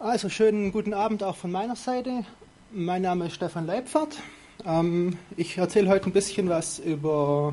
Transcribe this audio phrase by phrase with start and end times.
[0.00, 2.24] Also schönen guten Abend auch von meiner Seite.
[2.70, 4.16] Mein Name ist Stefan Leibfahrt.
[4.64, 7.52] Ähm, ich erzähle heute ein bisschen was über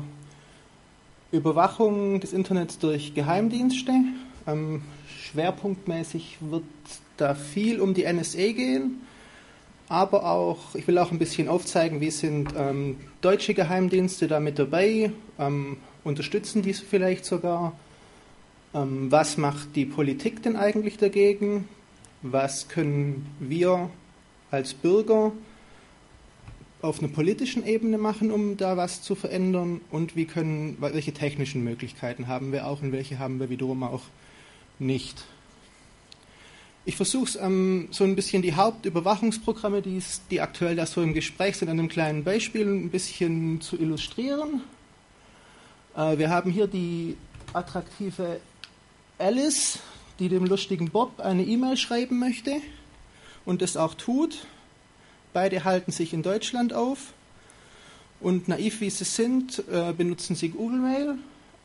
[1.32, 3.90] Überwachung des Internets durch Geheimdienste.
[4.46, 6.62] Ähm, schwerpunktmäßig wird
[7.16, 9.00] da viel um die NSA gehen,
[9.88, 14.60] aber auch, ich will auch ein bisschen aufzeigen, wie sind ähm, deutsche Geheimdienste da mit
[14.60, 15.10] dabei,
[15.40, 17.72] ähm, unterstützen diese vielleicht sogar.
[18.72, 21.66] Ähm, was macht die Politik denn eigentlich dagegen?
[22.22, 23.90] Was können wir
[24.50, 25.32] als Bürger
[26.82, 31.64] auf einer politischen Ebene machen, um da was zu verändern und wie können, welche technischen
[31.64, 34.02] Möglichkeiten haben wir auch und welche haben wir wiederum auch
[34.78, 35.24] nicht.
[36.84, 41.14] Ich versuche es ähm, so ein bisschen die Hauptüberwachungsprogramme, die, die aktuell da so im
[41.14, 44.62] Gespräch sind, an einem kleinen Beispiel ein bisschen zu illustrieren.
[45.96, 47.16] Äh, wir haben hier die
[47.52, 48.38] attraktive
[49.18, 49.80] Alice,
[50.18, 52.56] die dem lustigen Bob eine E-Mail schreiben möchte
[53.44, 54.46] und es auch tut.
[55.32, 57.12] Beide halten sich in Deutschland auf
[58.20, 61.18] und naiv wie sie sind, äh, benutzen sie Google Mail,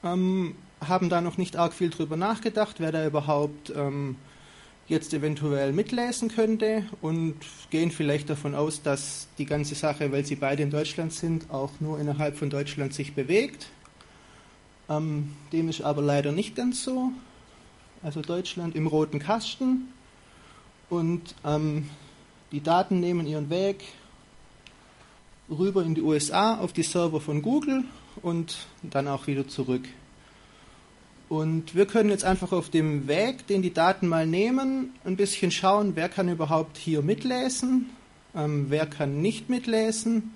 [0.03, 4.17] ähm, haben da noch nicht arg viel drüber nachgedacht, wer da überhaupt ähm,
[4.87, 7.35] jetzt eventuell mitlesen könnte und
[7.69, 11.71] gehen vielleicht davon aus, dass die ganze Sache, weil sie beide in Deutschland sind, auch
[11.79, 13.67] nur innerhalb von Deutschland sich bewegt.
[14.89, 17.11] Ähm, dem ist aber leider nicht ganz so
[18.03, 19.93] also Deutschland im roten Kasten
[20.89, 21.89] und ähm,
[22.51, 23.83] die Daten nehmen ihren Weg
[25.49, 27.83] rüber in die USA auf die Server von Google
[28.21, 29.83] und dann auch wieder zurück.
[31.29, 35.51] Und wir können jetzt einfach auf dem Weg, den die Daten mal nehmen, ein bisschen
[35.51, 37.89] schauen, wer kann überhaupt hier mitlesen,
[38.35, 40.33] ähm, wer kann nicht mitlesen,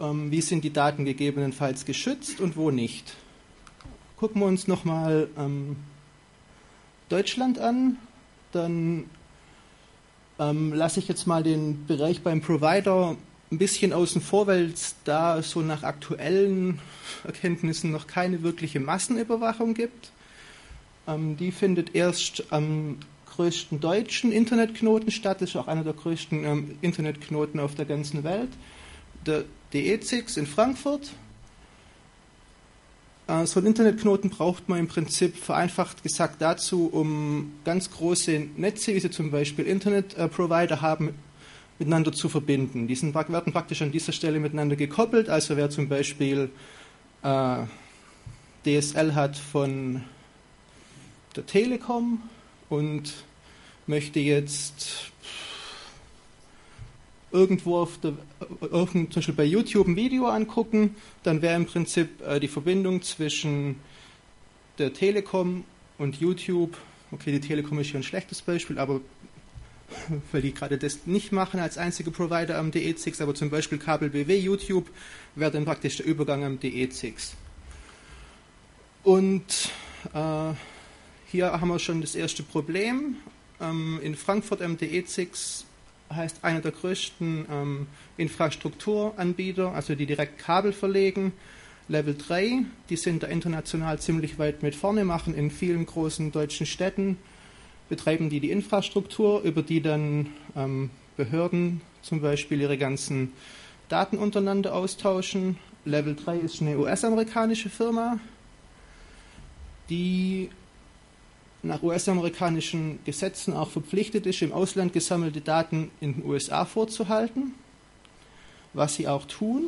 [0.00, 3.14] ähm, wie sind die Daten gegebenenfalls geschützt und wo nicht
[4.22, 5.74] gucken wir uns nochmal ähm,
[7.08, 7.98] Deutschland an.
[8.52, 9.10] Dann
[10.38, 13.16] ähm, lasse ich jetzt mal den Bereich beim Provider
[13.50, 16.78] ein bisschen außen vor, weil es da so nach aktuellen
[17.24, 20.12] Erkenntnissen noch keine wirkliche Massenüberwachung gibt.
[21.08, 22.98] Ähm, die findet erst am
[23.34, 25.42] größten deutschen Internetknoten statt.
[25.42, 28.50] Ist auch einer der größten ähm, Internetknoten auf der ganzen Welt.
[29.26, 31.10] Der DE6 in Frankfurt.
[33.32, 38.94] Äh, so einen Internetknoten braucht man im Prinzip vereinfacht gesagt dazu, um ganz große Netze,
[38.94, 41.14] wie sie zum Beispiel Internetprovider haben,
[41.78, 42.86] miteinander zu verbinden.
[42.86, 45.28] Die sind, werden praktisch an dieser Stelle miteinander gekoppelt.
[45.28, 46.50] Also wer zum Beispiel
[47.22, 47.64] äh,
[48.64, 50.02] DSL hat von
[51.34, 52.20] der Telekom
[52.68, 53.14] und
[53.86, 55.11] möchte jetzt
[57.32, 58.14] irgendwo auf der,
[58.70, 63.76] zum Beispiel bei YouTube ein Video angucken, dann wäre im Prinzip äh, die Verbindung zwischen
[64.78, 65.64] der Telekom
[65.98, 66.76] und YouTube,
[67.10, 69.00] okay, die Telekom ist hier ein schlechtes Beispiel, aber
[70.32, 74.10] weil die gerade das nicht machen als einzige Provider am DE6, aber zum Beispiel Kabel
[74.10, 74.88] BW YouTube
[75.34, 77.32] wäre dann praktisch der Übergang am DE6.
[79.04, 79.70] Und
[80.14, 80.52] äh,
[81.26, 83.16] hier haben wir schon das erste Problem.
[83.60, 85.64] Ähm, in Frankfurt am DE6
[86.14, 87.86] heißt einer der größten ähm,
[88.16, 91.32] Infrastrukturanbieter, also die direkt Kabel verlegen.
[91.88, 96.66] Level 3, die sind da international ziemlich weit mit vorne, machen in vielen großen deutschen
[96.66, 97.18] Städten,
[97.88, 103.32] betreiben die die Infrastruktur, über die dann ähm, Behörden zum Beispiel ihre ganzen
[103.88, 105.58] Daten untereinander austauschen.
[105.84, 108.18] Level 3 ist eine US-amerikanische Firma,
[109.90, 110.48] die
[111.62, 117.54] nach US-amerikanischen Gesetzen auch verpflichtet ist, im Ausland gesammelte Daten in den USA vorzuhalten,
[118.72, 119.66] was sie auch tun.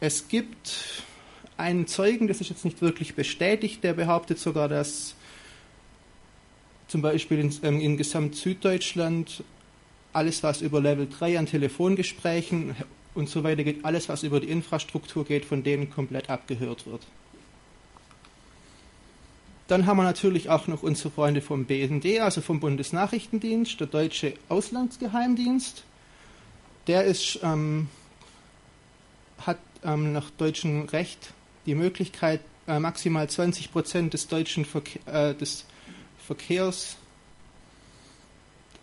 [0.00, 1.04] Es gibt
[1.56, 5.14] einen Zeugen, das ist jetzt nicht wirklich bestätigt, der behauptet sogar, dass
[6.88, 9.44] zum Beispiel in, ähm, in Gesamt Süddeutschland
[10.12, 12.74] alles, was über Level 3 an Telefongesprächen
[13.14, 17.02] und so weiter geht, alles, was über die Infrastruktur geht, von denen komplett abgehört wird.
[19.66, 24.34] Dann haben wir natürlich auch noch unsere Freunde vom BND, also vom Bundesnachrichtendienst, der Deutsche
[24.48, 25.84] Auslandsgeheimdienst.
[26.86, 27.88] Der ist, ähm,
[29.38, 31.32] hat ähm, nach deutschem Recht
[31.64, 35.64] die Möglichkeit, äh, maximal 20 Prozent des deutschen Verke äh, des
[36.26, 36.96] Verkehrs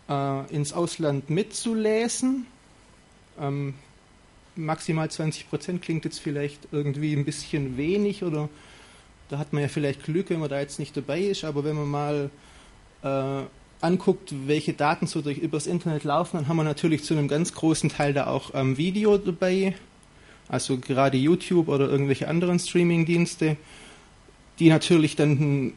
[0.10, 2.48] äh, ins Ausland mitzulesen.
[3.40, 3.76] Ähm,
[4.56, 8.50] maximal 20 Prozent klingt jetzt vielleicht irgendwie ein bisschen wenig oder
[9.32, 11.78] da hat man ja vielleicht Glück, wenn man da jetzt nicht dabei ist, aber wenn
[11.78, 12.30] man mal
[13.02, 13.44] äh,
[13.80, 17.54] anguckt, welche Daten so durch übers Internet laufen, dann haben wir natürlich zu einem ganz
[17.54, 19.74] großen Teil da auch ähm, Video dabei,
[20.50, 23.56] also gerade YouTube oder irgendwelche anderen Streaming-Dienste,
[24.60, 25.74] die natürlich dann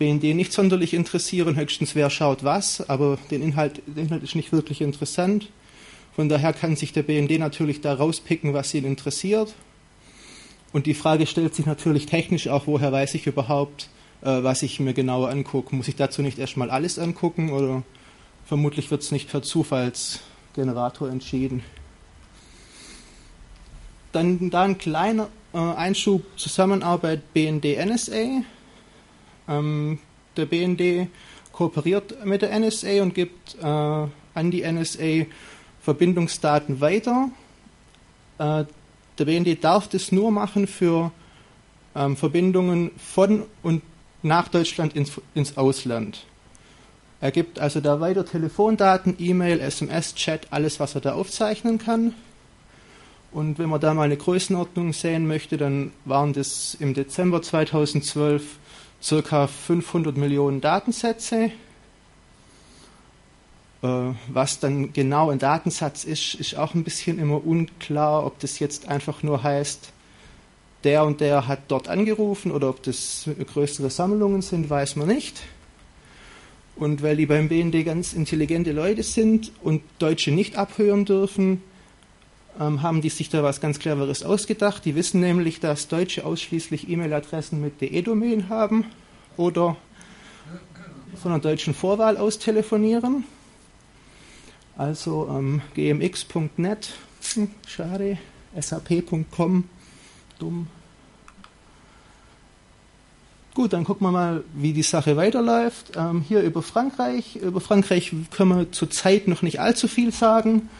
[0.00, 4.50] BND nicht sonderlich interessieren, höchstens wer schaut was, aber den Inhalt, der Inhalt ist nicht
[4.50, 5.48] wirklich interessant.
[6.16, 9.54] Von daher kann sich der BND natürlich da rauspicken, was ihn interessiert.
[10.72, 13.88] Und die Frage stellt sich natürlich technisch auch, woher weiß ich überhaupt,
[14.22, 15.74] äh, was ich mir genauer angucke.
[15.74, 17.82] Muss ich dazu nicht erstmal alles angucken oder
[18.44, 21.62] vermutlich wird es nicht per Zufallsgenerator entschieden.
[24.12, 28.42] Dann da ein kleiner äh, Einschub Zusammenarbeit BND-NSA.
[29.48, 29.98] Ähm,
[30.36, 31.08] der BND
[31.52, 35.26] kooperiert mit der NSA und gibt äh, an die NSA
[35.80, 37.30] Verbindungsdaten weiter.
[39.20, 41.12] Der BND darf das nur machen für
[41.94, 43.82] ähm, Verbindungen von und
[44.22, 46.24] nach Deutschland ins, ins Ausland.
[47.20, 52.14] Er gibt also da weiter Telefondaten, E-Mail, SMS, Chat, alles, was er da aufzeichnen kann.
[53.30, 58.56] Und wenn man da mal eine Größenordnung sehen möchte, dann waren das im Dezember 2012
[59.02, 61.52] circa 500 Millionen Datensätze.
[63.82, 68.58] Äh, was dann genau ein Datensatz ist, ist auch ein bisschen immer unklar, ob das
[68.58, 69.92] jetzt einfach nur heißt,
[70.84, 75.42] der und der hat dort angerufen oder ob das größere Sammlungen sind, weiß man nicht.
[76.76, 81.62] Und weil die beim BND ganz intelligente Leute sind und Deutsche nicht abhören dürfen,
[82.58, 84.84] ähm, haben die sich da was ganz Cleveres ausgedacht.
[84.84, 88.86] Die wissen nämlich, dass Deutsche ausschließlich E-Mail-Adressen mit DE-Domain haben
[89.36, 89.76] oder
[91.20, 93.24] von einer deutschen Vorwahl aus telefonieren.
[94.80, 96.94] Also ähm, gmx.net,
[97.34, 98.16] hm, schade,
[98.58, 99.64] sap.com
[100.38, 100.68] dumm.
[103.52, 105.92] Gut, dann gucken wir mal, wie die Sache weiterläuft.
[105.96, 107.36] Ähm, hier über Frankreich.
[107.36, 110.70] Über Frankreich können wir zurzeit noch nicht allzu viel sagen.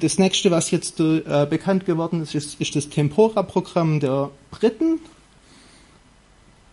[0.00, 5.00] Das nächste, was jetzt äh, bekannt geworden ist, ist, ist das Tempora-Programm der Briten.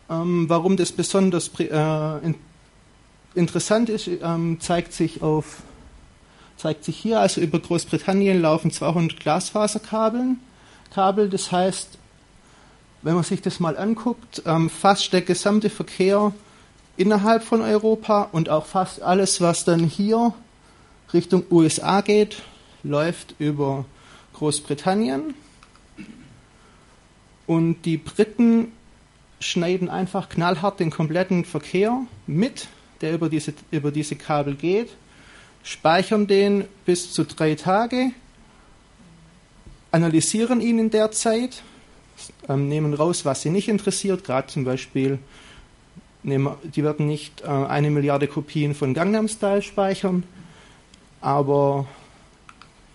[0.09, 2.35] Ähm, warum das besonders äh, in,
[3.37, 5.61] interessant ist, ähm, zeigt sich auf
[6.57, 7.19] zeigt sich hier.
[7.19, 10.39] Also über Großbritannien laufen 200 Glasfaserkabeln.
[10.93, 11.29] Kabel.
[11.29, 11.97] Das heißt,
[13.03, 16.33] wenn man sich das mal anguckt, ähm, fast der gesamte Verkehr
[16.97, 20.33] innerhalb von Europa und auch fast alles, was dann hier
[21.13, 22.41] Richtung USA geht,
[22.83, 23.85] läuft über
[24.33, 25.35] Großbritannien.
[27.45, 28.71] Und die Briten
[29.39, 32.67] schneiden einfach knallhart den kompletten Verkehr mit,
[33.01, 34.89] der über diese, über diese Kabel geht,
[35.63, 38.11] speichern den bis zu drei Tage
[39.91, 41.63] analysieren ihn in der Zeit,
[42.49, 45.19] ähm, nehmen raus, was sie nicht interessiert, gerade zum Beispiel,
[46.23, 50.23] nehmen, die werden nicht äh, eine Milliarde Kopien von Gangnam Style speichern,
[51.21, 51.87] aber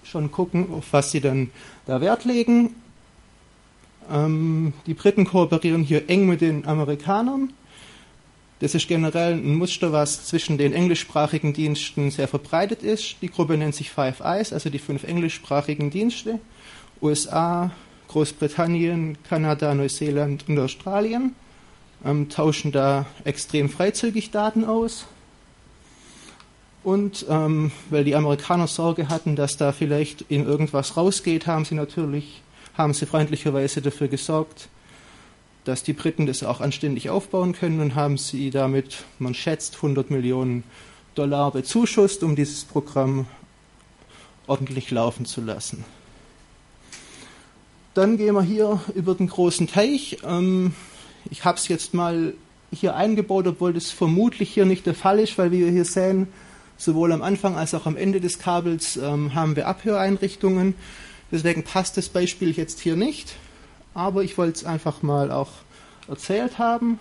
[0.05, 1.51] schon gucken, auf was sie dann
[1.87, 2.75] da Wert legen.
[4.11, 7.53] Ähm, die Briten kooperieren hier eng mit den Amerikanern.
[8.63, 13.17] Das ist generell ein Muster, was zwischen den englischsprachigen Diensten sehr verbreitet ist.
[13.21, 16.39] Die Gruppe nennt sich Five Eyes, also die fünf englischsprachigen Dienste.
[17.01, 17.73] USA,
[18.07, 21.35] Großbritannien, Kanada, Neuseeland und Australien
[22.05, 25.07] ähm, tauschen da extrem freizügig Daten aus.
[26.85, 31.75] Und ähm, weil die Amerikaner Sorge hatten, dass da vielleicht in irgendwas rausgeht, haben sie
[31.75, 32.43] natürlich,
[32.79, 34.69] haben sie freundlicherweise dafür gesorgt,
[35.65, 40.11] dass die Briten das auch anständig aufbauen können und haben sie damit, man schätzt, 100
[40.11, 40.65] Millionen
[41.15, 43.27] Dollar bezuschusst, um dieses Programm
[44.47, 45.85] ordentlich laufen zu lassen.
[47.95, 50.19] Dann gehen wir hier über den großen Teich.
[50.25, 50.75] Ähm,
[51.31, 52.35] ich habe es jetzt mal
[52.73, 56.29] hier eingebaut, obwohl das vermutlich hier nicht der Fall ist, weil wir hier sehen,
[56.79, 60.75] sowohl am Anfang als auch am Ende des Kabels ähm, haben wir Abhöreinrichtungen.
[61.31, 63.37] Deswegen passt das Beispiel jetzt hier nicht.
[63.95, 65.51] Aber ich wollte es einfach mal auch
[66.09, 66.99] erzählt haben.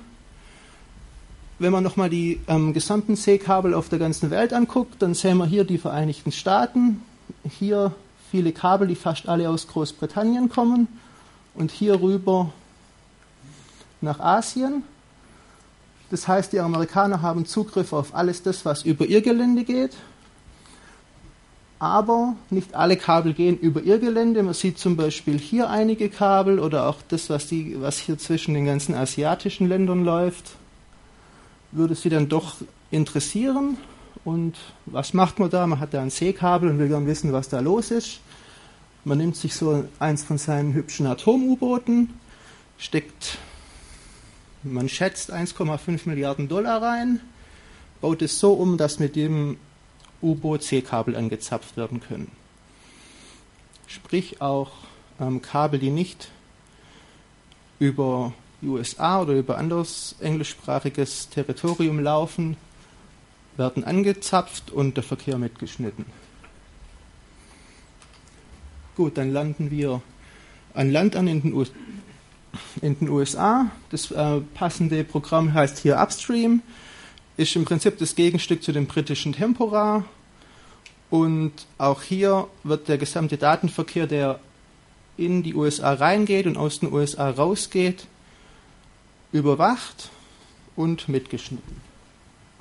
[1.59, 5.45] Wenn man nochmal die ähm, gesamten Seekabel auf der ganzen Welt anguckt, dann sehen wir
[5.45, 7.01] hier die Vereinigten Staaten,
[7.47, 7.93] hier
[8.31, 10.87] viele Kabel, die fast alle aus Großbritannien kommen
[11.53, 12.51] und hier rüber
[14.01, 14.83] nach Asien.
[16.09, 19.95] Das heißt, die Amerikaner haben Zugriff auf alles das, was über ihr Gelände geht.
[21.81, 24.43] Aber nicht alle Kabel gehen über ihr Gelände.
[24.43, 28.53] Man sieht zum Beispiel hier einige Kabel oder auch das, was, die, was hier zwischen
[28.53, 30.51] den ganzen asiatischen Ländern läuft,
[31.71, 32.57] würde sie dann doch
[32.91, 33.77] interessieren.
[34.23, 35.65] Und was macht man da?
[35.65, 38.19] Man hat da ein Seekabel und will dann wissen, was da los ist.
[39.03, 42.11] Man nimmt sich so eins von seinen hübschen Atom-U-Booten,
[42.77, 43.39] steckt,
[44.61, 47.21] man schätzt 1,5 Milliarden Dollar rein,
[48.01, 49.57] baut es so um, dass mit dem
[50.21, 52.31] U-Boot Seekabel angezapft werden können.
[53.87, 54.71] Sprich auch
[55.19, 56.29] ähm, Kabel, die nicht
[57.79, 62.55] über die USA oder über anderes englischsprachiges Territorium laufen,
[63.57, 66.05] werden angezapft und der Verkehr mitgeschnitten.
[68.95, 70.01] Gut, dann landen wir
[70.73, 71.71] an Land an in den, US
[72.81, 73.71] in den USA.
[73.89, 76.61] Das äh, passende Programm heißt hier Upstream,
[77.41, 80.05] ist im Prinzip das Gegenstück zu dem britischen Tempora.
[81.09, 84.39] Und auch hier wird der gesamte Datenverkehr, der
[85.17, 88.07] in die USA reingeht und aus den USA rausgeht,
[89.31, 90.09] überwacht
[90.75, 91.81] und mitgeschnitten.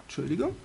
[0.05, 0.57] Entschuldigung.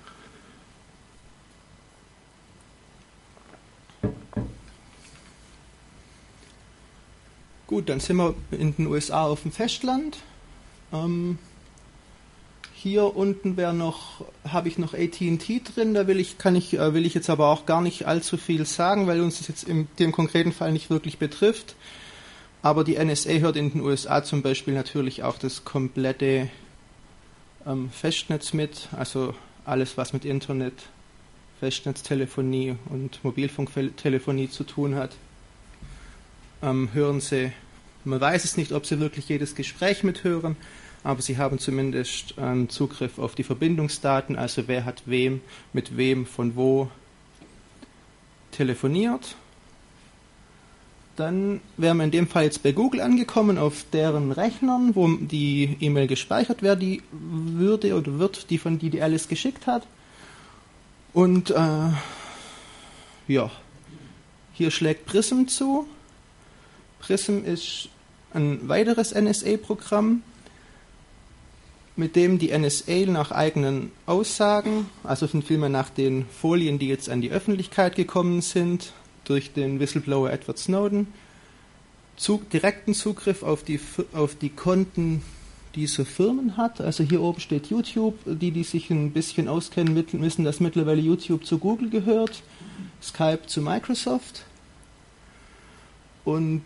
[7.68, 10.18] Gut, dann sind wir in den USA auf dem Festland.
[10.94, 11.38] Ähm,
[12.86, 15.96] hier unten wäre noch, habe ich noch AT&T drin.
[15.96, 18.66] Da will ich, kann ich, äh, will ich jetzt aber auch gar nicht allzu viel
[18.66, 21.76] sagen, weil uns das jetzt in dem konkreten Fall nicht wirklich betrifft.
[22.62, 26.50] Aber die NSA hört in den USA zum Beispiel natürlich auch das komplette
[27.66, 29.34] ähm, Festnetz mit, also
[29.66, 30.74] alles, was mit Internet,
[31.60, 35.12] Festnetztelefonie und Mobilfunktelefonie zu tun hat
[36.62, 37.52] ähm, hören sie,
[38.04, 40.56] man weiß es nicht, ob sie wirklich jedes Gespräch mithören,
[41.06, 46.26] aber sie haben zumindest ähm, Zugriff auf die Verbindungsdaten, also wer hat wem, mit wem,
[46.26, 46.90] von wo
[48.52, 49.36] telefoniert.
[51.16, 55.78] Dann wären wir in dem Fall jetzt bei Google angekommen, auf deren Rechnern, wo die
[55.80, 59.86] E-Mail gespeichert wäre, die würde oder wird, die von die, die Alice geschickt hat.
[61.14, 61.90] Und äh,
[63.28, 63.52] ja,
[64.54, 65.88] hier schlägt Prism zu.
[67.00, 67.90] Prism ist
[68.34, 70.24] ein weiteres NSA-Programm,
[71.96, 77.22] mit dem die NSA nach eigenen Aussagen, also vielmehr nach den Folien, die jetzt an
[77.22, 81.08] die Öffentlichkeit gekommen sind, durch den Whistleblower Edward Snowden,
[82.18, 83.80] Zug, direkten Zugriff auf die,
[84.14, 85.22] auf die Konten
[85.76, 86.80] dieser Firmen hat.
[86.80, 88.18] Also hier oben steht YouTube.
[88.26, 92.44] Die, die sich ein bisschen auskennen, wissen, dass mittlerweile YouTube zu Google gehört,
[93.04, 94.46] Skype zu Microsoft.
[96.24, 96.64] Und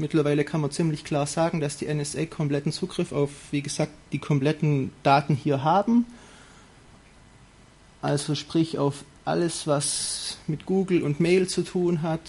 [0.00, 4.18] mittlerweile kann man ziemlich klar sagen, dass die NSA kompletten Zugriff auf, wie gesagt, die
[4.18, 6.06] kompletten Daten hier haben.
[8.02, 12.20] Also sprich auf alles, was mit Google und Mail zu tun hat,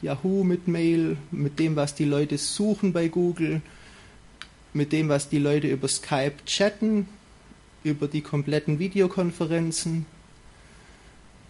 [0.00, 3.60] Yahoo mit Mail, mit dem, was die Leute suchen bei Google,
[4.72, 7.08] mit dem, was die Leute über Skype chatten,
[7.82, 10.06] über die kompletten Videokonferenzen,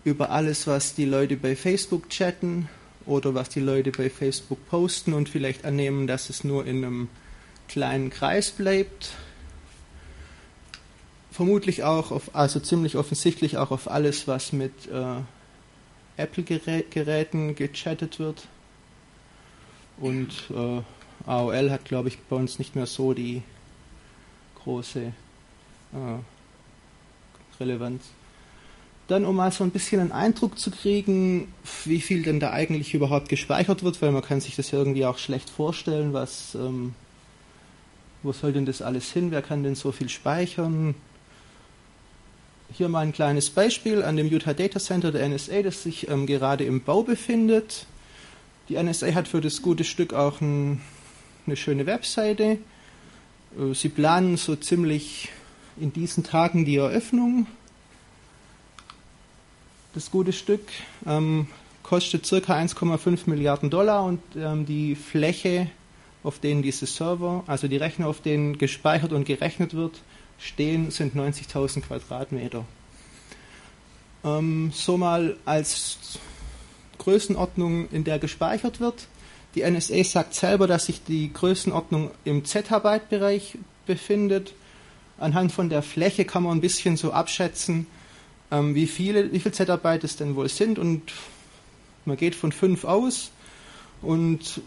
[0.04, 2.68] über alles, was die Leute bei Facebook chatten,
[3.08, 7.08] oder was die Leute bei Facebook posten und vielleicht annehmen, dass es nur in einem
[7.66, 9.14] kleinen Kreis bleibt.
[11.30, 15.20] Vermutlich auch auf, also ziemlich offensichtlich auch auf alles, was mit äh,
[16.18, 18.46] Apple-Geräten gechattet wird.
[19.98, 20.82] Und äh,
[21.26, 23.42] AOL hat, glaube ich, bei uns nicht mehr so die
[24.62, 25.00] große
[25.92, 26.18] äh,
[27.58, 28.02] Relevanz.
[29.08, 31.48] Dann, um mal so ein bisschen einen Eindruck zu kriegen,
[31.86, 35.06] wie viel denn da eigentlich überhaupt gespeichert wird, weil man kann sich das ja irgendwie
[35.06, 36.94] auch schlecht vorstellen, was, ähm,
[38.22, 40.94] wo soll denn das alles hin, wer kann denn so viel speichern?
[42.70, 46.26] Hier mal ein kleines Beispiel an dem Utah Data Center der NSA, das sich ähm,
[46.26, 47.86] gerade im Bau befindet.
[48.68, 50.82] Die NSA hat für das gute Stück auch ein,
[51.46, 52.58] eine schöne Webseite.
[53.58, 55.30] Äh, sie planen so ziemlich
[55.80, 57.46] in diesen Tagen die Eröffnung
[59.94, 60.62] das gute Stück.
[61.06, 61.48] Ähm,
[61.82, 62.36] kostet ca.
[62.36, 65.68] 1,5 Milliarden Dollar und ähm, die Fläche,
[66.22, 70.00] auf denen diese Server, also die Rechner, auf denen gespeichert und gerechnet wird,
[70.38, 72.64] stehen, sind 90.000 Quadratmeter.
[74.24, 76.18] Ähm, so mal als
[76.98, 79.06] Größenordnung, in der gespeichert wird.
[79.54, 84.52] Die NSA sagt selber, dass sich die Größenordnung im Zettabyte-Bereich befindet.
[85.18, 87.86] Anhand von der Fläche kann man ein bisschen so abschätzen,
[88.50, 91.02] ähm, wie viele, wie viel Zettabyte es denn wohl sind und
[92.04, 93.30] man geht von fünf aus
[94.02, 94.60] und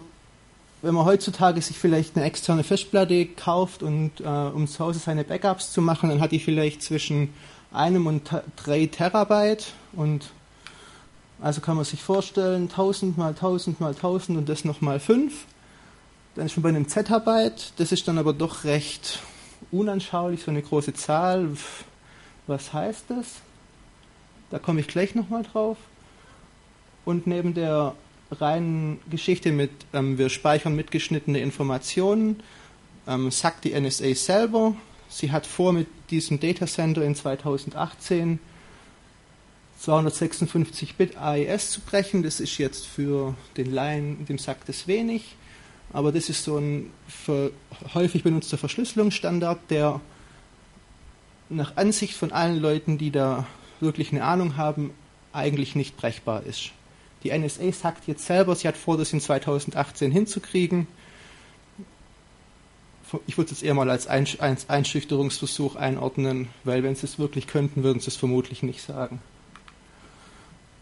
[0.82, 5.24] wenn man heutzutage sich vielleicht eine externe Festplatte kauft und äh, um zu Hause seine
[5.24, 7.30] Backups zu machen, dann hat die vielleicht zwischen
[7.72, 10.32] einem und drei Terabyte und
[11.40, 15.46] also kann man sich vorstellen, 1000 mal 1000 mal 1000 und das nochmal 5.
[16.36, 19.20] Dann ist man bei einem Zettabyte, das ist dann aber doch recht
[19.72, 21.50] unanschaulich, so eine große Zahl.
[22.48, 23.28] Was heißt das?
[24.52, 25.78] Da komme ich gleich nochmal drauf.
[27.06, 27.96] Und neben der
[28.30, 32.44] reinen Geschichte mit, ähm, wir speichern mitgeschnittene Informationen,
[33.08, 34.76] ähm, sagt die NSA selber,
[35.10, 38.40] sie hat vor, mit diesem Datacenter in 2018
[39.84, 42.22] 256-Bit AES zu brechen.
[42.22, 45.36] Das ist jetzt für den Laien, dem sagt es wenig.
[45.94, 46.92] aber das ist so ein
[47.94, 50.00] häufig benutzter Verschlüsselungsstandard, der
[51.50, 53.46] nach Ansicht von allen Leuten, die da
[53.82, 54.92] wirklich eine Ahnung haben,
[55.34, 56.72] eigentlich nicht brechbar ist.
[57.24, 60.88] Die NSA sagt jetzt selber, sie hat vor, das in 2018 hinzukriegen.
[63.28, 68.00] Ich würde es eher mal als Einschüchterungsversuch einordnen, weil wenn sie es wirklich könnten, würden
[68.00, 69.22] sie es vermutlich nicht sagen.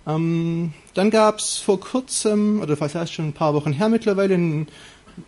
[0.08, 4.36] Ähm, dann gab es vor kurzem, oder fast erst schon ein paar Wochen her mittlerweile,
[4.36, 4.68] ein,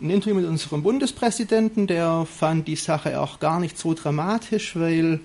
[0.00, 5.20] ein Interview mit unserem Bundespräsidenten, der fand die Sache auch gar nicht so dramatisch, weil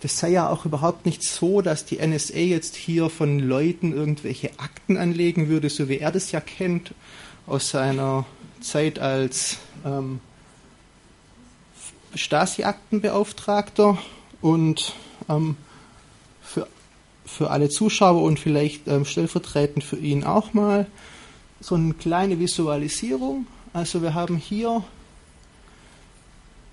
[0.00, 4.50] das sei ja auch überhaupt nicht so, dass die NSA jetzt hier von Leuten irgendwelche
[4.58, 6.94] Akten anlegen würde, so wie er das ja kennt
[7.46, 8.24] aus seiner
[8.60, 10.20] Zeit als ähm,
[12.14, 13.98] Stasi-Aktenbeauftragter
[14.40, 14.94] und
[15.28, 15.56] ähm,
[16.40, 16.66] für,
[17.24, 20.86] für alle Zuschauer und vielleicht ähm, stellvertretend für ihn auch mal
[21.60, 23.46] so eine kleine Visualisierung.
[23.72, 24.82] Also wir haben hier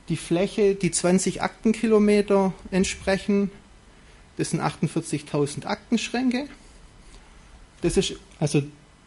[0.09, 3.51] die Fläche, die 20 Aktenkilometer entsprechen.
[4.37, 6.47] Das sind 48.000 Aktenschränke.
[7.81, 8.63] Das ist also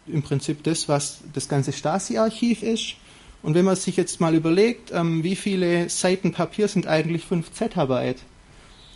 [0.06, 2.96] im Prinzip das, was das ganze Stasi-Archiv ist.
[3.42, 7.52] Und wenn man sich jetzt mal überlegt, ähm, wie viele Seiten Papier sind eigentlich 5
[7.52, 8.22] Zettabyte?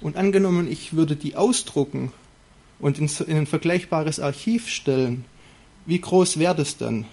[0.00, 2.12] Und angenommen, ich würde die ausdrucken
[2.78, 5.24] und in, in ein vergleichbares Archiv stellen,
[5.86, 7.06] wie groß wäre das dann?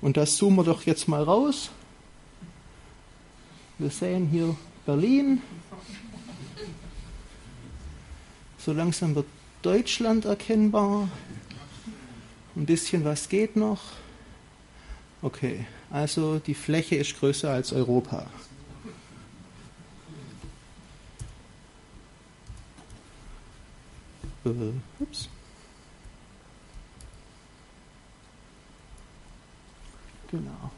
[0.00, 1.70] Und das zoomen wir doch jetzt mal raus.
[3.78, 5.42] Wir sehen hier Berlin.
[8.58, 9.26] So langsam wird
[9.62, 11.08] Deutschland erkennbar.
[12.54, 13.80] Ein bisschen was geht noch.
[15.22, 18.26] Okay, also die Fläche ist größer als Europa.
[24.44, 24.50] Äh,
[25.00, 25.28] ups.
[30.30, 30.73] Genau.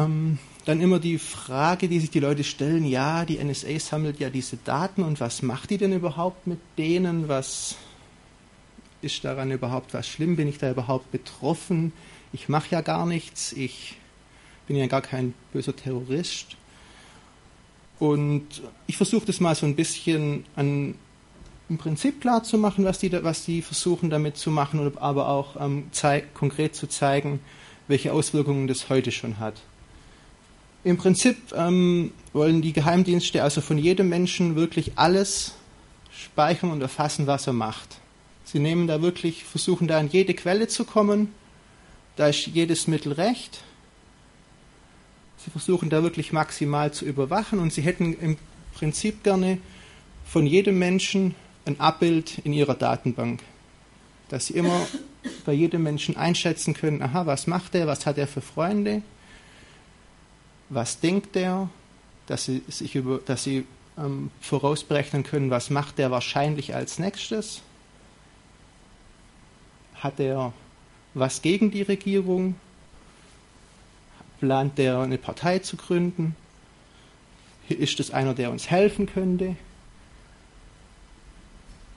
[0.00, 4.30] Ähm, dann immer die Frage, die sich die Leute stellen, ja, die NSA sammelt ja
[4.30, 7.28] diese Daten und was macht die denn überhaupt mit denen?
[7.28, 7.76] Was
[9.02, 10.36] ist daran überhaupt was schlimm?
[10.36, 11.92] Bin ich da überhaupt betroffen?
[12.32, 13.96] Ich mache ja gar nichts, ich
[14.66, 16.56] bin ja gar kein böser Terrorist.
[17.98, 18.46] Und
[18.86, 20.94] ich versuche das mal so ein bisschen an,
[21.68, 25.56] im Prinzip klar zu machen, was die, was die versuchen damit zu machen, aber auch
[25.60, 25.90] ähm,
[26.34, 27.40] konkret zu zeigen,
[27.88, 29.60] welche Auswirkungen das heute schon hat.
[30.82, 35.54] Im Prinzip ähm, wollen die Geheimdienste also von jedem Menschen wirklich alles
[36.10, 37.98] speichern und erfassen, was er macht.
[38.44, 41.32] Sie nehmen da wirklich, versuchen da an jede Quelle zu kommen.
[42.16, 43.62] Da ist jedes Mittel recht.
[45.36, 48.36] Sie versuchen da wirklich maximal zu überwachen und sie hätten im
[48.74, 49.58] Prinzip gerne
[50.24, 51.34] von jedem Menschen
[51.66, 53.42] ein Abbild in ihrer Datenbank,
[54.28, 54.86] dass sie immer
[55.44, 59.02] bei jedem Menschen einschätzen können, aha, was macht er, was hat er für Freunde,
[60.70, 61.68] was denkt der,
[62.26, 63.66] dass sie, sich über, dass sie
[63.98, 67.60] ähm, vorausberechnen können, was macht der wahrscheinlich als nächstes.
[69.96, 70.52] Hat er
[71.12, 72.54] was gegen die Regierung?
[74.38, 76.34] Plant der eine Partei zu gründen?
[77.68, 79.56] Ist es einer, der uns helfen könnte?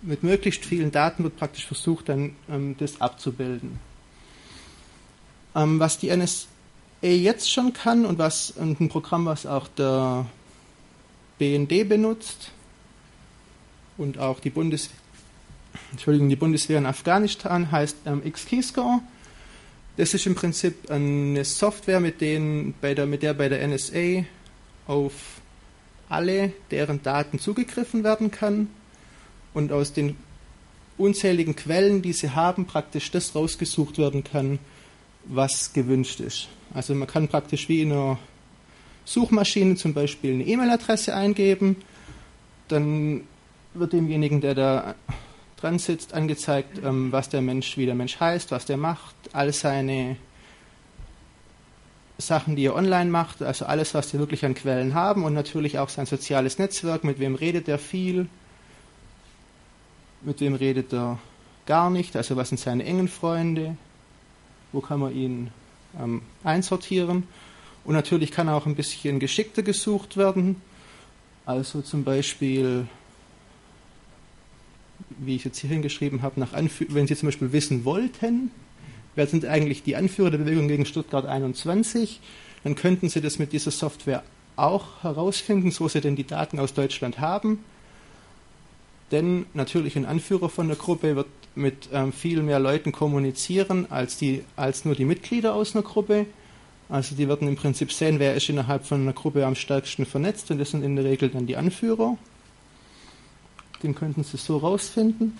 [0.01, 3.79] Mit möglichst vielen Daten wird praktisch versucht, dann ähm, das abzubilden.
[5.55, 6.47] Ähm, was die NS
[7.11, 10.25] jetzt schon kann und was und ein Programm, was auch der
[11.37, 12.51] BND benutzt
[13.97, 14.89] und auch die Bundes
[15.91, 19.01] Entschuldigung, die Bundeswehr in Afghanistan heißt ähm, XKeyscore.
[19.97, 24.25] Das ist im Prinzip eine Software, mit, denen bei der, mit der bei der NSA
[24.87, 25.13] auf
[26.09, 28.69] alle deren Daten zugegriffen werden kann
[29.53, 30.15] und aus den
[30.97, 34.59] unzähligen Quellen, die sie haben, praktisch das rausgesucht werden kann,
[35.25, 36.47] was gewünscht ist.
[36.73, 38.17] Also man kann praktisch wie in einer
[39.05, 41.77] Suchmaschine zum Beispiel eine E-Mail-Adresse eingeben,
[42.67, 43.21] dann
[43.73, 44.95] wird demjenigen, der da
[45.57, 49.53] dran sitzt, angezeigt, ähm, was der Mensch, wie der Mensch heißt, was der macht, all
[49.53, 50.17] seine
[52.17, 55.79] Sachen, die er online macht, also alles, was wir wirklich an Quellen haben und natürlich
[55.79, 58.27] auch sein soziales Netzwerk, mit wem redet er viel,
[60.21, 61.19] mit wem redet er
[61.65, 63.77] gar nicht, also was sind seine engen Freunde,
[64.73, 65.51] wo kann man ihn
[65.99, 67.23] ähm, einsortieren.
[67.85, 70.57] Und natürlich kann auch ein bisschen geschickter gesucht werden.
[71.45, 72.87] Also zum Beispiel,
[75.09, 78.51] wie ich jetzt hier hingeschrieben habe, nach wenn Sie zum Beispiel wissen wollten,
[79.15, 82.19] wer sind eigentlich die Anführer der Bewegung gegen Stuttgart 21,
[82.63, 84.23] dann könnten Sie das mit dieser Software
[84.55, 87.59] auch herausfinden, so Sie denn die Daten aus Deutschland haben.
[89.11, 94.17] Denn natürlich ein Anführer von der Gruppe wird mit ähm, viel mehr Leuten kommunizieren als,
[94.17, 96.25] die, als nur die Mitglieder aus einer Gruppe.
[96.89, 100.51] Also die werden im Prinzip sehen, wer ist innerhalb von einer Gruppe am stärksten vernetzt
[100.51, 102.17] und das sind in der Regel dann die Anführer.
[103.81, 105.37] Den könnten Sie so rausfinden.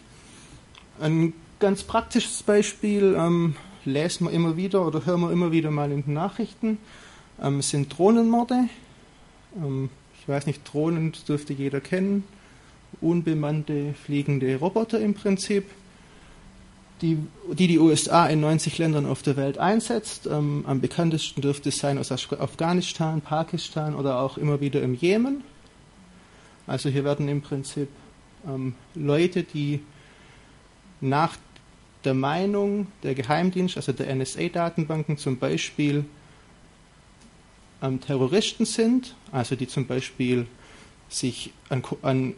[1.00, 5.92] Ein ganz praktisches Beispiel ähm, lesen wir immer wieder oder hören wir immer wieder mal
[5.92, 6.78] in den Nachrichten,
[7.42, 8.70] ähm, sind Drohnenmorde.
[9.58, 12.24] Ähm, ich weiß nicht, Drohnen dürfte jeder kennen.
[13.02, 15.66] Unbemannte fliegende Roboter im Prinzip
[17.02, 17.18] die,
[17.52, 20.28] die die USA in 90 Ländern auf der Welt einsetzt.
[20.28, 25.44] Ähm, am bekanntesten dürfte es sein aus Afghanistan, Pakistan oder auch immer wieder im Jemen.
[26.66, 27.90] Also hier werden im Prinzip
[28.48, 29.82] ähm, Leute, die
[31.02, 31.36] nach
[32.06, 36.06] der Meinung der Geheimdienst, also der NSA-Datenbanken zum Beispiel
[37.82, 40.48] ähm, Terroristen sind, also die zum Beispiel
[41.10, 42.34] sich an, an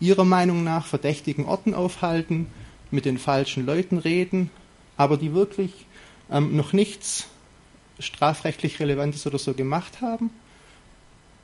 [0.00, 2.46] ihrer Meinung nach verdächtigen Orten aufhalten,
[2.94, 4.50] mit den falschen Leuten reden,
[4.96, 5.86] aber die wirklich
[6.30, 7.26] ähm, noch nichts
[7.98, 10.30] strafrechtlich Relevantes oder so gemacht haben,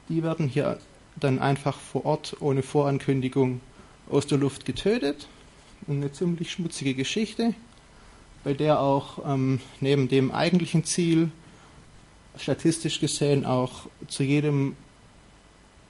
[0.09, 0.79] die werden hier
[1.17, 3.61] dann einfach vor Ort ohne Vorankündigung
[4.09, 5.29] aus der Luft getötet.
[5.89, 7.55] Eine ziemlich schmutzige Geschichte,
[8.45, 11.31] bei der auch ähm, neben dem eigentlichen Ziel
[12.37, 14.77] statistisch gesehen auch zu jedem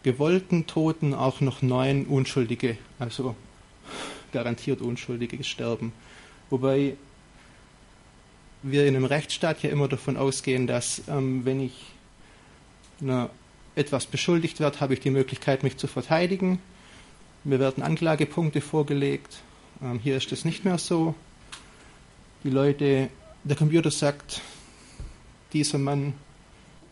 [0.03, 3.35] gewollten Toten auch noch neun Unschuldige, also
[4.33, 5.93] garantiert Unschuldige sterben.
[6.51, 6.97] Wobei
[8.63, 11.75] wir in einem Rechtsstaat ja immer davon ausgehen, dass ähm, wenn ich
[13.01, 13.31] na,
[13.75, 16.59] etwas beschuldigt werde, habe ich die Möglichkeit, mich zu verteidigen.
[17.45, 19.39] Mir werden Anklagepunkte vorgelegt.
[19.83, 21.15] Ähm, hier ist das nicht mehr so.
[22.45, 23.09] Die Leute,
[23.45, 24.43] der Computer sagt,
[25.53, 26.15] dieser Mann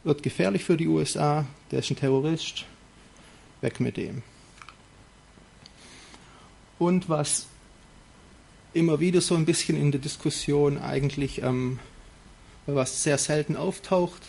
[0.04, 2.64] wird gefährlich für die USA, der ist ein Terrorist,
[3.60, 4.22] weg mit dem.
[6.78, 7.46] Und was
[8.72, 11.78] immer wieder so ein bisschen in der Diskussion eigentlich, ähm,
[12.66, 14.22] was sehr selten auftaucht,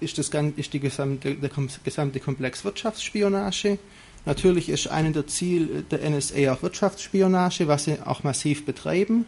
[0.00, 1.50] ist, das, ist die gesamte, der
[1.84, 3.78] gesamte Komplex Wirtschaftsspionage.
[4.24, 9.26] Natürlich ist eine der Ziele der NSA auch Wirtschaftsspionage, was sie auch massiv betreiben.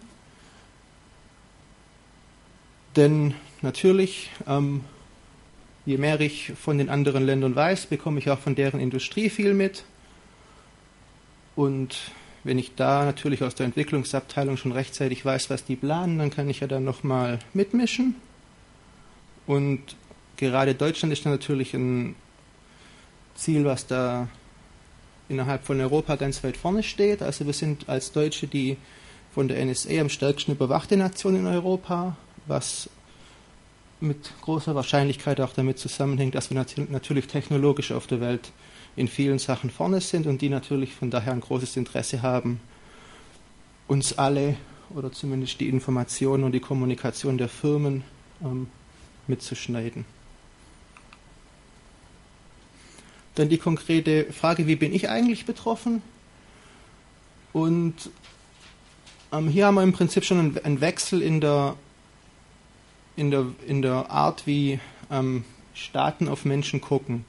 [2.96, 4.82] Denn natürlich, ähm,
[5.84, 9.52] je mehr ich von den anderen Ländern weiß, bekomme ich auch von deren Industrie viel
[9.52, 9.84] mit.
[11.56, 11.96] Und
[12.42, 16.48] wenn ich da natürlich aus der Entwicklungsabteilung schon rechtzeitig weiß, was die planen, dann kann
[16.50, 18.16] ich ja dann nochmal mitmischen.
[19.46, 19.80] Und
[20.36, 22.16] gerade Deutschland ist natürlich ein
[23.34, 24.28] Ziel, was da
[25.28, 27.22] innerhalb von Europa ganz weit vorne steht.
[27.22, 28.76] Also wir sind als Deutsche die
[29.34, 32.88] von der NSA am stärksten überwachte Nation in Europa, was
[34.00, 38.52] mit großer Wahrscheinlichkeit auch damit zusammenhängt, dass wir natürlich technologisch auf der Welt
[38.96, 42.60] in vielen Sachen vorne sind und die natürlich von daher ein großes Interesse haben,
[43.88, 44.56] uns alle
[44.90, 48.04] oder zumindest die Informationen und die Kommunikation der Firmen
[48.42, 48.68] ähm,
[49.26, 50.04] mitzuschneiden.
[53.34, 56.02] Dann die konkrete Frage, wie bin ich eigentlich betroffen?
[57.52, 58.10] Und
[59.32, 61.74] ähm, hier haben wir im Prinzip schon einen, Wechsel in der,
[63.16, 64.78] in der, in der Art, wie
[65.10, 67.24] ähm, Staaten auf Menschen gucken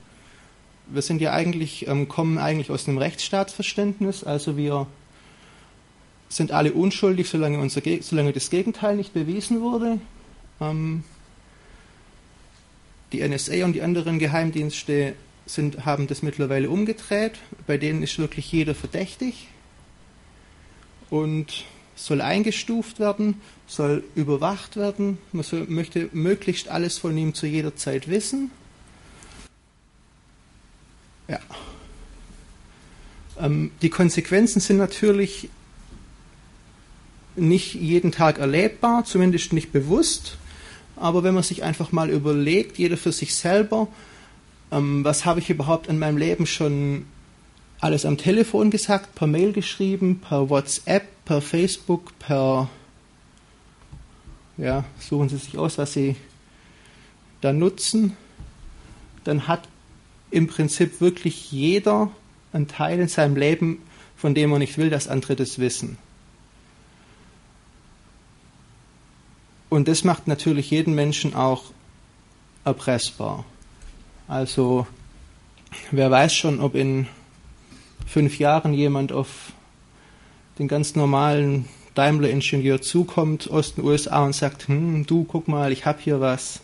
[0.88, 4.88] wir sind ja eigentlich, ähm, kommen eigentlich aus einem Rechtsstaatsverständnis, also wir
[6.30, 10.00] sind alle unschuldig, solange, unser, solange das Gegenteil nicht bewiesen wurde.
[10.60, 11.04] Ähm,
[13.12, 15.14] die NSA und die anderen Geheimdienste
[15.46, 17.34] sind, haben das mittlerweile umgedreht.
[17.68, 19.48] Bei denen ist wirklich jeder verdächtig
[21.10, 25.18] und soll eingestuft werden, soll überwacht werden.
[25.32, 28.52] Man soll, möchte möglichst alles von ihm zu jeder Zeit wissen.
[31.28, 31.40] Ja.
[33.40, 35.50] Ähm, die Konsequenzen sind natürlich
[37.36, 40.38] nicht jeden Tag erlebbar, zumindest nicht bewusst.
[40.96, 43.88] Aber wenn man sich einfach mal überlegt, jeder für sich selber,
[44.72, 47.06] ähm, was habe ich überhaupt in meinem Leben schon
[47.82, 52.70] alles am Telefon gesagt, per Mail geschrieben, per WhatsApp, per Facebook, per
[54.58, 56.16] ja, suchen Sie sich aus, was Sie
[57.42, 58.16] da nutzen,
[59.26, 59.68] dann hat
[60.32, 62.10] im Prinzip wirklich jeder
[62.52, 63.82] einen Teil in seinem Leben,
[64.16, 65.98] von dem er nicht will, dass andere das wissen.
[69.70, 71.66] Und das macht natürlich jeden Menschen auch
[72.64, 73.46] erpressbar.
[74.28, 74.88] Also
[75.92, 77.08] wer weiß schon, ob in
[78.06, 79.52] fünf Jahren jemand auf
[80.60, 85.86] den ganz normalen Daimler-Ingenieur zukommt aus den USA und sagt, hm, du guck mal, ich
[85.86, 86.62] habe hier was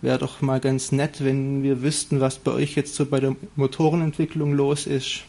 [0.00, 3.36] wäre doch mal ganz nett, wenn wir wüssten, was bei euch jetzt so bei der
[3.56, 5.22] Motorenentwicklung los ist.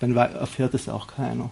[0.00, 1.50] Dann erfährt es auch keiner.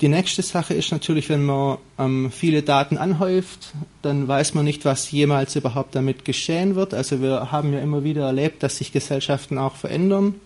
[0.00, 4.86] Die nächste Sache ist natürlich, wenn man ähm, viele Daten anhäuft, dann weiß man nicht,
[4.86, 6.94] was jemals überhaupt damit geschehen wird.
[6.94, 10.36] Also wir haben ja immer wieder erlebt, dass sich Gesellschaften auch verändern.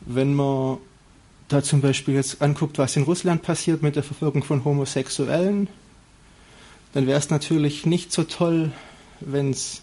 [0.00, 0.78] Wenn man
[1.46, 5.68] da zum Beispiel jetzt anguckt, was in Russland passiert mit der Verfolgung von Homosexuellen,
[6.92, 8.72] dann wäre es natürlich nicht so toll,
[9.20, 9.82] wenn's,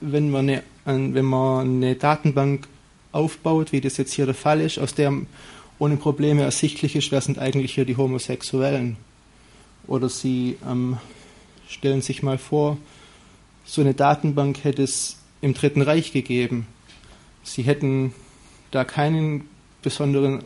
[0.00, 2.68] wenn, man eine, wenn man eine Datenbank
[3.12, 5.12] aufbaut, wie das jetzt hier der Fall ist, aus der
[5.78, 8.96] ohne Probleme ersichtlich ist, wer sind eigentlich hier die Homosexuellen.
[9.86, 10.98] Oder Sie ähm,
[11.68, 12.78] stellen sich mal vor,
[13.64, 16.66] so eine Datenbank hätte es im Dritten Reich gegeben.
[17.42, 18.14] Sie hätten
[18.70, 19.40] da keine
[19.82, 20.44] besonderen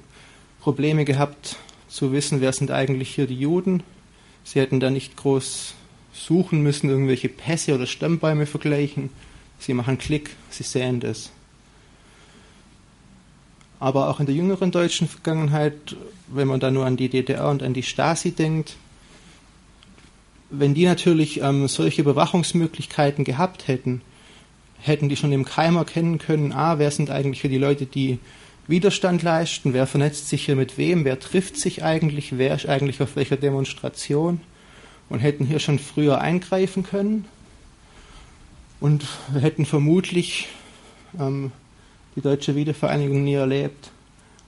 [0.60, 1.56] Probleme gehabt
[1.88, 3.82] zu wissen, wer sind eigentlich hier die Juden.
[4.46, 5.74] Sie hätten da nicht groß
[6.14, 9.10] suchen müssen, irgendwelche Pässe oder Stammbäume vergleichen.
[9.58, 11.30] Sie machen Klick, sie sehen das
[13.78, 15.96] aber auch in der jüngeren deutschen Vergangenheit,
[16.28, 18.76] wenn man da nur an die DDR und an die Stasi denkt,
[20.48, 24.00] wenn die natürlich ähm, solche Überwachungsmöglichkeiten gehabt hätten,
[24.78, 28.18] hätten die schon im Keim erkennen können, ah, wer sind eigentlich für die Leute, die
[28.68, 33.00] Widerstand leisten, wer vernetzt sich hier mit wem, wer trifft sich eigentlich, wer ist eigentlich
[33.00, 34.40] auf welcher Demonstration?
[35.08, 37.26] Und hätten hier schon früher eingreifen können?
[38.80, 40.48] Und hätten vermutlich
[41.18, 41.52] ähm,
[42.16, 43.90] die deutsche Wiedervereinigung nie erlebt.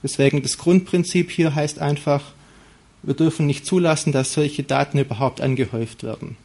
[0.02, 2.32] Deswegen das Grundprinzip hier heißt einfach,
[3.02, 6.36] wir dürfen nicht zulassen, dass solche Daten überhaupt angehäuft werden.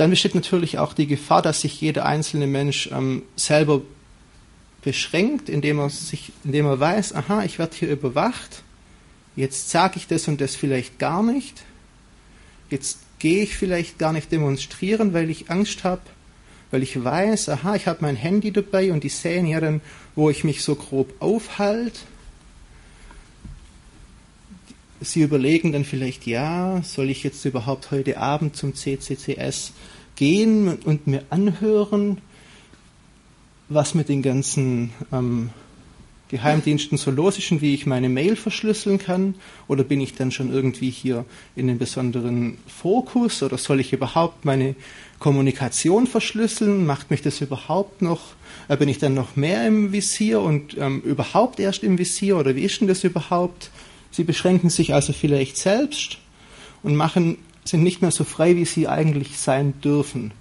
[0.00, 3.82] Dann besteht natürlich auch die Gefahr, dass sich jeder einzelne Mensch ähm, selber
[4.80, 8.62] beschränkt, indem er, sich, indem er weiß, aha, ich werde hier überwacht,
[9.36, 11.64] jetzt sage ich das und das vielleicht gar nicht,
[12.70, 16.00] jetzt gehe ich vielleicht gar nicht demonstrieren, weil ich Angst habe,
[16.70, 19.82] weil ich weiß, aha, ich habe mein Handy dabei und die sehen ja dann,
[20.14, 22.00] wo ich mich so grob aufhalte.
[25.00, 29.72] Sie überlegen dann vielleicht, ja, soll ich jetzt überhaupt heute Abend zum CCCS
[30.14, 32.18] gehen und mir anhören,
[33.70, 35.50] was mit den ganzen ähm,
[36.28, 39.34] Geheimdiensten so los ist und wie ich meine Mail verschlüsseln kann?
[39.68, 41.24] Oder bin ich dann schon irgendwie hier
[41.56, 43.42] in einem besonderen Fokus?
[43.42, 44.74] Oder soll ich überhaupt meine
[45.18, 46.84] Kommunikation verschlüsseln?
[46.84, 48.20] Macht mich das überhaupt noch?
[48.68, 52.36] Äh, bin ich dann noch mehr im Visier und ähm, überhaupt erst im Visier?
[52.36, 53.70] Oder wie ist denn das überhaupt?
[54.10, 56.18] Sie beschränken sich also vielleicht selbst
[56.82, 60.32] und machen, sind nicht mehr so frei, wie sie eigentlich sein dürfen.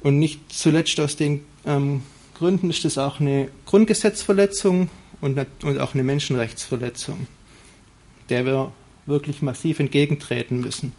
[0.00, 2.02] Und nicht zuletzt aus den ähm,
[2.34, 7.26] Gründen ist das auch eine Grundgesetzverletzung und, und auch eine Menschenrechtsverletzung,
[8.28, 8.72] der wir
[9.06, 10.92] wirklich massiv entgegentreten müssen.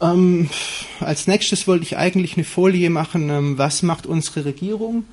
[0.00, 0.50] Ähm,
[1.00, 5.04] als nächstes wollte ich eigentlich eine Folie machen, ähm, was macht unsere Regierung?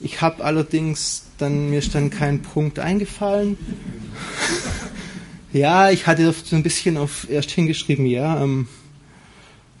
[0.00, 3.58] Ich habe allerdings dann, mir ist dann kein Punkt eingefallen.
[5.52, 8.66] ja, ich hatte so ein bisschen auf erst hingeschrieben, ja, ähm,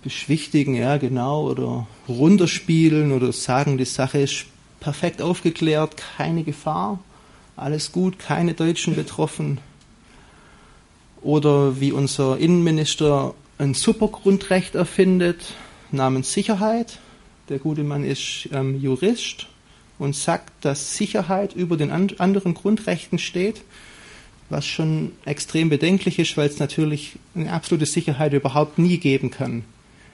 [0.02, 4.44] beschwichtigen, ja genau, oder runterspielen oder sagen, die Sache ist
[4.80, 6.98] perfekt aufgeklärt, keine Gefahr,
[7.56, 9.58] alles gut, keine Deutschen betroffen.
[11.22, 15.54] Oder wie unser Innenminister ein super Grundrecht erfindet
[15.90, 16.98] namens Sicherheit.
[17.48, 19.46] Der gute Mann ist ähm, Jurist
[19.98, 23.62] und sagt, dass Sicherheit über den an anderen Grundrechten steht,
[24.50, 29.64] was schon extrem bedenklich ist, weil es natürlich eine absolute Sicherheit überhaupt nie geben kann.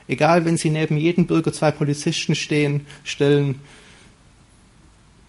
[0.08, 3.60] Egal, wenn Sie neben jedem Bürger zwei Polizisten stehen, stellen,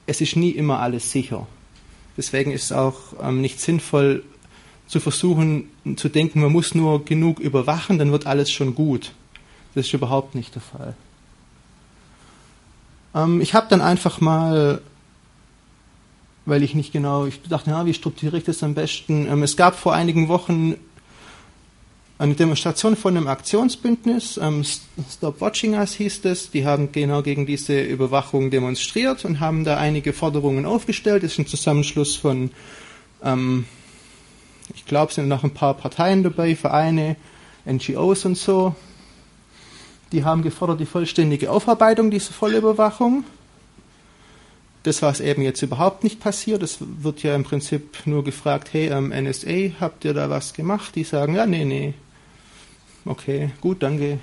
[0.08, 1.48] es ist nie immer alles sicher.
[2.18, 4.24] Deswegen ist es auch ähm, nicht sinnvoll
[4.88, 9.14] zu versuchen zu denken, man muss nur genug überwachen, dann wird alles schon gut.
[9.74, 10.96] Das ist überhaupt nicht der Fall.
[13.16, 14.82] Ähm, ich habe dann einfach mal,
[16.46, 19.28] weil ich nicht genau, ich dachte, ja, wie strukturiere ich das am besten?
[19.28, 20.76] Ähm, es gab vor einigen Wochen
[22.22, 27.48] eine Demonstration von einem Aktionsbündnis, ähm, Stop Watching Us hieß es, die haben genau gegen
[27.48, 31.24] diese Überwachung demonstriert und haben da einige Forderungen aufgestellt.
[31.24, 32.52] Das ist ein Zusammenschluss von,
[33.24, 33.66] ähm,
[34.76, 37.16] ich glaube, sind noch ein paar Parteien dabei, Vereine,
[37.66, 38.76] NGOs und so.
[40.12, 43.24] Die haben gefordert die vollständige Aufarbeitung dieser Vollüberwachung.
[44.84, 48.88] Das, was eben jetzt überhaupt nicht passiert, es wird ja im Prinzip nur gefragt, hey,
[48.88, 50.96] ähm, NSA, habt ihr da was gemacht?
[50.96, 51.94] Die sagen, ja, nee, nee,
[53.04, 54.20] Okay, gut, danke.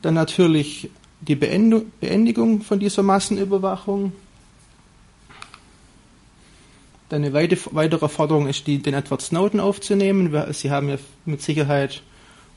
[0.00, 4.12] Dann natürlich die Beendigung von dieser Massenüberwachung.
[7.08, 10.34] Dann eine weitere Forderung ist, die, den Edward Snowden aufzunehmen.
[10.52, 12.02] Sie haben ja mit Sicherheit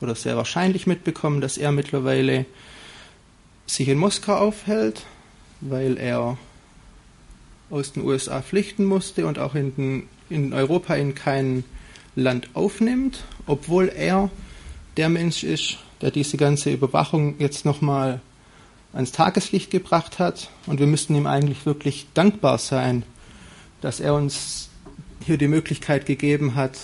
[0.02, 2.46] oder sehr wahrscheinlich mitbekommen, dass er mittlerweile
[3.66, 5.06] sich in Moskau aufhält,
[5.62, 6.38] weil er
[7.70, 11.64] aus den USA flüchten musste und auch in, den, in Europa in kein
[12.16, 14.30] Land aufnimmt, obwohl er
[14.98, 18.22] der Mensch ist, der diese ganze Überwachung jetzt nochmal
[18.94, 20.50] ans Tageslicht gebracht hat.
[20.66, 23.04] Und wir müssten ihm eigentlich wirklich dankbar sein,
[23.82, 24.70] dass er uns
[25.26, 26.78] hier die Möglichkeit gegeben hat,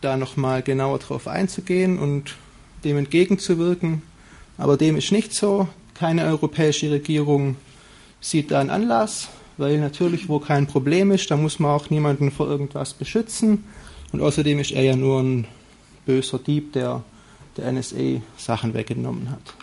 [0.00, 2.34] da nochmal genauer drauf einzugehen und
[2.84, 4.02] dem entgegenzuwirken.
[4.58, 5.68] Aber dem ist nicht so.
[5.94, 7.56] Keine europäische Regierung
[8.20, 12.30] sieht da einen Anlass, weil natürlich, wo kein Problem ist, da muss man auch niemanden
[12.30, 13.64] vor irgendwas beschützen.
[14.12, 15.46] Und außerdem ist er ja nur ein
[16.06, 17.02] böser Dieb, der
[17.56, 19.54] der NSA Sachen weggenommen hat.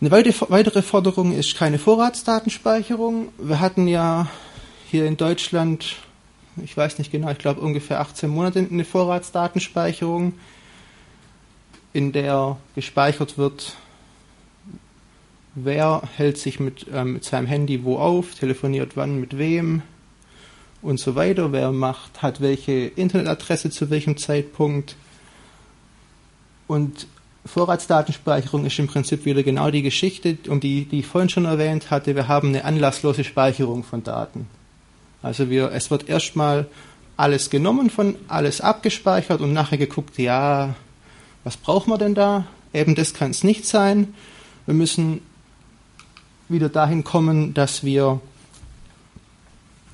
[0.00, 3.28] Eine weitere Forderung ist keine Vorratsdatenspeicherung.
[3.38, 4.28] Wir hatten ja
[4.90, 5.96] hier in Deutschland,
[6.62, 10.34] ich weiß nicht genau, ich glaube ungefähr 18 Monate eine Vorratsdatenspeicherung,
[11.92, 13.74] in der gespeichert wird,
[15.54, 19.82] wer hält sich mit, ähm, mit seinem Handy wo auf, telefoniert wann mit wem
[20.82, 24.96] und so weiter, wer macht, hat welche Internetadresse zu welchem Zeitpunkt.
[26.66, 27.06] Und
[27.46, 31.90] Vorratsdatenspeicherung ist im Prinzip wieder genau die Geschichte, um die, die ich vorhin schon erwähnt
[31.90, 32.14] hatte.
[32.14, 34.46] Wir haben eine anlasslose Speicherung von Daten.
[35.26, 36.68] Also wir, es wird erstmal
[37.16, 40.76] alles genommen von, alles abgespeichert und nachher geguckt, ja,
[41.42, 42.46] was brauchen wir denn da?
[42.72, 44.14] Eben das kann es nicht sein.
[44.66, 45.20] Wir müssen
[46.48, 48.20] wieder dahin kommen, dass wir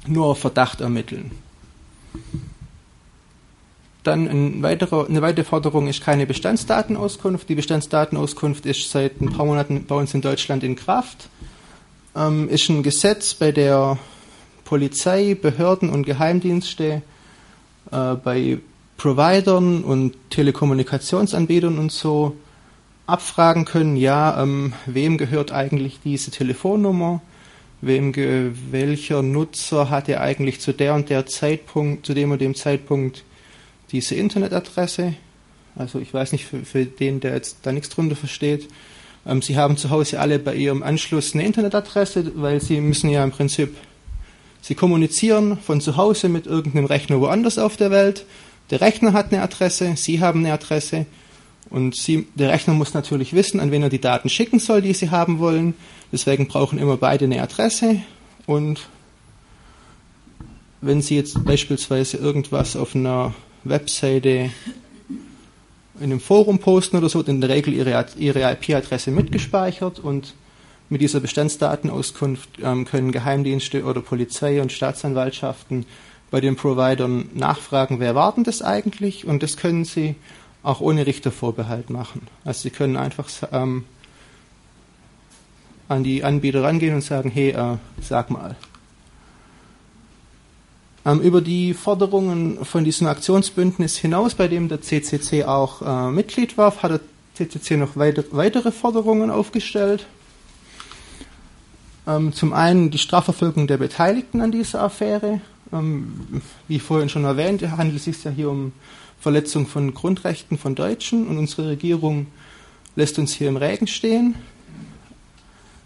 [0.07, 1.31] nur Verdacht ermitteln.
[4.03, 7.49] Dann ein weiterer, eine weitere Forderung ist keine Bestandsdatenauskunft.
[7.49, 11.31] Die Bestandsdatenauskunft ist seit ein paar Monaten bei uns in Deutschland in Kraft.
[12.15, 13.99] Ähm, ist ein Gesetz, bei der
[14.73, 17.03] Polizei, Behörden und Geheimdienste
[17.91, 18.57] äh, bei
[18.97, 22.37] Providern und Telekommunikationsanbietern und so
[23.07, 27.21] abfragen können, ja, ähm, wem gehört eigentlich diese Telefonnummer,
[27.83, 28.15] wem
[28.71, 33.25] welcher Nutzer hatte eigentlich zu der und der Zeitpunkt, zu dem und dem Zeitpunkt
[33.91, 35.13] diese Internetadresse.
[35.77, 38.69] Also ich weiß nicht, für, für den, der jetzt da nichts drunter versteht.
[39.27, 43.23] Ähm, Sie haben zu Hause alle bei Ihrem Anschluss eine Internetadresse, weil Sie müssen ja
[43.23, 43.77] im Prinzip,
[44.63, 48.25] Sie kommunizieren von zu Hause mit irgendeinem Rechner woanders auf der Welt.
[48.71, 51.05] Der Rechner hat eine Adresse, Sie haben eine Adresse
[51.69, 54.95] und Sie, der Rechner muss natürlich wissen, an wen er die Daten schicken soll, die
[54.95, 55.75] Sie haben wollen.
[56.13, 58.03] Deswegen brauchen immer beide eine Adresse
[58.47, 58.87] und
[60.81, 64.51] wenn Sie jetzt beispielsweise irgendwas auf einer Webseite
[65.99, 70.35] in einem Forum posten oder so, hat in der Regel ihre, ihre IP-Adresse mitgespeichert und
[70.93, 75.87] mit dieser Bestandsdatenauskunft ähm, können Geheimdienste oder Polizei und Staatsanwaltschaften
[76.31, 79.27] bei den Providern nachfragen, wer war das eigentlich?
[79.27, 80.17] Und das können sie
[80.63, 82.27] auch ohne Richtervorbehalt machen.
[82.45, 83.85] Also sie können einfach ähm,
[85.89, 88.55] an die Anbieter rangehen und sagen, hey, äh, sag mal,
[91.07, 96.59] ähm, über die Forderungen von diesem Aktionsbündnis hinaus, bei dem der CCC auch äh, Mitglied
[96.59, 97.01] war, hat der
[97.33, 100.07] CCC noch weiter, weitere Forderungen aufgestellt.
[102.07, 105.41] Ähm, zum einen die Strafverfolgung der Beteiligten an dieser Affäre.
[105.73, 108.73] Ähm, wie vorhin schon erwähnt, handelt es sich ja hier um
[109.21, 112.27] Verletzung von Grundrechten von Deutschen und unsere Regierung
[112.97, 114.35] lässt uns hier im Regen stehen.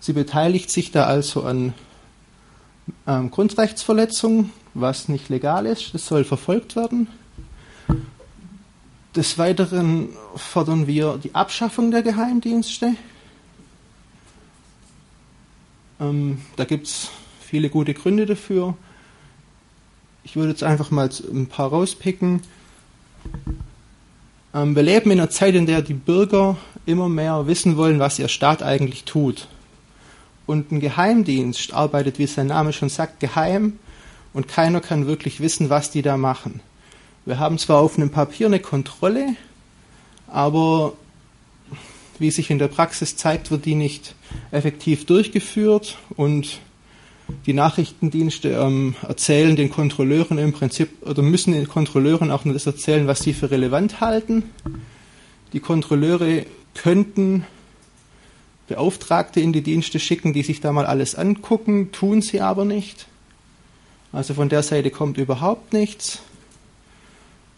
[0.01, 1.75] Sie beteiligt sich da also an
[3.07, 5.95] ähm, Grundrechtsverletzungen was nicht legal ist.
[5.95, 7.09] Das soll verfolgt werden.
[9.15, 12.93] Des Weiteren fordern wir die Abschaffung der Geheimdienste.
[16.01, 18.75] Ähm, da gibt es viele gute Gründe dafür.
[20.25, 22.43] Ich würde jetzt einfach mal ein paar rauspicken.
[24.55, 28.19] Ähm, wir leben in einer Zeit, in der die Bürger immer mehr wissen wollen, was
[28.19, 29.49] ihr Staat eigentlich tut.
[30.47, 33.79] Und ein Geheimdienst arbeitet, wie sein Name schon sagt, geheim
[34.33, 36.61] und keiner kann wirklich wissen, was die da machen.
[37.25, 39.35] Wir haben zwar auf einem Papier eine Kontrolle,
[40.29, 40.93] aber
[42.21, 44.15] wie sich in der Praxis zeigt, wird die nicht
[44.51, 46.61] effektiv durchgeführt und
[47.47, 52.67] die Nachrichtendienste ähm, erzählen den Kontrolleuren im Prinzip oder müssen den Kontrolleuren auch nur das
[52.67, 54.45] erzählen, was sie für relevant halten.
[55.53, 57.45] Die Kontrolleure könnten
[58.69, 63.07] Beauftragte in die Dienste schicken, die sich da mal alles angucken, tun sie aber nicht.
[64.13, 66.21] Also von der Seite kommt überhaupt nichts.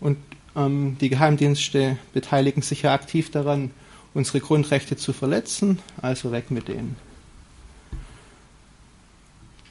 [0.01, 0.19] Und
[0.57, 3.71] ähm, die Geheimdienste beteiligen sich ja aktiv daran,
[4.19, 5.79] unsere Grundrechte zu verletzen.
[6.03, 6.97] Also weg mit denen.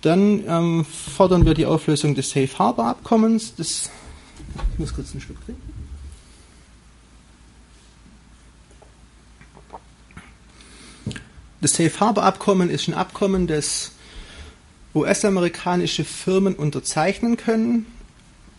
[0.01, 3.55] Dann ähm, fordern wir die Auflösung des Safe Harbor Abkommens.
[3.55, 3.89] Das,
[4.73, 5.61] ich muss kurz einen Schluck trinken.
[11.59, 13.91] das Safe Harbor Abkommen ist ein Abkommen, das
[14.95, 17.87] US-amerikanische Firmen unterzeichnen können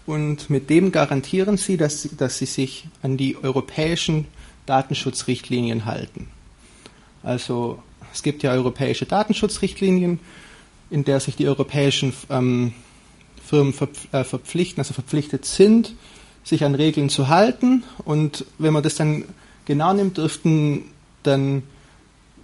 [0.04, 4.26] und mit dem garantieren sie, dass, dass sie sich an die europäischen
[4.68, 6.28] Datenschutzrichtlinien halten.
[7.22, 10.20] Also es gibt ja europäische Datenschutzrichtlinien,
[10.90, 12.72] in der sich die europäischen ähm,
[13.44, 13.74] Firmen
[14.12, 15.94] äh, verpflichten, also verpflichtet sind,
[16.44, 17.84] sich an Regeln zu halten.
[18.04, 19.24] Und wenn man das dann
[19.64, 20.84] genau nimmt, dürften
[21.22, 21.62] dann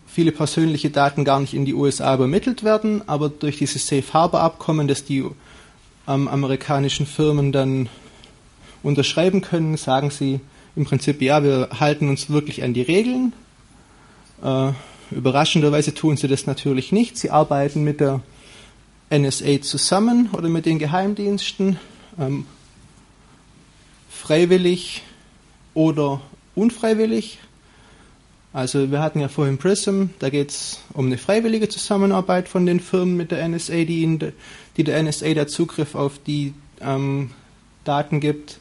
[0.06, 4.40] viele persönliche Daten gar nicht in die USA übermittelt werden, aber durch dieses Safe Harbor
[4.40, 5.24] Abkommen, das die
[6.06, 7.88] ähm, amerikanischen Firmen dann
[8.82, 10.40] unterschreiben können, sagen sie
[10.76, 13.32] im Prinzip, ja, wir halten uns wirklich an die Regeln.
[14.42, 14.72] Äh,
[15.10, 17.16] überraschenderweise tun sie das natürlich nicht.
[17.16, 18.20] Sie arbeiten mit der
[19.10, 21.78] NSA zusammen oder mit den Geheimdiensten,
[22.18, 22.46] ähm,
[24.10, 25.02] freiwillig
[25.74, 26.20] oder
[26.54, 27.38] unfreiwillig.
[28.52, 32.78] Also wir hatten ja vorhin Prism, da geht es um eine freiwillige Zusammenarbeit von den
[32.78, 34.32] Firmen mit der NSA, die, de,
[34.76, 37.30] die der NSA der Zugriff auf die ähm,
[37.82, 38.60] Daten gibt.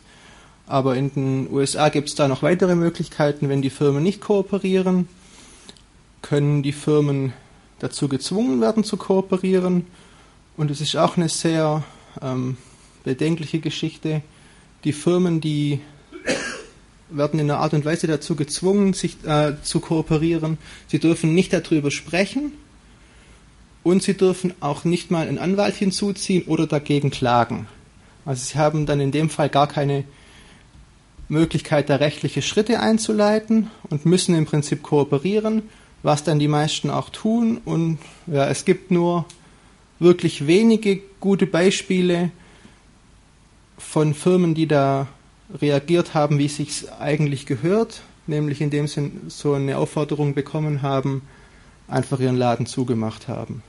[0.67, 5.07] Aber in den USA gibt es da noch weitere Möglichkeiten, wenn die Firmen nicht kooperieren,
[6.21, 7.33] können die Firmen
[7.79, 9.85] dazu gezwungen werden zu kooperieren.
[10.55, 11.83] Und es ist auch eine sehr
[12.21, 12.57] ähm,
[13.03, 14.21] bedenkliche Geschichte.
[14.83, 15.81] Die Firmen, die
[17.09, 20.57] werden in einer Art und Weise dazu gezwungen, sich äh, zu kooperieren.
[20.87, 22.53] Sie dürfen nicht darüber sprechen
[23.83, 27.67] und sie dürfen auch nicht mal einen Anwalt hinzuziehen oder dagegen klagen.
[28.25, 30.05] Also sie haben dann in dem Fall gar keine
[31.29, 35.63] Möglichkeit, da rechtliche Schritte einzuleiten und müssen im Prinzip kooperieren,
[36.03, 37.61] was dann die meisten auch tun.
[37.63, 39.25] Und ja, es gibt nur
[39.99, 42.31] wirklich wenige gute Beispiele
[43.77, 45.07] von Firmen, die da
[45.61, 51.21] reagiert haben, wie es sich eigentlich gehört, nämlich indem sie so eine Aufforderung bekommen haben,
[51.87, 53.61] einfach ihren Laden zugemacht haben.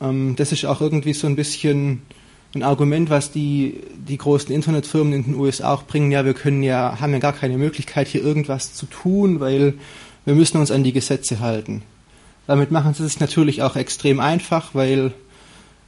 [0.00, 2.02] Ähm, das ist auch irgendwie so ein bisschen
[2.54, 6.10] ein Argument, was die, die großen Internetfirmen in den USA auch bringen.
[6.10, 9.74] Ja, wir können ja, haben ja gar keine Möglichkeit, hier irgendwas zu tun, weil
[10.24, 11.82] wir müssen uns an die Gesetze halten.
[12.46, 15.12] Damit machen sie es natürlich auch extrem einfach, weil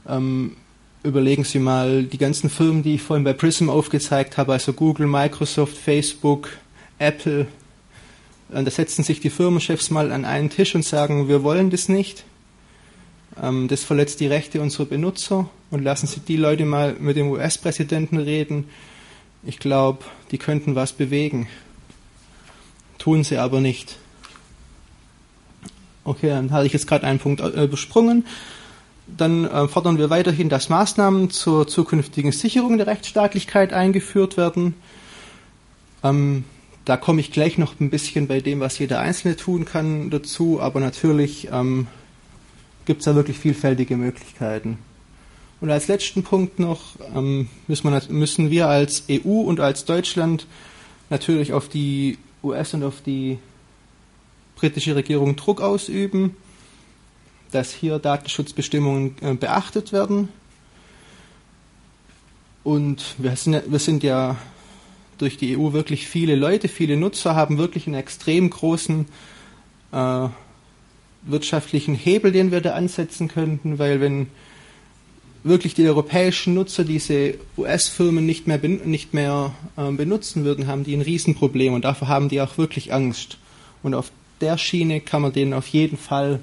[0.07, 0.55] ähm,
[1.03, 5.07] überlegen Sie mal die ganzen Firmen, die ich vorhin bei Prism aufgezeigt habe, also Google,
[5.07, 6.49] Microsoft, Facebook,
[6.97, 7.47] Apple.
[8.49, 12.23] Da setzen sich die Firmenchefs mal an einen Tisch und sagen, wir wollen das nicht.
[13.41, 17.29] Ähm, das verletzt die Rechte unserer Benutzer und lassen Sie die Leute mal mit dem
[17.31, 18.69] US-Präsidenten reden.
[19.43, 21.47] Ich glaube, die könnten was bewegen.
[22.97, 23.97] Tun sie aber nicht.
[26.05, 28.25] Okay, dann hatte ich jetzt gerade einen Punkt äh, übersprungen.
[29.07, 34.75] Dann äh, fordern wir weiterhin, dass Maßnahmen zur zukünftigen Sicherung der Rechtsstaatlichkeit eingeführt werden.
[36.03, 36.45] Ähm,
[36.85, 40.61] da komme ich gleich noch ein bisschen bei dem, was jeder Einzelne tun kann, dazu,
[40.61, 41.87] aber natürlich ähm,
[42.85, 44.77] gibt es da wirklich vielfältige Möglichkeiten.
[45.61, 50.45] Und als letzten Punkt noch ähm, müssen, wir, müssen wir als EU und als Deutschland
[51.09, 53.39] natürlich auf die US und auf die
[54.55, 56.35] britische Regierung Druck ausüben
[57.53, 60.29] dass hier Datenschutzbestimmungen äh, beachtet werden.
[62.63, 64.37] Und wir sind, wir sind ja
[65.17, 69.05] durch die EU wirklich viele Leute, viele Nutzer haben wirklich einen extrem großen
[69.91, 70.27] äh,
[71.25, 74.27] wirtschaftlichen Hebel, den wir da ansetzen könnten, weil wenn
[75.43, 80.95] wirklich die europäischen Nutzer diese US-Firmen nicht mehr, nicht mehr äh, benutzen würden, haben die
[80.95, 83.37] ein Riesenproblem und dafür haben die auch wirklich Angst.
[83.81, 86.39] Und auf der Schiene kann man denen auf jeden Fall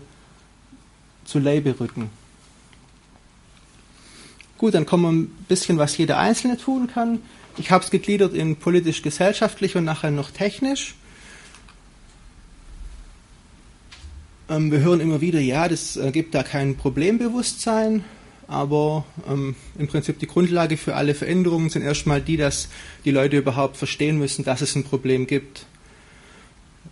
[1.25, 2.11] zu Leibe rücken.
[4.59, 7.21] Gut, dann kommen wir ein bisschen, was jeder Einzelne tun kann.
[7.57, 10.95] Ich habe es gegliedert in politisch-gesellschaftlich und nachher noch technisch.
[14.51, 18.05] Ähm, wir hören immer wieder, ja, das äh, gibt da kein Problembewusstsein,
[18.49, 22.69] aber ähm, im Prinzip die Grundlage für alle Veränderungen sind erstmal die, dass
[23.05, 25.67] die Leute überhaupt verstehen müssen, dass es ein Problem gibt.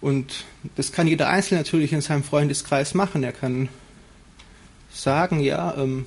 [0.00, 0.44] Und
[0.76, 3.24] das kann jeder Einzelne natürlich in seinem Freundeskreis machen.
[3.24, 3.68] Er kann
[4.92, 6.06] sagen, ja, ähm,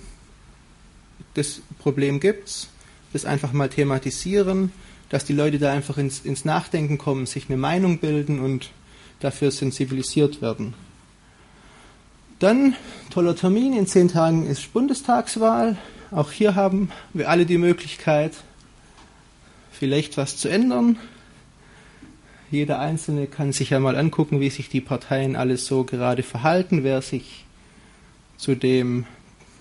[1.34, 2.70] das Problem gibt's,
[3.12, 4.72] das einfach mal thematisieren,
[5.10, 8.72] dass die Leute da einfach ins, ins Nachdenken kommen, sich eine Meinung bilden und
[9.20, 10.74] dafür sensibilisiert werden.
[12.42, 12.76] Dann,
[13.12, 15.78] toller Termin, in zehn Tagen ist Bundestagswahl.
[16.10, 18.34] Auch hier haben wir alle die Möglichkeit,
[19.72, 20.98] vielleicht was zu ändern.
[22.50, 26.84] Jeder Einzelne kann sich ja mal angucken, wie sich die Parteien alles so gerade verhalten,
[26.84, 27.46] wer sich
[28.38, 29.06] zu dem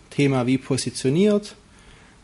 [0.09, 1.57] Thema wie positioniert,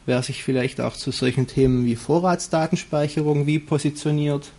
[0.07, 4.53] wer sich vielleicht auch zu solchen Themen wie Vorratsdatenspeicherung wie positioniert.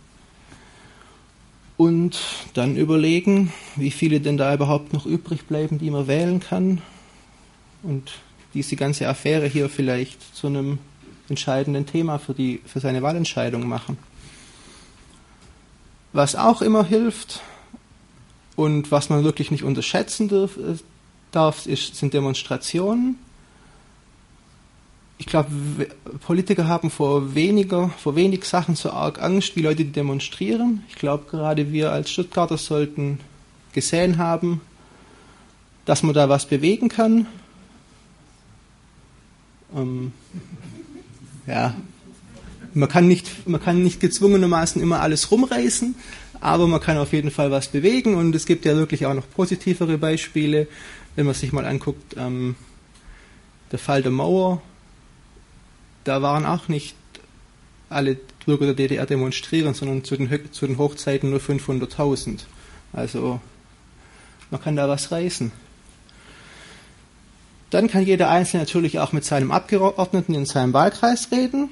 [1.78, 2.18] Und
[2.54, 6.82] dann überlegen, wie viele denn da überhaupt noch übrig bleiben, die man wählen kann
[7.82, 8.12] und
[8.52, 10.78] diese ganze Affäre hier vielleicht zu einem
[11.28, 13.96] entscheidenden Thema für, die, für seine Wahlentscheidung machen.
[16.12, 17.42] Was auch immer hilft
[18.56, 20.58] und was man wirklich nicht unterschätzen darf,
[21.30, 23.18] darf ist, sind Demonstrationen.
[25.18, 25.50] Ich glaube,
[26.24, 30.84] Politiker haben vor weniger, vor wenig Sachen so arg Angst wie Leute, die demonstrieren.
[30.88, 33.18] Ich glaube, gerade wir als Stuttgarter sollten
[33.72, 34.60] gesehen haben,
[35.84, 37.26] dass man da was bewegen kann.
[39.74, 40.12] Ähm,
[41.46, 41.74] ja,
[42.74, 45.94] man kann nicht, man kann nicht gezwungenermaßen immer alles rumreißen,
[46.40, 49.28] aber man kann auf jeden Fall was bewegen und es gibt ja wirklich auch noch
[49.28, 50.68] positivere Beispiele,
[51.16, 52.54] wenn man sich mal anguckt, ähm,
[53.72, 54.62] der Fall der Mauer,
[56.08, 56.94] da waren auch nicht
[57.90, 62.40] alle Bürger der DDR demonstrieren, sondern zu den, zu den Hochzeiten nur 500.000.
[62.92, 63.40] Also
[64.50, 65.52] man kann da was reißen.
[67.70, 71.68] Dann kann jeder Einzelne natürlich auch mit seinem Abgeordneten in seinem Wahlkreis reden.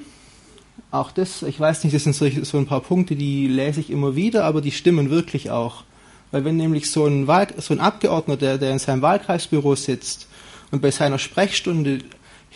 [0.91, 3.89] Auch das, ich weiß nicht, das sind so, so ein paar Punkte, die lese ich
[3.89, 5.83] immer wieder, aber die stimmen wirklich auch.
[6.31, 10.27] Weil wenn nämlich so ein, Wahl, so ein Abgeordneter, der, der in seinem Wahlkreisbüro sitzt
[10.69, 12.01] und bei seiner Sprechstunde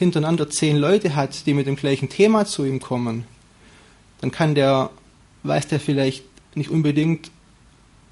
[0.02, 3.26] hintereinander zehn Leute hat, die mit dem gleichen Thema zu ihm kommen,
[4.20, 4.90] dann kann der,
[5.44, 6.24] weiß der vielleicht
[6.56, 7.30] nicht unbedingt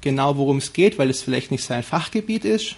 [0.01, 2.75] genau, worum es geht, weil es vielleicht nicht sein Fachgebiet ist,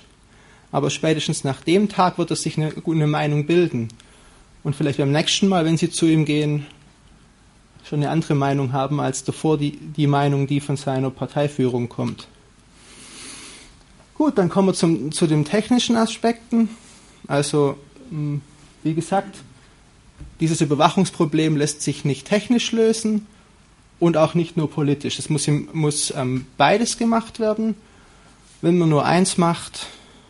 [0.71, 3.89] aber spätestens nach dem Tag wird er sich eine, eine Meinung bilden.
[4.63, 6.65] Und vielleicht beim nächsten Mal, wenn Sie zu ihm gehen,
[7.83, 12.27] schon eine andere Meinung haben als davor die, die Meinung, die von seiner Parteiführung kommt.
[14.15, 16.69] Gut, dann kommen wir zum, zu den technischen Aspekten.
[17.27, 17.75] Also,
[18.09, 18.41] hm,
[18.83, 19.37] wie gesagt,
[20.39, 23.27] dieses Überwachungsproblem lässt sich nicht technisch lösen
[23.99, 25.19] und auch nicht nur politisch.
[25.19, 27.75] Es muss, muss ähm, beides gemacht werden.
[28.61, 29.87] Wenn man nur eins macht,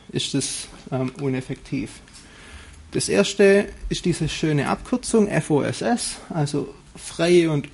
[0.10, 1.92] ist es ähm, uneffektiv.
[2.92, 7.70] Das erste ist diese schöne Abkürzung FOSS, also freie und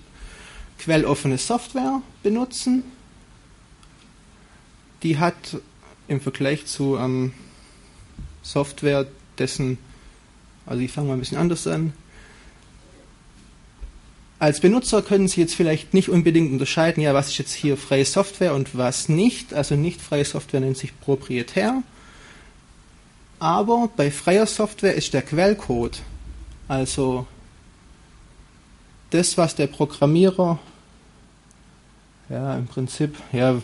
[0.78, 2.84] quelloffene Software benutzen.
[5.02, 5.58] Die hat
[6.08, 7.34] im Vergleich zu ähm,
[8.44, 9.08] Software,
[9.40, 9.80] dessen,
[10.68, 11.94] also ich fange mal ein bisschen anders an.
[14.40, 18.06] Als Benutzer können Sie jetzt vielleicht nicht unbedingt unterscheiden, ja, was ist jetzt hier freie
[18.06, 19.56] Software und was nicht.
[19.56, 21.82] Also nicht freie Software nennt sich proprietär
[23.40, 26.02] aber bei freier Software ist der Quellcode,
[26.68, 27.28] also
[29.12, 30.60] das, was der Programmierer,
[32.30, 33.62] ja, im Prinzip, ja,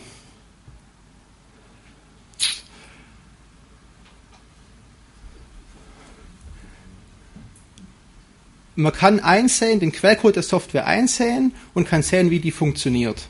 [8.76, 13.28] man kann einsehen, den Quellcode der Software einsehen und kann sehen, wie die funktioniert.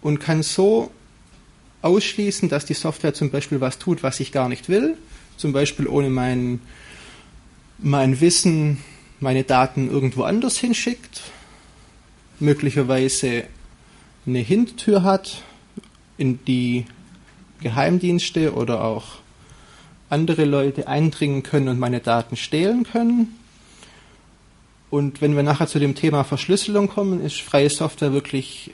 [0.00, 0.90] Und kann so
[1.82, 4.96] ausschließen, dass die Software zum Beispiel was tut, was ich gar nicht will,
[5.36, 6.60] zum Beispiel ohne mein,
[7.78, 8.78] mein Wissen
[9.20, 11.20] meine Daten irgendwo anders hinschickt,
[12.40, 13.44] möglicherweise
[14.26, 15.42] eine Hintertür hat,
[16.18, 16.84] in die
[17.60, 19.18] Geheimdienste oder auch
[20.10, 23.38] andere Leute eindringen können und meine Daten stehlen können.
[24.92, 28.72] Und wenn wir nachher zu dem Thema Verschlüsselung kommen, ist freie Software wirklich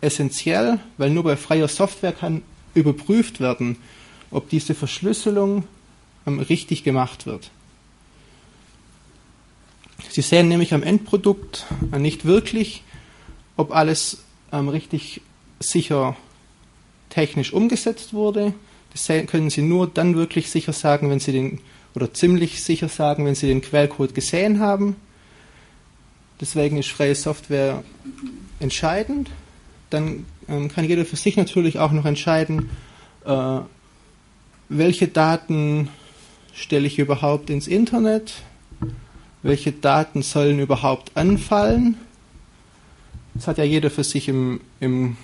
[0.00, 2.42] essentiell, weil nur bei freier Software kann
[2.74, 3.76] überprüft werden,
[4.32, 5.62] ob diese Verschlüsselung
[6.26, 7.52] ähm, richtig gemacht wird.
[10.10, 12.82] Sie sehen nämlich am Endprodukt äh, nicht wirklich,
[13.56, 15.20] ob alles ähm, richtig
[15.60, 16.16] sicher
[17.10, 18.54] technisch umgesetzt wurde.
[18.92, 21.60] Das können Sie nur dann wirklich sicher sagen, wenn Sie den,
[21.94, 24.96] oder ziemlich sicher sagen, wenn Sie den Quellcode gesehen haben.
[26.40, 27.82] Deswegen ist freie Software
[28.60, 29.30] entscheidend
[29.94, 32.68] dann ähm, kann jeder für sich natürlich auch noch entscheiden,
[33.24, 33.60] äh,
[34.68, 35.88] welche Daten
[36.52, 38.34] stelle ich überhaupt ins Internet,
[39.42, 41.96] welche Daten sollen überhaupt anfallen.
[43.34, 45.16] Das hat ja jeder für sich im, im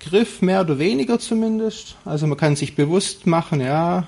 [0.00, 1.96] Griff, mehr oder weniger zumindest.
[2.04, 3.66] Also man kann sich bewusst machen, ja.
[3.66, 4.06] Ja,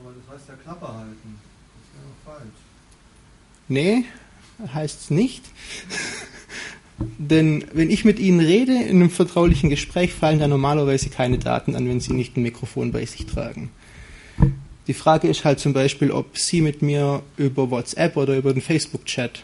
[0.00, 1.38] aber das heißt ja Klappe halten.
[1.74, 2.54] Das wäre doch falsch.
[3.68, 4.04] Nee,
[4.72, 5.44] heißt es nicht.
[7.18, 11.76] Denn wenn ich mit Ihnen rede in einem vertraulichen Gespräch, fallen da normalerweise keine Daten
[11.76, 13.70] an, wenn Sie nicht ein Mikrofon bei sich tragen.
[14.86, 18.62] Die Frage ist halt zum Beispiel, ob Sie mit mir über WhatsApp oder über den
[18.62, 19.42] Facebook-Chat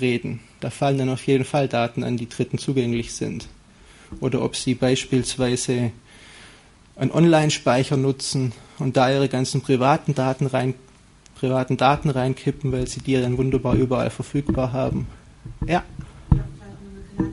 [0.00, 0.40] reden.
[0.60, 3.46] Da fallen dann auf jeden Fall Daten an, die Dritten zugänglich sind.
[4.20, 5.92] Oder ob Sie beispielsweise
[6.96, 10.74] einen Online-Speicher nutzen und da Ihre ganzen privaten Daten rein,
[11.40, 15.06] privaten Daten reinkippen, weil Sie die dann wunderbar überall verfügbar haben.
[15.66, 15.82] Ja.
[17.18, 17.32] eine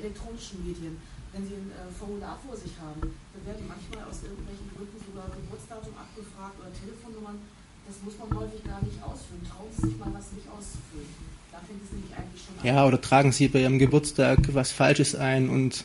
[0.00, 0.12] kleine
[0.52, 0.96] klassischen Medien,
[1.32, 5.30] wenn Sie ein äh, Formular vor sich haben, dann werden manchmal aus irgendwelchen Gründen sogar
[5.30, 7.38] Geburtsdatum abgefragt oder Telefonnummern.
[7.86, 9.42] Das muss man häufig gar nicht ausfüllen.
[9.48, 11.08] Trauen Sie sich mal was nicht auszufüllen.
[11.50, 12.66] Da fängt es nämlich eigentlich schon an.
[12.66, 15.84] Ja, oder tragen Sie bei Ihrem Geburtstag was Falsches ein und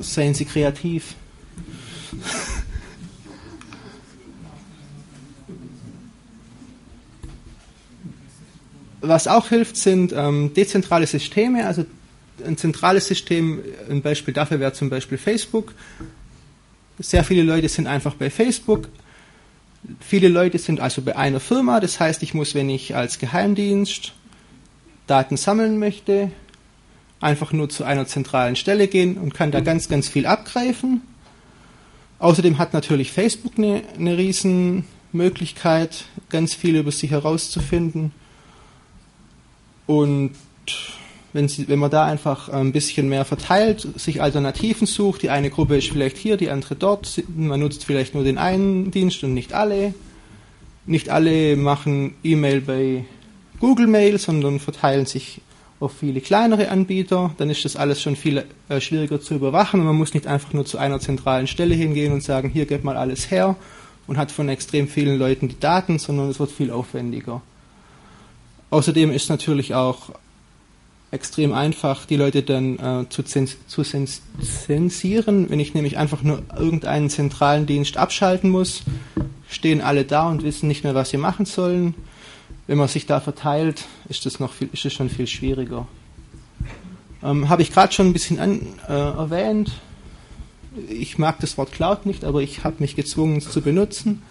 [0.00, 1.14] seien Sie kreativ.
[9.08, 11.66] Was auch hilft, sind ähm, dezentrale Systeme.
[11.66, 11.84] Also
[12.44, 15.74] ein zentrales System, ein Beispiel dafür wäre zum Beispiel Facebook.
[16.98, 18.88] Sehr viele Leute sind einfach bei Facebook.
[20.00, 21.80] Viele Leute sind also bei einer Firma.
[21.80, 24.12] Das heißt, ich muss, wenn ich als Geheimdienst
[25.06, 26.30] Daten sammeln möchte,
[27.20, 31.02] einfach nur zu einer zentralen Stelle gehen und kann da ganz, ganz viel abgreifen.
[32.18, 34.84] Außerdem hat natürlich Facebook eine, eine riesen
[36.28, 38.12] ganz viel über sich herauszufinden.
[39.86, 40.32] Und
[41.32, 45.50] wenn, sie, wenn man da einfach ein bisschen mehr verteilt, sich Alternativen sucht, die eine
[45.50, 49.34] Gruppe ist vielleicht hier, die andere dort, man nutzt vielleicht nur den einen Dienst und
[49.34, 49.94] nicht alle.
[50.86, 53.04] Nicht alle machen E-Mail bei
[53.60, 55.40] Google Mail, sondern verteilen sich
[55.80, 59.86] auf viele kleinere Anbieter, dann ist das alles schon viel äh, schwieriger zu überwachen und
[59.86, 62.96] man muss nicht einfach nur zu einer zentralen Stelle hingehen und sagen, hier geht mal
[62.96, 63.56] alles her
[64.06, 67.42] und hat von extrem vielen Leuten die Daten, sondern es wird viel aufwendiger.
[68.70, 70.10] Außerdem ist natürlich auch
[71.10, 75.48] extrem einfach, die Leute dann äh, zu, zens zu zensieren.
[75.50, 78.82] Wenn ich nämlich einfach nur irgendeinen zentralen Dienst abschalten muss,
[79.48, 81.94] stehen alle da und wissen nicht mehr, was sie machen sollen.
[82.66, 85.86] Wenn man sich da verteilt, ist das noch viel, ist es schon viel schwieriger.
[87.22, 89.72] Ähm, Habe ich gerade schon ein bisschen an, äh, erwähnt.
[90.88, 94.22] Ich mag das Wort Cloud nicht, aber ich habe mich gezwungen, es zu benutzen.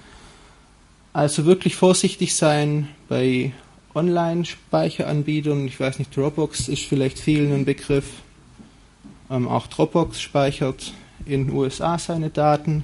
[1.14, 3.54] Also wirklich vorsichtig sein bei
[3.96, 5.66] Online-Speicheranbietern.
[5.66, 8.06] Ich weiß nicht, Dropbox ist vielleicht vielen ein Begriff.
[9.30, 10.94] Ähm, auch Dropbox speichert
[11.26, 12.84] in den USA seine Daten.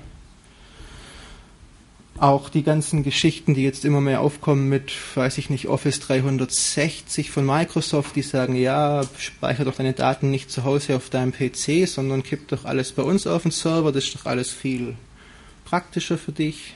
[2.18, 7.32] Auch die ganzen Geschichten, die jetzt immer mehr aufkommen mit, weiß ich nicht, Office 360
[7.32, 11.88] von Microsoft, die sagen, ja, speicher doch deine Daten nicht zu Hause auf deinem PC,
[11.88, 14.96] sondern kipp doch alles bei uns auf den Server, das ist doch alles viel
[15.66, 16.74] praktischer für dich.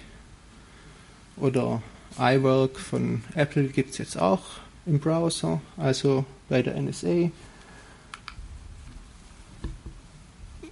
[1.38, 1.84] Oder
[2.20, 4.42] iWork von Apple gibt es jetzt auch
[4.86, 7.32] im Browser, also bei der NSA.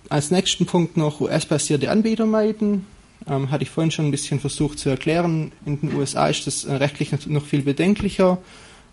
[0.09, 2.85] Als nächsten Punkt noch US-basierte Anbieter meiden.
[3.27, 5.53] Ähm, hatte ich vorhin schon ein bisschen versucht zu erklären.
[5.65, 8.37] In den USA ist das äh, rechtlich noch viel bedenklicher,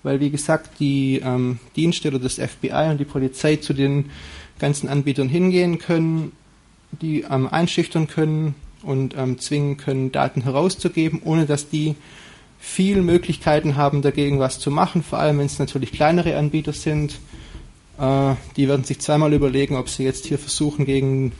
[0.03, 4.11] weil wie gesagt die ähm, Dienste oder FBI und die Polizei zu den
[4.61, 6.33] ganzen Anbietern hingehen können,
[7.03, 11.97] die ähm, einschüchtern können und ähm, zwingen können, Daten herauszugeben, ohne dass die
[12.61, 17.19] viel Möglichkeiten haben, dagegen was zu machen, vor allem wenn es natürlich kleinere Anbieter sind.
[17.99, 21.33] Äh, die werden sich zweimal überlegen, ob sie jetzt hier versuchen, gegen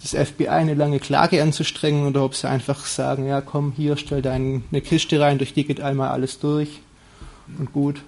[0.00, 4.22] das FBI eine lange Klage anzustrengen oder ob sie einfach sagen, ja komm, hier stell
[4.22, 6.80] da eine Kiste rein, durch die geht einmal alles durch
[7.58, 8.02] und gut.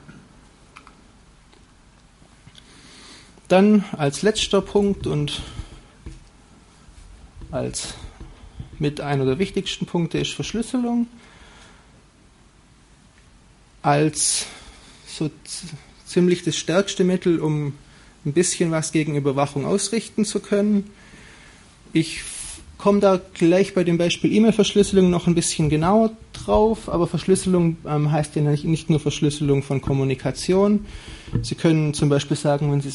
[3.49, 5.43] Dann als letzter Punkt und
[7.51, 7.95] als
[8.79, 11.07] mit einer der wichtigsten Punkte ist Verschlüsselung
[13.85, 14.47] als
[15.07, 15.31] so
[16.07, 17.75] ziemlich das stärkste Mittel, um
[18.25, 20.91] ein bisschen was gegen Überwachung ausrichten zu können.
[21.93, 22.23] Ich
[22.79, 28.11] komme da gleich bei dem Beispiel E-Mail-Verschlüsselung noch ein bisschen genauer drauf, aber Verschlüsselung ähm,
[28.11, 30.87] heißt ja nicht nur Verschlüsselung von Kommunikation.
[31.43, 32.91] Sie können zum Beispiel sagen, wenn Sie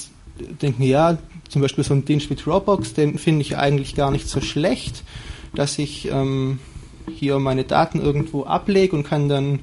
[0.62, 1.20] denken, ja,
[1.50, 5.04] zum Beispiel so ein Dienst wie Dropbox, den finde ich eigentlich gar nicht so schlecht,
[5.54, 6.60] dass ich ähm,
[7.14, 9.60] hier meine Daten irgendwo ablege und kann dann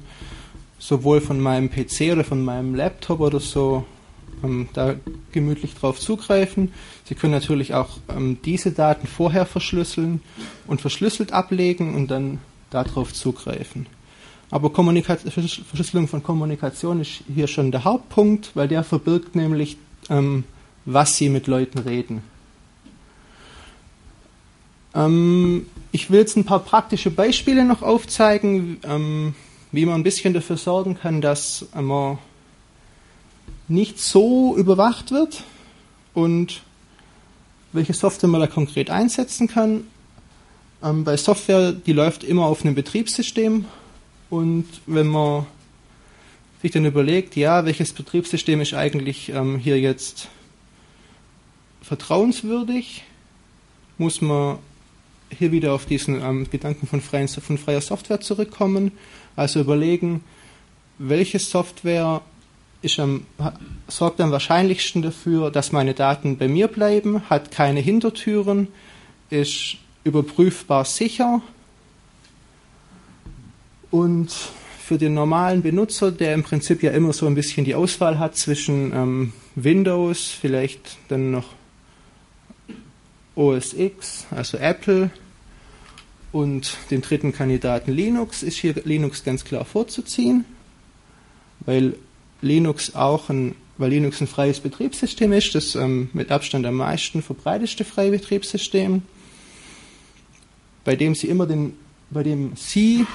[0.79, 3.85] sowohl von meinem PC oder von meinem Laptop oder so
[4.43, 4.95] ähm, da
[5.31, 6.73] gemütlich drauf zugreifen.
[7.05, 10.21] Sie können natürlich auch ähm, diese Daten vorher verschlüsseln
[10.67, 13.87] und verschlüsselt ablegen und dann darauf zugreifen.
[14.49, 19.77] Aber Kommunika Verschlüsselung von Kommunikation ist hier schon der Hauptpunkt, weil der verbirgt nämlich,
[20.09, 20.45] ähm,
[20.85, 22.21] was Sie mit Leuten reden.
[24.95, 29.35] Ähm, ich will jetzt ein paar praktische Beispiele noch aufzeigen, ähm,
[29.71, 32.17] wie man ein bisschen dafür sorgen kann, dass man
[33.67, 35.43] nicht so überwacht wird
[36.13, 36.61] und
[37.73, 39.83] welche Software man da konkret einsetzen kann.
[40.83, 43.65] Ähm, bei Software, die läuft immer auf einem Betriebssystem
[44.29, 45.45] und wenn man
[46.61, 50.29] sich dann überlegt, ja, welches Betriebssystem ist eigentlich ähm, hier jetzt
[51.81, 53.03] vertrauenswürdig,
[53.97, 54.59] muss man
[55.29, 58.91] hier wieder auf diesen ähm, Gedanken von, freien, von freier Software zurückkommen
[59.37, 60.23] also überlegen,
[60.97, 62.21] welche Software
[62.97, 63.25] am,
[63.87, 68.67] sorgt am wahrscheinlichsten dafür, dass meine Daten bei mir bleiben, hat keine Hintertüren,
[69.29, 71.41] ist überprüfbar sicher
[73.91, 74.31] und
[74.79, 78.37] für den normalen Benutzer, der im Prinzip ja immer so ein bisschen die Auswahl hat
[78.37, 81.53] zwischen ähm, Windows, vielleicht dann noch
[83.35, 85.11] OS X, also Apple
[86.31, 90.45] und den dritten Kandidaten Linux, ist hier Linux ganz klar vorzuziehen,
[91.61, 91.95] weil
[92.41, 97.21] Linux auch ein, weil Linux ein freies Betriebssystem ist, das ähm, mit Abstand am meisten
[97.21, 99.01] verbreiteste freie Betriebssystem,
[100.83, 101.73] bei dem Sie immer den,
[102.09, 103.05] bei dem Sie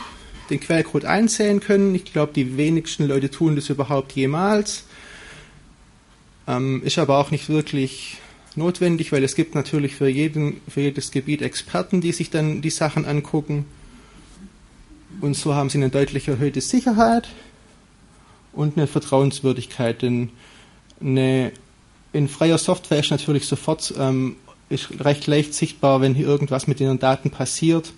[0.50, 1.94] den Quellcode einsehen können.
[1.94, 4.84] Ich glaube, die wenigsten Leute tun das überhaupt jemals.
[6.46, 8.18] Ähm, ist aber auch nicht wirklich
[8.56, 12.70] notwendig, weil es gibt natürlich für, jeden, für jedes Gebiet Experten, die sich dann die
[12.70, 13.64] Sachen angucken.
[15.20, 17.28] Und so haben sie eine deutlich erhöhte Sicherheit
[18.52, 20.02] und eine Vertrauenswürdigkeit.
[20.02, 20.30] Denn
[21.00, 21.52] eine,
[22.12, 24.36] in freier Software ist natürlich sofort ähm,
[24.68, 27.92] ist recht leicht sichtbar, wenn hier irgendwas mit ihren Daten passiert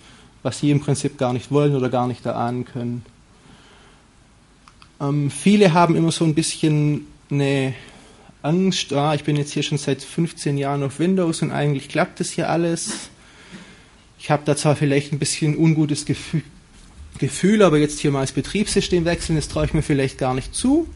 [0.45, 3.03] was sie im Prinzip gar nicht wollen oder gar nicht erahnen können.
[5.01, 7.73] Ähm, viele haben immer so ein bisschen eine
[8.45, 12.19] Angst, ah, ich bin jetzt hier schon seit 15 Jahren auf Windows und eigentlich klappt
[12.19, 13.09] das hier alles.
[14.19, 16.43] Ich habe da zwar vielleicht ein bisschen ungutes Gefühl,
[17.17, 20.53] Gefühl, aber jetzt hier mal das Betriebssystem wechseln, das traue ich mir vielleicht gar nicht
[20.53, 20.87] zu.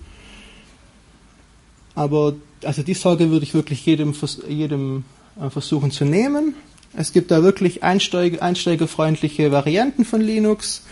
[1.95, 4.13] Aber also die Sorge würde ich wirklich jedem,
[4.47, 5.05] jedem
[5.41, 6.55] äh, versuchen zu nehmen.
[6.93, 10.83] Es gibt da wirklich einsteig einsteigerfreundliche Varianten von Linux,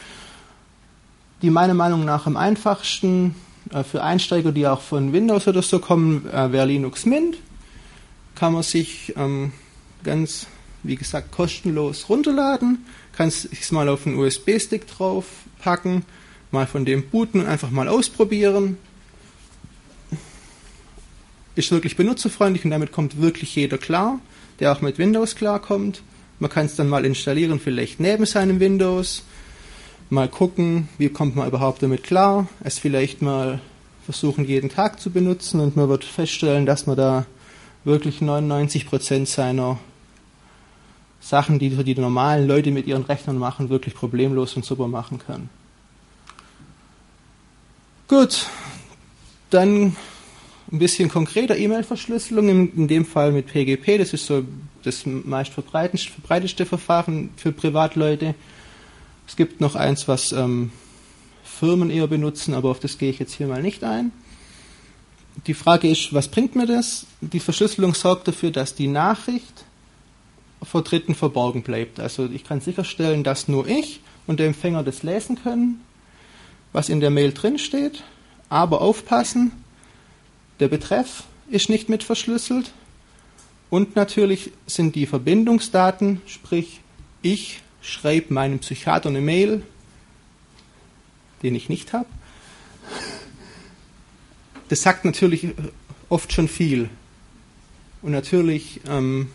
[1.41, 3.35] die meiner Meinung nach am einfachsten
[3.83, 7.37] für Einsteiger, die auch von Windows oder so kommen, äh, wäre Linux Mint.
[8.35, 9.51] Kann man sich ähm,
[10.03, 10.47] ganz,
[10.83, 15.25] wie gesagt, kostenlos runterladen, kann es mal auf einen USB-Stick drauf
[15.59, 16.05] packen,
[16.51, 18.77] mal von dem booten und einfach mal ausprobieren.
[21.55, 24.19] Ist wirklich benutzerfreundlich und damit kommt wirklich jeder klar
[24.59, 26.01] der auch mit Windows klarkommt.
[26.39, 29.23] Man kann es dann mal installieren, vielleicht neben seinem Windows.
[30.09, 32.47] Mal gucken, wie kommt man überhaupt damit klar.
[32.63, 33.59] Es vielleicht mal
[34.05, 37.25] versuchen, jeden Tag zu benutzen und man wird feststellen, dass man da
[37.83, 39.79] wirklich 99% seiner
[41.19, 45.49] Sachen, die die normalen Leute mit ihren Rechnern machen, wirklich problemlos und super machen kann.
[48.07, 48.45] Gut,
[49.49, 49.97] dann
[50.71, 54.45] ein bisschen konkreter E-Mail-Verschlüsselung, in, dem Fall mit PGP, das ist so
[54.83, 58.35] das meist verbreiteste Verfahren für Privatleute.
[59.27, 60.71] Es gibt noch eins, was ähm,
[61.43, 64.11] Firmen eher benutzen, aber auf das gehe ich jetzt hier mal nicht ein.
[65.45, 67.05] Die Frage ist, was bringt mir das?
[67.21, 69.65] Die Verschlüsselung sorgt dafür, dass die Nachricht
[70.63, 71.99] vor Dritten verborgen bleibt.
[71.99, 75.81] Also ich kann sicherstellen, dass nur ich und der Empfänger das lesen können,
[76.73, 78.03] was in der Mail drinsteht.
[78.49, 79.51] Aber aufpassen,
[80.59, 82.71] der Betreff ist nicht mit verschlüsselt
[83.69, 86.81] und natürlich sind die Verbindungsdaten, sprich
[87.21, 89.63] ich schreibe meinem Psychiater eine Mail,
[91.43, 92.07] den ich nicht habe.
[94.69, 95.47] Das sagt natürlich
[96.09, 96.89] oft schon viel.
[98.01, 99.29] Und natürlich ähm,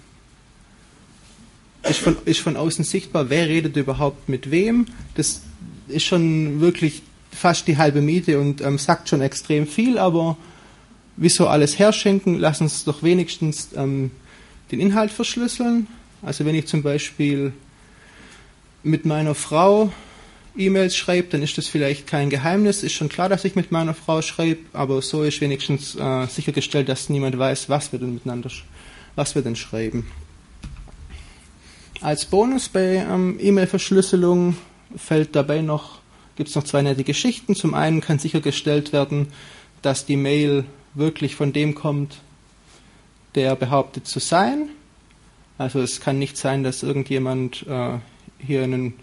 [1.89, 4.87] ist, von, ist von außen sichtbar, wer redet überhaupt mit wem.
[5.15, 5.43] Das
[5.89, 10.37] ist schon wirklich fast die halbe Miete und ähm, sagt schon extrem viel, aber
[11.17, 14.11] wieso alles herschenken, lass uns doch wenigstens ähm,
[14.71, 15.87] den Inhalt verschlüsseln.
[16.23, 17.53] Also wenn ich zum Beispiel
[18.83, 19.93] mit meiner Frau
[20.57, 22.83] E-Mails schreibe, dann ist das vielleicht kein Geheimnis.
[22.83, 26.89] Ist schon klar, dass ich mit meiner Frau schreibe, aber so ist wenigstens äh, sichergestellt,
[26.89, 28.51] dass niemand weiß, was wir denn miteinander,
[29.15, 30.11] was wir denn schreiben.
[32.03, 34.57] Als Bonus bei ähm, E-Mail-Verschlüsselung
[34.97, 36.01] fällt dabei noch,
[36.37, 37.55] gibt es noch zwei nette Geschichten.
[37.55, 39.29] Zum einen kann sichergestellt werden,
[39.81, 40.65] dass die Mail
[40.95, 42.19] wirklich von dem kommt,
[43.35, 44.69] der behauptet zu sein.
[45.57, 47.99] Also es kann nicht sein, dass irgendjemand äh,
[48.47, 48.95] hier in ein,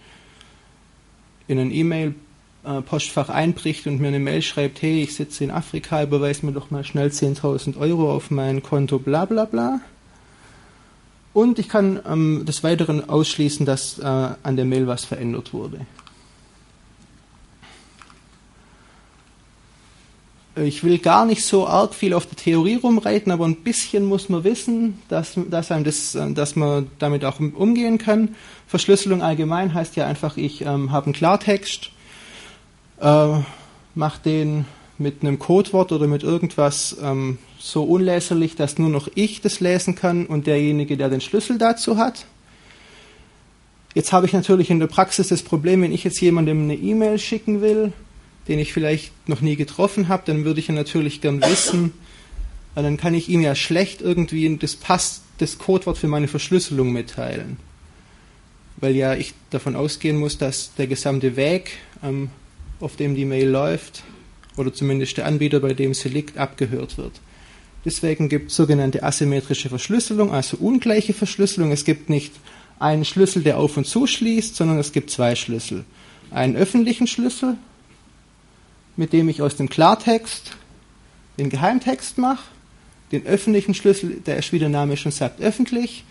[1.47, 6.43] in ein E-Mail-Postfach einbricht und mir eine Mail schreibt, hey, ich sitze in Afrika, überweis
[6.43, 9.81] mir doch mal schnell 10.000 Euro auf mein Konto, bla bla bla.
[11.33, 15.81] Und ich kann ähm, des Weiteren ausschließen, dass äh, an der Mail was verändert wurde.
[20.63, 24.29] Ich will gar nicht so arg viel auf der Theorie rumreiten, aber ein bisschen muss
[24.29, 28.35] man wissen, dass, dass, einem das, dass man damit auch umgehen kann.
[28.67, 31.91] Verschlüsselung allgemein heißt ja einfach, ich ähm, habe einen Klartext,
[32.99, 33.27] äh,
[33.95, 34.65] mache den
[34.97, 39.95] mit einem Codewort oder mit irgendwas ähm, so unleserlich, dass nur noch ich das lesen
[39.95, 42.25] kann und derjenige, der den Schlüssel dazu hat.
[43.95, 47.17] Jetzt habe ich natürlich in der Praxis das Problem, wenn ich jetzt jemandem eine E-Mail
[47.17, 47.91] schicken will,
[48.49, 51.93] den ich vielleicht noch nie getroffen habe, dann würde ich ja natürlich gern wissen,
[52.73, 56.91] weil dann kann ich ihm ja schlecht irgendwie das passt das Codewort für meine Verschlüsselung
[56.91, 57.57] mitteilen.
[58.77, 62.29] Weil ja ich davon ausgehen muss, dass der gesamte Weg, ähm,
[62.79, 64.03] auf dem die Mail läuft,
[64.57, 67.21] oder zumindest der Anbieter, bei dem sie liegt, abgehört wird.
[67.85, 71.71] Deswegen gibt es sogenannte asymmetrische Verschlüsselung, also ungleiche Verschlüsselung.
[71.71, 72.33] Es gibt nicht
[72.77, 75.85] einen Schlüssel, der auf und zu schließt, sondern es gibt zwei Schlüssel.
[76.31, 77.57] Einen öffentlichen Schlüssel,
[78.99, 80.51] mit dem ich aus dem Klartext
[81.37, 82.43] den Geheimtext mache,
[83.13, 86.03] den öffentlichen Schlüssel, der ist, wie der Name schon sagt, öffentlich.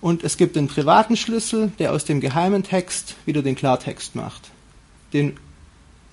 [0.00, 4.50] Und es gibt den privaten Schlüssel, der aus dem geheimen Text wieder den Klartext macht.
[5.12, 5.36] Den,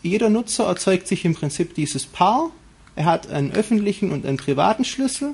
[0.01, 2.51] jeder Nutzer erzeugt sich im Prinzip dieses Paar.
[2.97, 5.33] Er hat einen öffentlichen und einen privaten Schlüssel.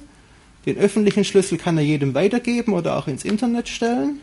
[0.68, 4.20] Den öffentlichen Schlüssel kann er jedem weitergeben oder auch ins Internet stellen.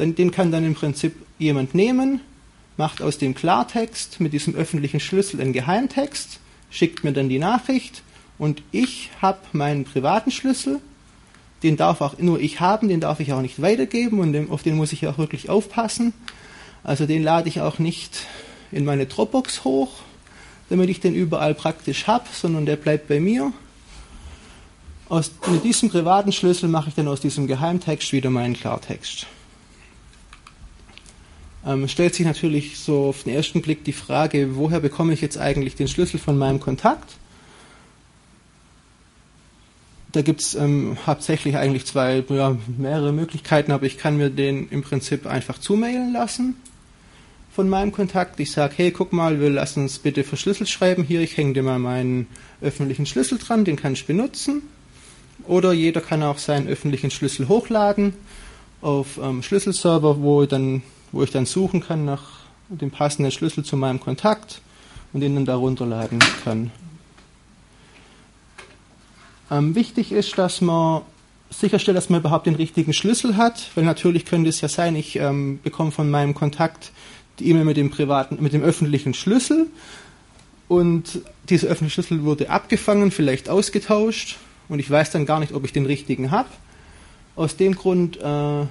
[0.00, 2.20] Den kann dann im Prinzip jemand nehmen,
[2.78, 6.38] macht aus dem Klartext mit diesem öffentlichen Schlüssel einen Geheimtext,
[6.70, 8.02] schickt mir dann die Nachricht
[8.38, 10.80] und ich habe meinen privaten Schlüssel,
[11.64, 14.76] den darf auch nur ich haben, den darf ich auch nicht weitergeben und auf den
[14.76, 16.14] muss ich auch wirklich aufpassen.
[16.84, 18.26] Also den lade ich auch nicht
[18.70, 19.90] in meine Dropbox hoch,
[20.70, 23.52] damit ich den überall praktisch habe, sondern der bleibt bei mir.
[25.08, 29.26] Aus, mit diesem privaten Schlüssel mache ich dann aus diesem Geheimtext wieder meinen Klartext.
[31.66, 35.38] Ähm, stellt sich natürlich so auf den ersten Blick die Frage, woher bekomme ich jetzt
[35.38, 37.16] eigentlich den Schlüssel von meinem Kontakt?
[40.12, 44.68] Da gibt es ähm, hauptsächlich eigentlich zwei, ja, mehrere Möglichkeiten, aber ich kann mir den
[44.70, 46.54] im Prinzip einfach zumailen lassen
[47.52, 48.40] von meinem Kontakt.
[48.40, 51.02] Ich sage, hey, guck mal, wir lassen uns bitte verschlüsselt schreiben.
[51.02, 52.28] Hier, ich hänge dir mal meinen
[52.62, 54.62] öffentlichen Schlüssel dran, den kann ich benutzen.
[55.44, 58.14] Oder jeder kann auch seinen öffentlichen Schlüssel hochladen
[58.80, 60.82] auf ähm, Schlüsselserver, wo, dann,
[61.12, 62.22] wo ich dann suchen kann nach
[62.68, 64.60] dem passenden Schlüssel zu meinem Kontakt
[65.12, 66.70] und den dann da runterladen kann.
[69.50, 71.02] Ähm, wichtig ist, dass man
[71.50, 75.16] sicherstellt, dass man überhaupt den richtigen Schlüssel hat, weil natürlich könnte es ja sein, ich
[75.16, 76.92] ähm, bekomme von meinem Kontakt
[77.38, 79.68] die E-Mail mit dem privaten, mit dem öffentlichen Schlüssel
[80.66, 84.36] und dieser öffentliche Schlüssel wurde abgefangen, vielleicht ausgetauscht
[84.68, 86.48] und ich weiß dann gar nicht, ob ich den richtigen habe.
[87.36, 88.66] Aus dem Grund äh,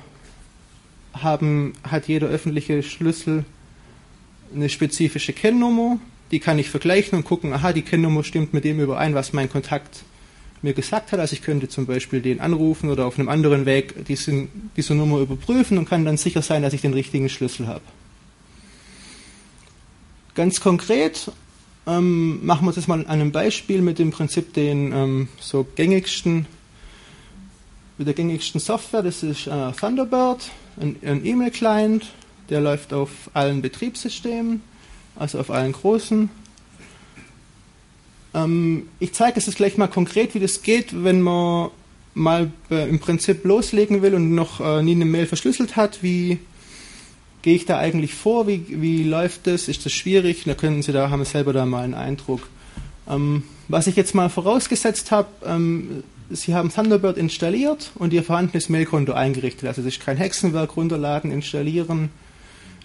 [1.23, 3.45] haben, hat jeder öffentliche Schlüssel
[4.53, 5.99] eine spezifische Kennnummer,
[6.31, 9.49] die kann ich vergleichen und gucken, aha, die Kennnummer stimmt mit dem überein, was mein
[9.49, 10.03] Kontakt
[10.61, 11.19] mir gesagt hat.
[11.19, 15.19] Also ich könnte zum Beispiel den anrufen oder auf einem anderen Weg diesen, diese Nummer
[15.19, 17.81] überprüfen und kann dann sicher sein, dass ich den richtigen Schlüssel habe.
[20.35, 21.31] Ganz konkret
[21.87, 26.45] ähm, machen wir das mal an einem Beispiel mit dem Prinzip den ähm, so gängigsten,
[27.97, 29.01] mit der gängigsten Software.
[29.01, 32.05] Das ist äh, Thunderbird, ein, E-Mail-Client,
[32.49, 34.61] der läuft auf allen Betriebssystemen,
[35.15, 36.29] also auf allen großen
[38.37, 41.71] ähm, ich zeige es jetzt gleich mal konkret, wie das geht, wenn man
[42.13, 46.03] mal äh, im Prinzip loslegen will und noch äh, nie eine Mail verschlüsselt hat.
[46.03, 46.39] Wie
[47.41, 48.47] gehe ich da eigentlich vor?
[48.47, 49.67] Wie, wie läuft das?
[49.67, 50.43] Ist das schwierig?
[50.45, 52.47] Da können Sie da, haben Sie selber da mal einen Eindruck.
[53.07, 58.69] Ähm, was ich jetzt mal vorausgesetzt habe, ähm, Sie haben Thunderbird installiert und Ihr vorhandenes
[58.69, 59.67] Mailkonto eingerichtet.
[59.67, 62.09] Also ist kein Hexenwerk, runterladen, installieren.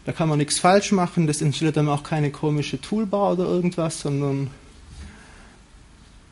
[0.05, 1.27] Da kann man nichts falsch machen.
[1.27, 4.51] Das installiert dann auch keine komische Toolbar oder irgendwas, sondern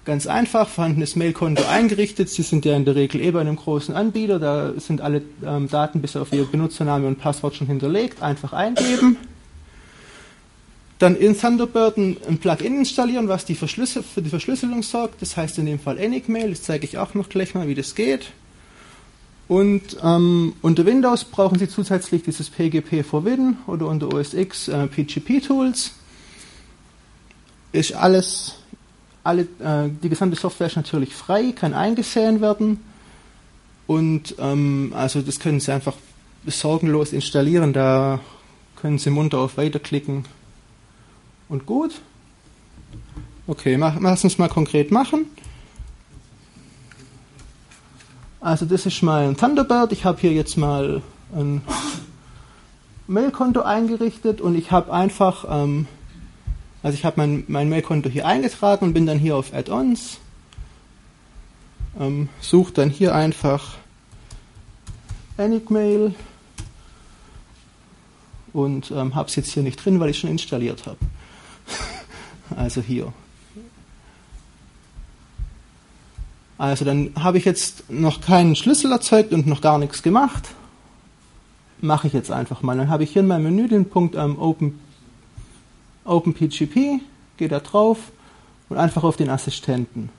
[0.07, 2.31] Ganz einfach, vorhandenes Mailkonto eingerichtet.
[2.31, 5.69] Sie sind ja in der Regel eh bei einem großen Anbieter, da sind alle ähm,
[5.69, 8.23] Daten bis auf Ihr Benutzername und Passwort schon hinterlegt.
[8.23, 9.19] Einfach eingeben.
[11.01, 15.21] Dann in Thunderbird ein, Plugin installieren, was die für die Verschlüsselung sorgt.
[15.23, 16.51] Das heißt in dem Fall Enigmail.
[16.51, 18.31] Das zeige ich auch noch gleich mal, wie das geht.
[19.49, 24.69] Und ähm, unter Windows brauchen Sie zusätzlich dieses PGP for Win oder unter OS X
[24.69, 25.93] äh, PGP Tools.
[27.73, 28.61] Ist alles
[29.25, 32.81] alle, äh, die gesamte Software ist natürlich frei, kann eingesehen werden.
[33.87, 35.97] Und ähm, also das können Sie einfach
[36.47, 37.73] sorgenlos installieren.
[37.73, 38.21] Da
[38.77, 40.25] können Sie munter auf Weiterklicken.
[41.51, 42.01] Und gut.
[43.47, 45.27] Okay, mach, lass uns mal konkret machen.
[48.41, 49.93] Also das ist mein Thunderbird.
[49.93, 51.03] Ich habe hier jetzt mal
[51.35, 51.61] ein
[53.07, 55.87] Mailkonto eingerichtet und ich habe einfach ähm,
[56.83, 60.19] also ich habe mein, mein Mailkonto hier eingetragen und bin dann hier auf Add-ons,
[61.99, 63.77] ähm, suche dann hier einfach
[65.37, 66.15] Enigmail
[68.55, 70.99] und ähm, habe es jetzt hier nicht drin, weil ich schon installiert habe.
[72.57, 73.13] Also hier.
[76.59, 80.49] Also dann habe ich jetzt noch keinen Schlüssel erzeugt und noch gar nichts gemacht.
[81.81, 82.77] Mache ich jetzt einfach mal.
[82.77, 84.79] Dann habe ich hier in meinem Menü den Punkt ähm, Open
[86.05, 87.01] OpenPGP,
[87.37, 87.99] gehe da drauf
[88.69, 90.11] und einfach auf den Assistenten.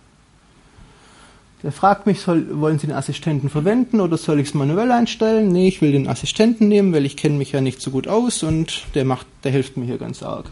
[1.63, 5.49] Der fragt mich, soll, wollen Sie den Assistenten verwenden oder soll ich es manuell einstellen?
[5.51, 8.41] Nee, ich will den Assistenten nehmen, weil ich kenne mich ja nicht so gut aus
[8.41, 10.51] und der macht, der hilft mir hier ganz arg.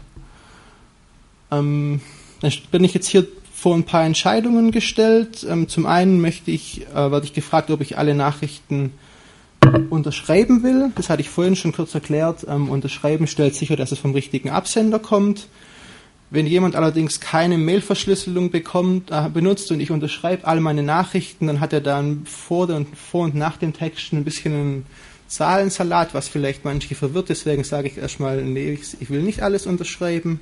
[1.50, 2.00] Ähm,
[2.40, 5.46] dann bin ich jetzt hier vor ein paar Entscheidungen gestellt.
[5.48, 8.92] Ähm, zum einen möchte ich, äh, werde ich gefragt, ob ich alle Nachrichten
[9.90, 10.90] unterschreiben will.
[10.94, 12.46] Das hatte ich vorhin schon kurz erklärt.
[12.48, 15.48] Ähm, unterschreiben stellt sicher, dass es vom richtigen Absender kommt.
[16.30, 21.60] Wenn jemand allerdings keine Mailverschlüsselung bekommt, äh, benutzt und ich unterschreibe all meine Nachrichten, dann
[21.60, 24.86] hat er dann vor, und, vor und nach dem Text schon ein bisschen einen
[25.26, 27.28] Zahlensalat, was vielleicht manche verwirrt.
[27.28, 30.40] Deswegen sage ich erstmal, nee, ich, ich will nicht alles unterschreiben.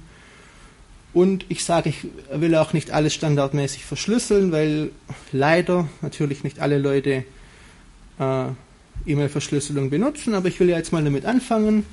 [1.15, 4.91] Und ich sage, ich will auch nicht alles standardmäßig verschlüsseln, weil
[5.33, 7.25] leider natürlich nicht alle Leute
[8.19, 8.45] äh,
[9.07, 11.87] E-Mail-Verschlüsselung benutzen, aber ich will ja jetzt mal damit anfangen.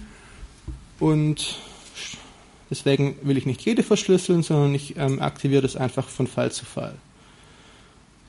[0.99, 1.57] Und
[2.70, 6.66] Deswegen will ich nicht jede verschlüsseln, sondern ich ähm, aktiviere das einfach von Fall zu
[6.66, 6.95] Fall.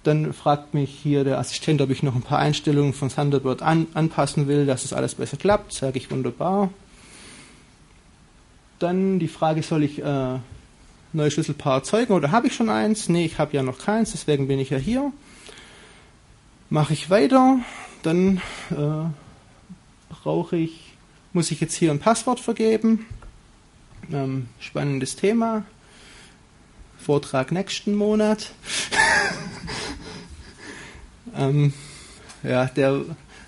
[0.03, 3.87] Dann fragt mich hier der Assistent, ob ich noch ein paar Einstellungen von Thunderbird an,
[3.95, 5.73] anpassen will, dass es alles besser klappt.
[5.73, 6.71] Sage ich wunderbar.
[8.79, 10.39] Dann die Frage, soll ich äh,
[11.13, 13.09] neue Schlüsselpaar erzeugen oder habe ich schon eins?
[13.09, 15.13] Nee, ich habe ja noch keins, deswegen bin ich ja hier.
[16.69, 17.59] Mache ich weiter,
[18.03, 18.41] dann
[18.71, 19.09] äh,
[20.09, 20.93] brauche ich,
[21.33, 23.07] muss ich jetzt hier ein Passwort vergeben.
[24.13, 25.65] Ähm, spannendes Thema.
[26.99, 28.51] Vortrag nächsten Monat.
[31.37, 31.73] ähm,
[32.43, 33.03] ja, der,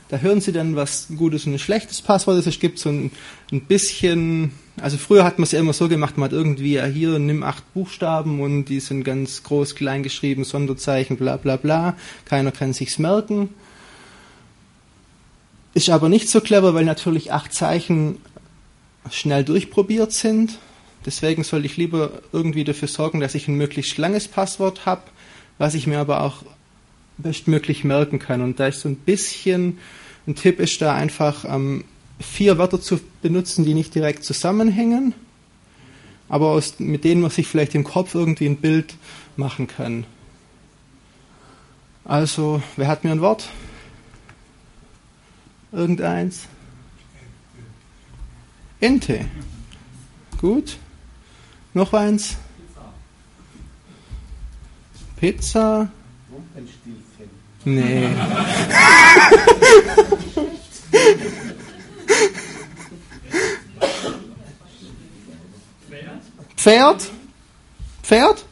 [0.08, 2.46] da hören Sie dann, was ein gutes und ein schlechtes Passwort ist.
[2.46, 3.10] Es gibt so ein,
[3.52, 6.84] ein bisschen, also früher hat man es ja immer so gemacht, man hat irgendwie ja
[6.84, 11.96] hier, nimm acht Buchstaben und die sind ganz groß, klein geschrieben, Sonderzeichen, bla bla bla.
[12.24, 13.50] Keiner kann sich's merken.
[15.74, 18.18] Ist aber nicht so clever, weil natürlich acht Zeichen
[19.10, 20.58] schnell durchprobiert sind.
[21.06, 25.02] Deswegen soll ich lieber irgendwie dafür sorgen, dass ich ein möglichst langes Passwort habe,
[25.58, 26.42] was ich mir aber auch
[27.18, 28.40] bestmöglich merken kann.
[28.40, 29.78] Und da ist so ein bisschen,
[30.26, 31.84] ein Tipp ist da einfach, ähm,
[32.18, 35.14] vier Wörter zu benutzen, die nicht direkt zusammenhängen,
[36.28, 38.96] aber aus, mit denen man sich vielleicht im Kopf irgendwie ein Bild
[39.36, 40.04] machen kann.
[42.04, 43.48] Also, wer hat mir ein Wort?
[45.72, 46.46] Irgendeins?
[48.80, 49.26] Ente.
[50.40, 50.78] Gut.
[51.74, 52.36] Noch eins.
[55.16, 55.90] Pizza.
[57.64, 58.08] Nee.
[66.68, 67.10] Pferd.
[68.02, 68.44] Pferd.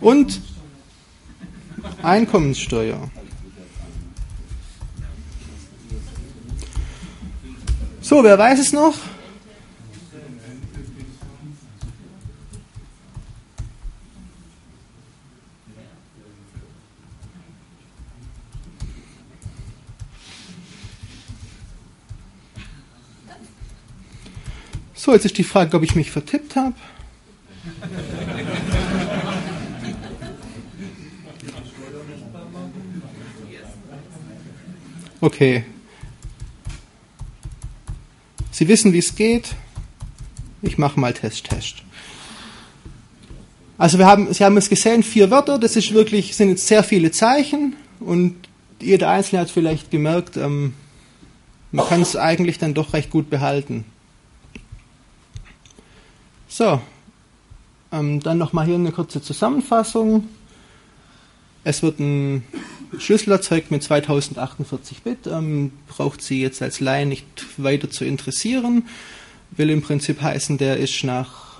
[0.00, 0.42] Und
[2.02, 3.10] Einkommenssteuer.
[8.02, 8.96] So, wer weiß es noch?
[25.06, 26.74] So, jetzt ist die Frage, ob ich mich vertippt habe.
[35.20, 35.64] Okay,
[38.50, 39.54] Sie wissen, wie es geht.
[40.60, 41.84] Ich mache mal Test, Test.
[43.78, 46.82] Also wir haben, Sie haben es gesehen, vier Wörter, das ist wirklich, sind jetzt sehr
[46.82, 48.34] viele Zeichen und
[48.80, 50.74] jeder Einzelne hat vielleicht gemerkt, ähm,
[51.70, 53.84] man kann es eigentlich dann doch recht gut behalten.
[56.58, 56.80] So,
[57.92, 60.26] ähm, dann nochmal hier eine kurze Zusammenfassung.
[61.64, 62.44] Es wird ein
[62.98, 67.26] Schlüssel erzeugt mit 2048 Bit, ähm, braucht sie jetzt als Laie nicht
[67.58, 68.88] weiter zu interessieren.
[69.50, 71.58] Will im Prinzip heißen, der ist nach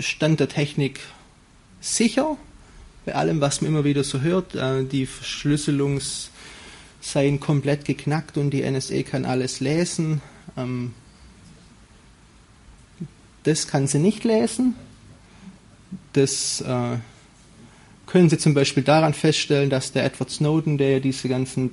[0.00, 1.00] Stand der Technik
[1.82, 2.38] sicher.
[3.04, 6.30] Bei allem, was man immer wieder so hört, äh, die Verschlüsselungs
[7.02, 10.22] seien komplett geknackt und die NSA kann alles lesen.
[10.56, 10.94] Ähm,
[13.48, 14.74] das kann sie nicht lesen.
[16.12, 16.98] Das äh,
[18.06, 21.70] können Sie zum Beispiel daran feststellen, dass der Edward Snowden, der ja diese ganzen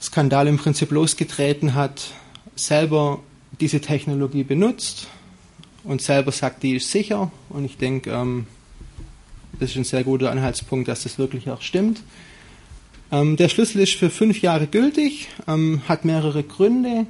[0.00, 2.12] Skandale im Prinzip losgetreten hat,
[2.56, 3.20] selber
[3.60, 5.06] diese Technologie benutzt
[5.84, 7.30] und selber sagt, die ist sicher.
[7.48, 8.46] Und ich denke, ähm,
[9.60, 12.02] das ist ein sehr guter Anhaltspunkt, dass das wirklich auch stimmt.
[13.12, 17.06] Ähm, der Schlüssel ist für fünf Jahre gültig, ähm, hat mehrere Gründe.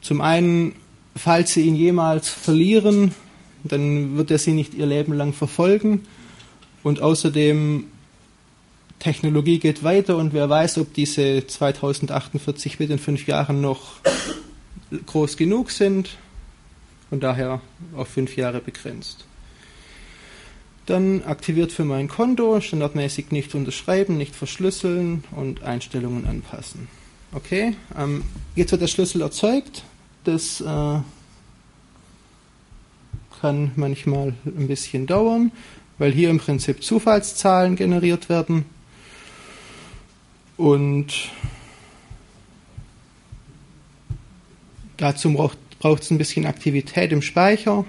[0.00, 0.74] Zum einen,
[1.16, 3.14] falls Sie ihn jemals verlieren,
[3.64, 6.06] dann wird er Sie nicht Ihr Leben lang verfolgen.
[6.82, 7.84] Und außerdem,
[8.98, 14.00] Technologie geht weiter und wer weiß, ob diese 2048 Bit in fünf Jahren noch
[15.06, 16.16] groß genug sind.
[17.10, 17.60] Von daher
[17.96, 19.24] auf fünf Jahre begrenzt.
[20.86, 26.88] Dann aktiviert für mein Konto, standardmäßig nicht unterschreiben, nicht verschlüsseln und Einstellungen anpassen.
[27.32, 28.22] Okay, ähm,
[28.54, 29.82] jetzt wird der Schlüssel erzeugt.
[30.26, 31.00] Das äh,
[33.40, 35.52] kann manchmal ein bisschen dauern,
[35.98, 38.64] weil hier im Prinzip Zufallszahlen generiert werden.
[40.56, 41.30] Und
[44.96, 45.58] dazu braucht,
[46.02, 47.84] es ein bisschen Aktivität im Speicher.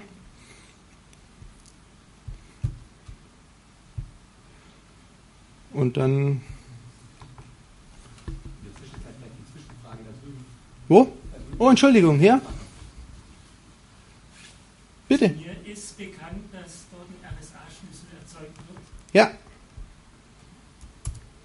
[5.72, 6.40] Und dann.
[10.86, 11.12] Wo?
[11.58, 12.40] Oh, Entschuldigung, ja?
[15.08, 15.28] Bitte.
[15.30, 18.78] Mir ist bekannt, dass dort ein RSA-Schlüssel erzeugt wird.
[19.12, 19.24] Ja,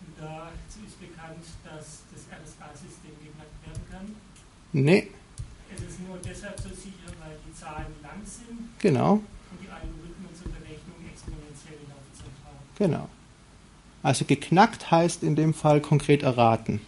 [0.05, 4.15] Und dazu ist bekannt, dass das RSA-System geknackt werden kann.
[4.73, 5.07] nee,
[5.75, 9.23] Es ist nur deshalb so sicher, weil die Zahlen lang sind genau, und
[9.61, 12.59] die Algorithmen zur Berechnung exponentielle Laufzeit haben.
[12.77, 13.09] genau.
[14.03, 16.81] Also geknackt heißt in dem Fall konkret erraten.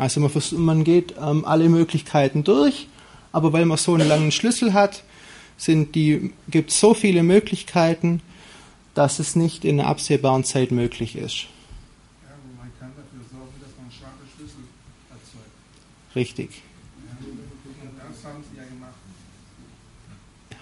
[0.00, 2.88] Also man, man geht ähm, alle Möglichkeiten durch,
[3.32, 5.04] aber weil man so einen langen Schlüssel hat,
[5.58, 8.22] sind die, gibt es so viele Möglichkeiten,
[8.94, 11.42] dass es nicht in einer absehbaren Zeit möglich ist.
[12.22, 14.64] Ja, aber man kann dafür sorgen, dass man schwache Schlüssel
[15.10, 16.16] erzeugt.
[16.16, 16.62] Richtig.
[16.96, 18.08] Ja.
[18.08, 18.94] Das haben sie ja gemacht.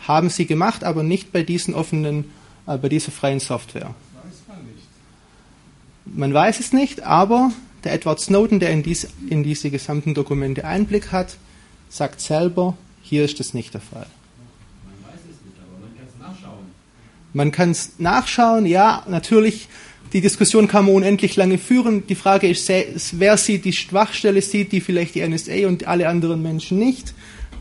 [0.09, 2.24] Haben sie gemacht, aber nicht bei diesen offenen,
[2.66, 3.95] äh, bei dieser freien Software.
[4.14, 4.89] Das weiß man nicht.
[6.07, 7.53] Man weiß es nicht, aber
[7.85, 11.37] der Edward Snowden, der in, dies, in diese gesamten Dokumente Einblick hat,
[11.89, 14.07] sagt selber, hier ist das nicht der Fall.
[14.85, 16.66] Man weiß es nicht, aber man kann es nachschauen.
[17.33, 19.68] Man kann es nachschauen, ja, natürlich,
[20.12, 22.07] die Diskussion kann man unendlich lange führen.
[22.07, 22.68] Die Frage ist,
[23.18, 27.14] wer sieht die Schwachstelle, sieht die vielleicht die NSA und alle anderen Menschen nicht.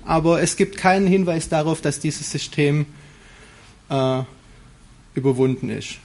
[0.06, 2.86] Aber es gibt keinen Hinweis darauf, dass dieses System
[3.90, 4.24] äh,
[5.14, 5.98] überwunden ist.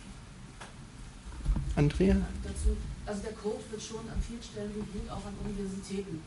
[1.77, 2.17] Andrea?
[3.13, 6.25] Also der Code wird schon an vielen Stellen reviews, auch an Universitäten.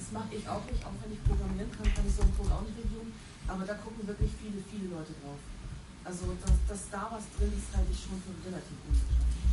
[0.00, 2.56] Das mache ich auch nicht, auch wenn ich programmieren kann, kann ich so einen Code
[2.56, 3.12] auch nicht reviewen.
[3.44, 5.36] Aber da gucken wirklich viele, viele Leute drauf.
[6.08, 9.44] Also, dass, dass da was drin ist, halte ich schon für relativ unwahrscheinlich.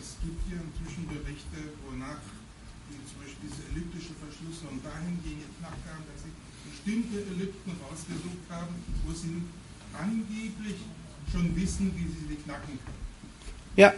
[0.00, 2.24] Es gibt hier inzwischen Berichte, wonach
[2.88, 6.32] die, zum Beispiel diese elliptische Verschlüsselung dahingehend geknackt haben, dass sie
[6.64, 8.72] bestimmte Ellipten rausgesucht haben,
[9.04, 9.36] wo sie
[9.92, 10.80] angeblich
[11.28, 13.04] schon wissen, wie sie sie knacken können.
[13.76, 13.92] Ja,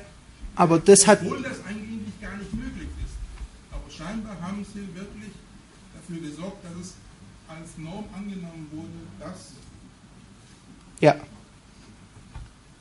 [0.57, 1.21] aber das hat.
[1.23, 3.15] Obwohl das eigentlich gar nicht möglich ist.
[3.71, 5.33] Aber scheinbar haben sie wirklich
[5.95, 6.95] dafür gesorgt, dass es
[7.49, 8.89] als Norm angenommen wurde,
[9.21, 9.53] dass
[11.01, 11.15] Ja.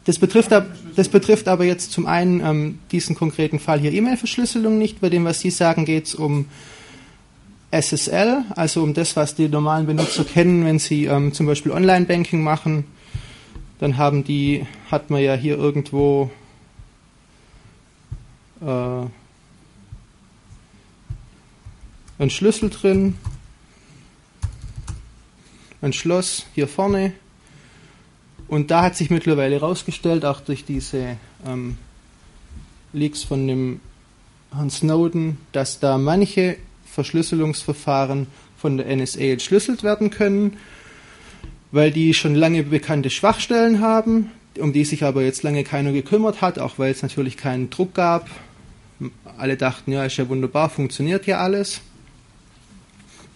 [0.05, 0.51] Das betrifft,
[0.95, 5.01] das betrifft aber jetzt zum einen ähm, diesen konkreten Fall hier E-Mail-Verschlüsselung nicht.
[5.01, 6.45] Bei dem, was Sie sagen, geht es um
[7.71, 12.43] SSL, also um das, was die normalen Benutzer kennen, wenn sie ähm, zum Beispiel Online-Banking
[12.43, 12.85] machen.
[13.79, 16.29] Dann haben die, hat man ja hier irgendwo
[18.61, 19.05] äh,
[22.17, 23.15] einen Schlüssel drin,
[25.81, 27.13] ein Schloss hier vorne.
[28.47, 31.77] Und da hat sich mittlerweile herausgestellt, auch durch diese ähm,
[32.93, 33.81] Leaks von dem
[34.53, 38.27] Herrn Snowden, dass da manche Verschlüsselungsverfahren
[38.57, 40.57] von der NSA entschlüsselt werden können,
[41.71, 46.41] weil die schon lange bekannte Schwachstellen haben, um die sich aber jetzt lange keiner gekümmert
[46.41, 48.29] hat, auch weil es natürlich keinen Druck gab.
[49.37, 51.81] Alle dachten, ja, ist ja wunderbar, funktioniert ja alles.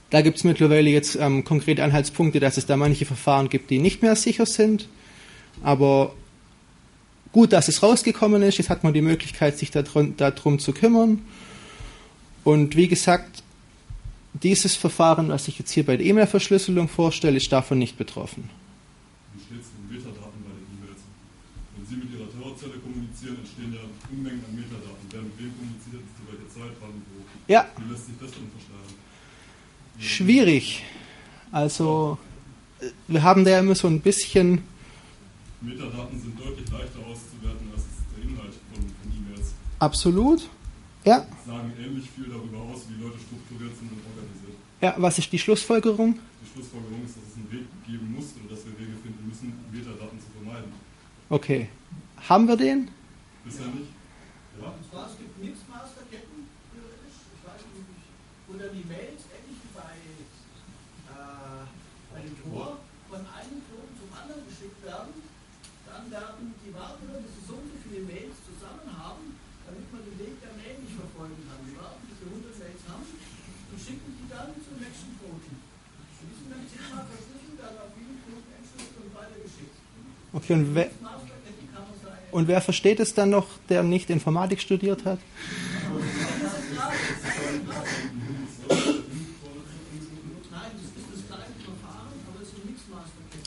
[0.09, 3.79] Da gibt es mittlerweile jetzt ähm, konkrete Anhaltspunkte, dass es da manche Verfahren gibt, die
[3.79, 4.87] nicht mehr sicher sind.
[5.61, 6.13] Aber
[7.31, 8.57] gut, dass es rausgekommen ist.
[8.57, 11.21] Jetzt hat man die Möglichkeit, sich darum, darum zu kümmern.
[12.43, 13.43] Und wie gesagt,
[14.33, 18.49] dieses Verfahren, was ich jetzt hier bei der E-Mail-Verschlüsselung vorstelle, ist davon nicht betroffen.
[19.33, 21.01] Wie steht es um Metadaten bei den E-Mails?
[21.75, 25.05] Wenn Sie mit Ihrer Terrorzelle kommunizieren, entstehen ja Unmengen an Metadaten.
[25.11, 27.29] Wer mit wem kommuniziert, zu welcher Zeit, wann, wo.
[27.49, 28.93] Ja, Wie lässt sich das denn verschleiern?
[29.99, 30.83] schwierig.
[31.51, 32.17] Also,
[33.07, 34.61] wir haben da immer so ein bisschen,
[35.61, 37.83] Metadaten sind deutlich leichter auszuwerten als
[38.15, 39.53] der Inhalt von, von E-Mails.
[39.79, 40.47] absolut.
[41.05, 44.55] Ja, Sagen ähnlich viel darüber aus, wie Leute strukturiert sind und organisiert.
[44.81, 46.19] ja, was ist die Schlussfolgerung?
[46.43, 49.55] Die Schlussfolgerung ist, dass es einen Weg geben muss oder dass wir Wege finden müssen,
[49.71, 50.71] Metadaten zu vermeiden.
[51.31, 51.67] Okay.
[52.27, 52.91] Haben wir den?
[53.47, 53.89] Bisher nicht.
[54.59, 54.75] Ja?
[54.75, 56.39] Und zwar, es gibt Mixmaster-Ketten,
[56.75, 57.87] theoretisch, ich weiß nicht,
[58.47, 59.95] wo dann die Mails ähnlich wie bei,
[61.15, 61.63] äh,
[62.11, 62.75] bei dem Tor
[63.07, 65.15] von einem Knoten zum anderen geschickt werden.
[65.87, 70.01] Dann werden die warten, bis sie so und so viele Mails zusammen haben, damit man
[70.05, 71.61] den Weg der Mail nicht verfolgen kann.
[71.65, 75.55] Die warten, bis sie 100 Mails haben und schicken die dann zum nächsten Knoten.
[76.19, 79.75] Die sind dann zehnmal verschlüsselt dann auf Videoknoten entschlüsselt und weitergeschickt.
[80.33, 80.89] Okay, und wer,
[82.31, 85.19] und wer versteht es dann noch, der nicht Informatik studiert hat?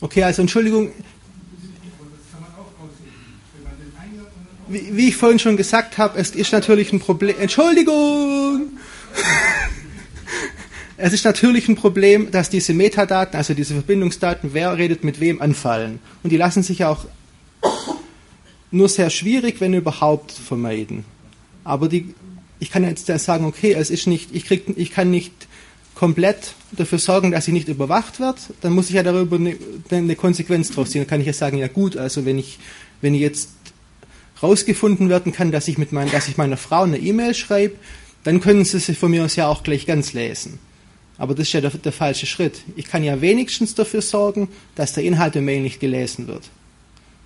[0.01, 0.91] Okay, also Entschuldigung,
[4.67, 7.37] wie, wie ich vorhin schon gesagt habe, es ist natürlich ein Problem.
[7.39, 8.42] Entschuldigung!
[11.05, 15.43] Es ist natürlich ein Problem, dass diese Metadaten, also diese Verbindungsdaten, wer redet mit wem,
[15.43, 15.99] anfallen.
[16.23, 17.07] Und die lassen sich auch
[18.71, 21.05] nur sehr schwierig, wenn überhaupt, vermeiden.
[21.65, 22.15] Aber die,
[22.61, 25.33] ich kann jetzt sagen, okay, es ist nicht, ich, krieg, ich kann nicht
[25.97, 29.57] komplett dafür sorgen, dass ich nicht überwacht wird, dann muss ich ja darüber eine,
[29.91, 31.01] eine Konsequenz drauf ziehen.
[31.01, 32.61] Dann kann ich ja sagen, ja gut, also wenn ich,
[33.01, 33.51] wenn ich jetzt
[34.41, 37.75] rausgefunden werden kann, dass ich mit mein, dass ich meiner Frau eine E-Mail schreibe,
[38.23, 40.61] dann können sie sie von mir aus ja auch gleich ganz lesen.
[41.19, 42.63] Aber das ist ja der, der falsche Schritt.
[42.77, 46.51] Ich kann ja wenigstens dafür sorgen, dass der Inhalt der Mail nicht gelesen wird.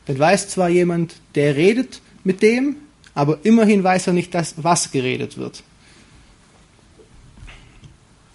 [0.06, 2.76] Dann weiß zwar jemand, der redet mit dem,
[3.14, 5.62] aber immerhin weiß er nicht, dass, was geredet wird.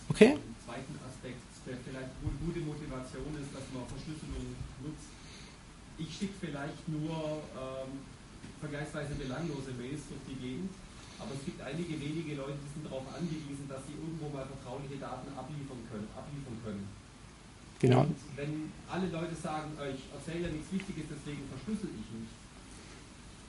[0.09, 0.35] Okay?
[0.67, 4.51] zweiten Aspekt, der vielleicht eine gute Motivation ist, dass man Verschlüsselung
[4.83, 5.07] nutzt.
[5.95, 8.03] Ich schicke vielleicht nur ähm,
[8.59, 10.71] vergleichsweise belanglose Mails durch die Gegend,
[11.21, 14.97] aber es gibt einige wenige Leute, die sind darauf angewiesen, dass sie irgendwo mal vertrauliche
[14.99, 16.09] Daten abliefern können.
[16.11, 16.83] Abliefern können.
[17.81, 18.01] Genau.
[18.05, 22.33] Und wenn alle Leute sagen, äh, ich erzähle ja nichts Wichtiges, deswegen verschlüssel ich nicht,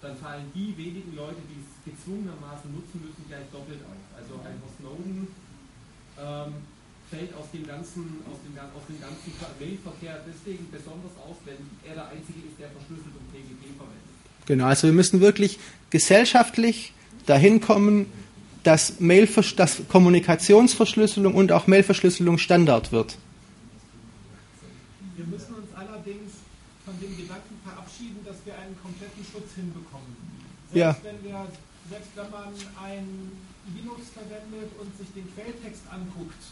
[0.01, 4.01] dann fallen die wenigen Leute, die es gezwungenermaßen nutzen müssen, gleich doppelt auf.
[4.19, 5.29] Also ein Snowden
[6.19, 6.53] ähm,
[7.13, 11.61] fällt aus dem ganzen, aus dem, aus dem ganzen Ver- Mailverkehr deswegen besonders auf, wenn
[11.87, 14.11] er der Einzige ist, der verschlüsselt und PGP verwendet.
[14.47, 15.61] Genau, also wir müssen wirklich
[15.91, 16.93] gesellschaftlich
[17.27, 18.07] dahin kommen,
[18.65, 23.19] dass, Mailversch dass Kommunikationsverschlüsselung und auch Mailverschlüsselung Standard wird.
[25.23, 26.43] Wir müssen uns allerdings
[26.83, 30.19] von dem Gedanken verabschieden, dass wir einen kompletten Schutz hinbekommen.
[30.67, 30.91] Selbst, Ja.
[31.07, 31.47] wenn, wir,
[31.87, 32.51] selbst wenn man
[32.83, 33.07] ein
[33.71, 36.43] Linux verwendet und sich den Quelltext anguckt,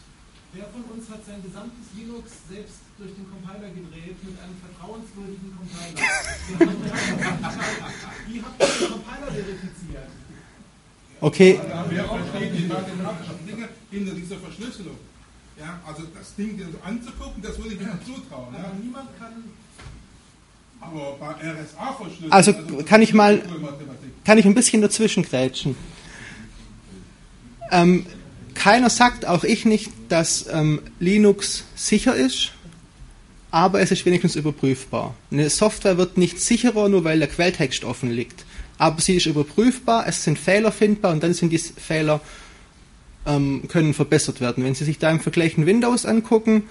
[0.55, 5.51] wer von uns hat sein gesamtes Linux selbst durch den Compiler gedreht mit einem vertrauenswürdigen
[5.51, 5.99] Compiler?
[5.99, 6.71] Wir
[8.31, 10.11] Wie habt ihr den Compiler verifiziert?
[11.21, 11.59] Okay,
[11.91, 15.10] Wer versteht die mathematischen Dinge hinter dieser Verschlüsselung?
[15.61, 18.55] Ja, also das Ding dir so anzugucken, das würde ich mir zutrauen.
[18.55, 18.65] Ja?
[18.65, 19.33] Aber niemand kann
[20.81, 22.33] Aber bei RSA-Verschlüsselung.
[22.33, 22.55] Also,
[22.87, 23.43] kann ich mal-
[24.25, 25.77] kann ich ein bisschen dazwischen grätschen.
[27.71, 28.07] Ähm,
[28.55, 32.53] keiner sagt, auch ich nicht, dass ähm, Linux sicher ist,
[33.51, 35.15] aber es ist wenigstens überprüfbar.
[35.31, 38.45] Eine Software wird nicht sicherer, nur weil der Quelltext offen liegt.
[38.79, 42.21] Aber sie ist überprüfbar, es sind Fehler findbar und dann sind diese Fehler
[43.27, 44.65] ähm, können verbessert werden.
[44.65, 46.65] Wenn Sie sich da im Vergleich in Windows angucken,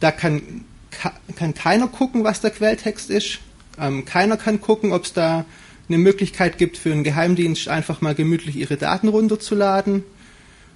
[0.00, 0.42] da kann,
[0.90, 3.38] ka- kann keiner gucken, was der Quelltext ist.
[3.78, 5.44] Ähm, keiner kann gucken, ob es da
[5.88, 10.02] eine Möglichkeit gibt für einen Geheimdienst, einfach mal gemütlich ihre Daten runterzuladen.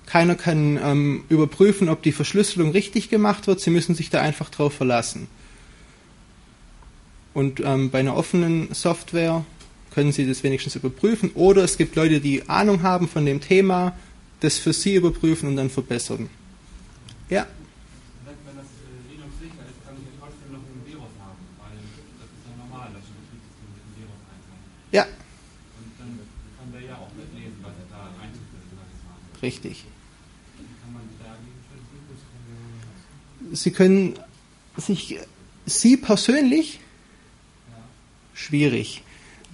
[0.07, 3.61] Keiner kann ähm, überprüfen, ob die Verschlüsselung richtig gemacht wird.
[3.61, 5.29] Sie müssen sich da einfach drauf verlassen.
[7.33, 9.45] Und ähm, bei einer offenen Software
[9.95, 11.31] können Sie das wenigstens überprüfen.
[11.35, 13.97] Oder es gibt Leute, die Ahnung haben von dem Thema,
[14.41, 16.29] das für Sie überprüfen und dann verbessern.
[17.29, 17.47] Ja,
[18.25, 18.67] Wenn, wenn das
[19.11, 21.77] Linux sicher ist, kann ich ja trotzdem noch ein Virus haben, weil
[22.19, 24.65] das ist ja normal, dass ein Betriebssystem mit einem Virus einkommt.
[24.97, 25.05] ja,
[25.79, 26.13] Und dann
[26.59, 29.43] kann der ja auch mitlesen, was er da einzuführen hat.
[29.43, 29.85] richtig.
[33.53, 34.15] Sie können
[34.77, 35.19] sich,
[35.67, 36.81] Sie persönlich,
[38.35, 39.03] schwierig.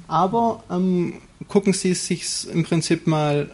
[0.09, 3.51] Aber ähm, gucken Sie es sich im Prinzip mal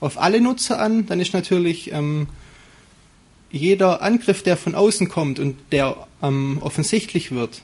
[0.00, 2.28] auf alle Nutzer an, dann ist natürlich ähm,
[3.50, 7.62] jeder Angriff, der von außen kommt und der ähm, offensichtlich wird,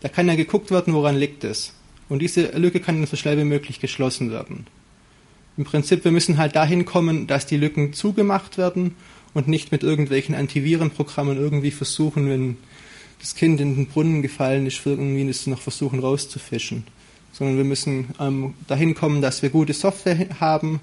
[0.00, 1.72] da kann ja geguckt werden, woran liegt es.
[2.08, 4.66] Und diese Lücke kann dann so schnell wie möglich geschlossen werden.
[5.56, 8.94] Im Prinzip, wir müssen halt dahin kommen, dass die Lücken zugemacht werden
[9.34, 12.56] und nicht mit irgendwelchen Antivirenprogrammen irgendwie versuchen, wenn
[13.18, 16.84] das Kind in den Brunnen gefallen ist, irgendwie das noch versuchen rauszufischen.
[17.32, 20.80] Sondern wir müssen ähm, dahin kommen, dass wir gute Software haben,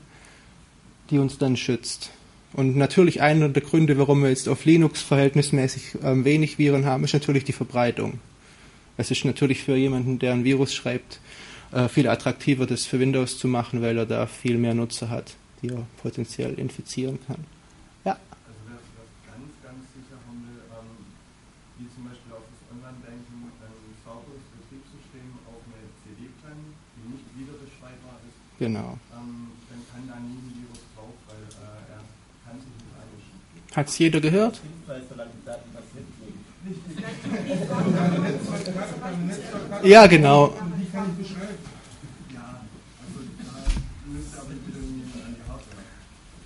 [1.14, 2.10] die uns dann schützt.
[2.54, 7.04] Und natürlich einer der Gründe, warum wir jetzt auf Linux verhältnismäßig ähm, wenig Viren haben,
[7.04, 8.20] ist natürlich die Verbreitung.
[8.98, 11.20] Es ist natürlich für jemanden, der ein Virus schreibt,
[11.72, 15.36] äh, viel attraktiver, das für Windows zu machen, weil er da viel mehr Nutzer hat,
[15.62, 17.46] die er potenziell infizieren kann.
[18.06, 18.78] Ja, Also wer
[19.30, 20.98] ganz, ganz sicher haben will, ähm,
[21.78, 27.26] wie zum Beispiel auf das Online-Banking ein sauberes Betriebssystem auf eine CD brennen, die nicht
[27.38, 28.98] wiederbeschreibbar ist, genau.
[44.38, 45.84] Aber wieder jemand an die Hardware.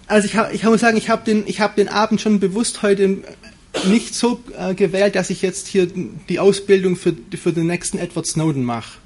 [0.08, 3.24] Also ich, ich muss sagen, ich habe den, hab den Abend schon bewusst heute
[3.86, 5.88] nicht so äh, gewählt, dass ich jetzt hier
[6.30, 9.00] die Ausbildung für, für den nächsten Edward Snowden mache.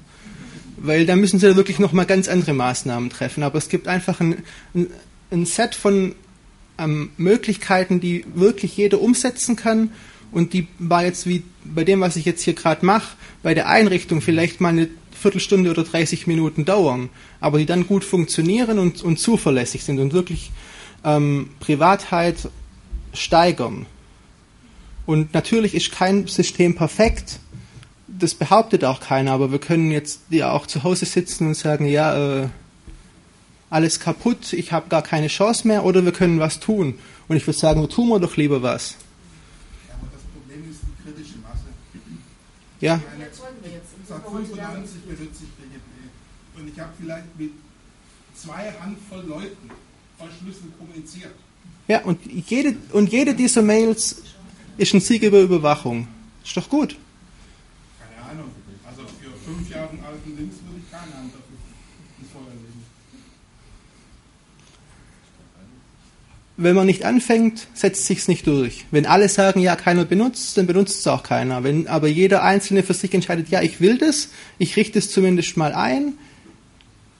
[0.76, 3.42] Weil da müssen sie ja wirklich nochmal ganz andere Maßnahmen treffen.
[3.42, 4.42] Aber es gibt einfach ein,
[4.74, 4.86] ein,
[5.30, 6.14] ein Set von
[6.78, 9.90] ähm, Möglichkeiten, die wirklich jeder umsetzen kann.
[10.30, 13.68] Und die war jetzt wie bei dem, was ich jetzt hier gerade mache, bei der
[13.68, 19.02] Einrichtung vielleicht mal eine Viertelstunde oder 30 Minuten dauern, aber die dann gut funktionieren und,
[19.02, 20.50] und zuverlässig sind und wirklich
[21.04, 22.36] ähm, Privatheit
[23.12, 23.86] steigern.
[25.06, 27.38] Und natürlich ist kein System perfekt,
[28.08, 31.86] das behauptet auch keiner, aber wir können jetzt ja auch zu Hause sitzen und sagen,
[31.86, 32.48] ja, äh,
[33.72, 36.98] alles kaputt, ich habe gar keine Chance mehr, oder wir können was tun.
[37.26, 38.96] Und ich würde sagen, tun wir doch lieber was.
[39.88, 41.64] Ja, aber das Problem ist die kritische Masse.
[42.80, 44.68] Ja, Seit sind wir heute da.
[44.68, 46.60] 95 benutze ich PGP.
[46.60, 47.52] Und ich habe vielleicht mit
[48.34, 49.70] zwei Handvoll Leuten
[50.18, 51.34] verschlüsselt kommuniziert.
[51.88, 54.22] ja und, jede, und jede dieser Mails
[54.76, 56.08] ist ein Sieg über Überwachung.
[56.44, 56.96] Ist doch gut.
[57.98, 58.50] Keine Ahnung.
[58.86, 61.56] Also für fünf Jahre alten Links würde ich keine Hand dafür
[62.20, 62.82] ins Feuer legen.
[66.56, 68.84] Wenn man nicht anfängt, setzt sich's nicht durch.
[68.90, 71.64] Wenn alle sagen, ja, keiner benutzt, dann benutzt es auch keiner.
[71.64, 75.56] Wenn aber jeder Einzelne für sich entscheidet, ja, ich will das, ich richte es zumindest
[75.56, 76.14] mal ein,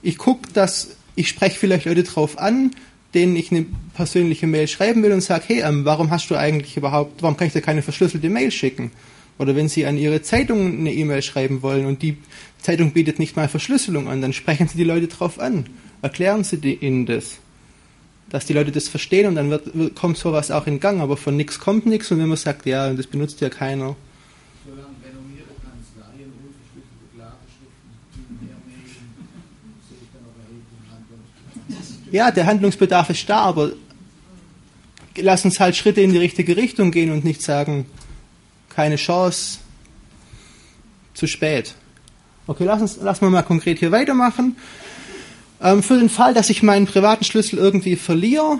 [0.02, 2.72] ich gucke, dass ich spreche vielleicht Leute drauf an,
[3.14, 6.76] denen ich eine persönliche Mail schreiben will und sage, hey, ähm, warum hast du eigentlich
[6.76, 8.90] überhaupt, warum kann ich dir keine verschlüsselte Mail schicken?
[9.38, 12.16] Oder wenn Sie an Ihre Zeitung eine E-Mail schreiben wollen und die
[12.60, 15.66] Zeitung bietet nicht mal Verschlüsselung an, dann sprechen Sie die Leute drauf an.
[16.00, 17.38] Erklären Sie ihnen das.
[18.32, 21.00] Dass die Leute das verstehen und dann wird, wird, kommt sowas auch in Gang.
[21.02, 23.94] Aber von nichts kommt nichts und wenn man sagt, ja, das benutzt ja keiner.
[24.64, 28.86] Solange renommierte Kanzleien unverschlüsselte Klageschriften hernehmen,
[29.86, 32.12] sehe ich dann auch erheblichen Handlungsbedarf.
[32.12, 33.72] Ja, der Handlungsbedarf ist da, aber
[35.16, 37.84] lass uns halt Schritte in die richtige Richtung gehen und nicht sagen,
[38.70, 39.58] keine Chance,
[41.12, 41.74] zu spät.
[42.46, 44.56] Okay, lass uns, lass mal mal konkret hier weitermachen.
[45.62, 48.58] Ähm, für den Fall, dass ich meinen privaten Schlüssel irgendwie verliere,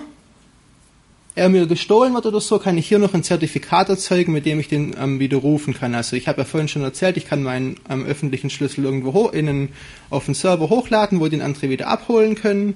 [1.35, 4.59] er mir gestohlen wird oder so, kann ich hier noch ein Zertifikat erzeugen, mit dem
[4.59, 5.95] ich den ähm, widerrufen kann.
[5.95, 9.33] Also ich habe ja vorhin schon erzählt, ich kann meinen ähm, öffentlichen Schlüssel irgendwo hoch,
[9.33, 9.69] in einen,
[10.09, 12.75] auf einen Server hochladen, wo den andere wieder abholen können.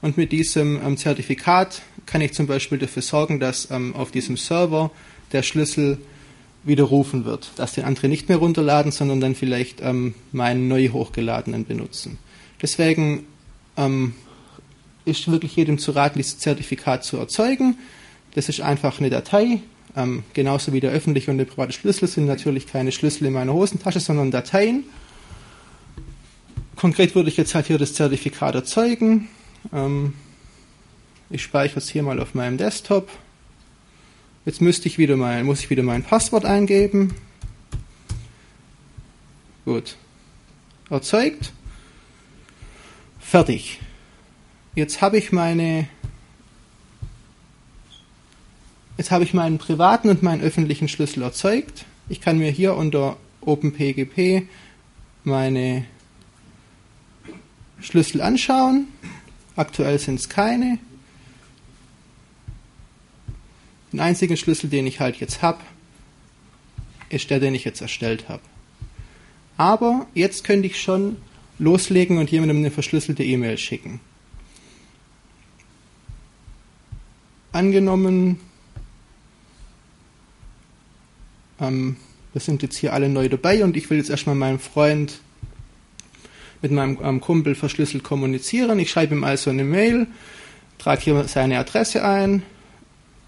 [0.00, 4.36] Und mit diesem ähm, Zertifikat kann ich zum Beispiel dafür sorgen, dass ähm, auf diesem
[4.36, 4.90] Server
[5.32, 5.98] der Schlüssel
[6.64, 11.66] widerrufen wird, dass den andere nicht mehr runterladen, sondern dann vielleicht ähm, meinen neu hochgeladenen
[11.66, 12.18] benutzen.
[12.62, 13.26] Deswegen
[13.78, 14.14] ähm,
[15.06, 17.78] ist wirklich jedem zu raten, dieses Zertifikat zu erzeugen.
[18.34, 19.60] Das ist einfach eine Datei,
[19.96, 23.54] ähm, genauso wie der öffentliche und der private Schlüssel sind natürlich keine Schlüssel in meiner
[23.54, 24.84] Hosentasche, sondern Dateien.
[26.76, 29.28] Konkret würde ich jetzt halt hier das Zertifikat erzeugen.
[29.72, 30.12] Ähm,
[31.30, 33.08] ich speichere es hier mal auf meinem Desktop.
[34.44, 37.14] Jetzt müsste ich wieder mein, muss ich wieder mein Passwort eingeben.
[39.64, 39.96] Gut.
[40.88, 41.52] Erzeugt.
[43.28, 43.78] Fertig.
[44.74, 45.86] Jetzt habe ich meine
[48.96, 51.84] Jetzt habe ich meinen privaten und meinen öffentlichen Schlüssel erzeugt.
[52.08, 54.48] Ich kann mir hier unter OpenPGP
[55.24, 55.84] meine
[57.80, 58.88] Schlüssel anschauen.
[59.56, 60.78] Aktuell sind es keine.
[63.92, 65.60] Den einzigen Schlüssel, den ich halt jetzt habe,
[67.10, 68.42] ist der, den ich jetzt erstellt habe.
[69.58, 71.18] Aber jetzt könnte ich schon
[71.58, 74.00] loslegen und jemandem eine verschlüsselte E-Mail schicken.
[77.52, 78.38] Angenommen,
[81.60, 81.96] ähm,
[82.32, 85.20] wir sind jetzt hier alle neu dabei und ich will jetzt erstmal meinem Freund
[86.62, 88.78] mit meinem ähm, Kumpel verschlüsselt kommunizieren.
[88.78, 90.06] Ich schreibe ihm also eine Mail,
[90.78, 92.42] trage hier seine Adresse ein,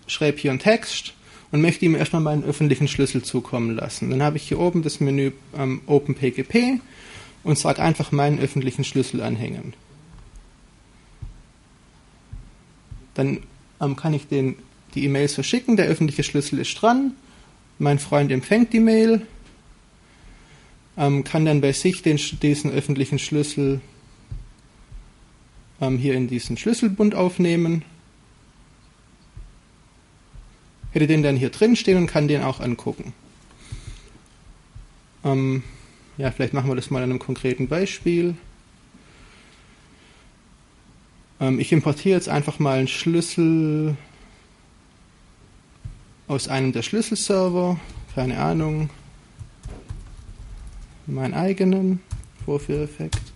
[0.07, 1.15] schreibe hier einen Text
[1.51, 4.11] und möchte ihm erstmal meinen öffentlichen Schlüssel zukommen lassen.
[4.11, 6.81] Dann habe ich hier oben das Menü ähm, OpenPGP
[7.42, 9.74] und sage einfach meinen öffentlichen Schlüssel anhängen.
[13.14, 13.40] Dann
[13.80, 14.56] ähm, kann ich den,
[14.94, 17.12] die E-Mails verschicken, der öffentliche Schlüssel ist dran,
[17.78, 19.26] mein Freund empfängt die Mail,
[20.96, 23.80] ähm, kann dann bei sich den, diesen öffentlichen Schlüssel
[25.80, 27.84] ähm, hier in diesen Schlüsselbund aufnehmen,
[30.92, 33.12] hätte den dann hier drin stehen und kann den auch angucken.
[35.24, 35.62] Ähm,
[36.20, 38.34] ja, vielleicht machen wir das mal an einem konkreten Beispiel.
[41.40, 43.97] Ähm, ich importiere jetzt einfach mal einen Schlüssel
[46.28, 47.80] aus einem der Schlüsselserver,
[48.14, 48.90] keine Ahnung.
[51.06, 52.01] meinen eigenen
[52.44, 53.32] Vorführeffekt.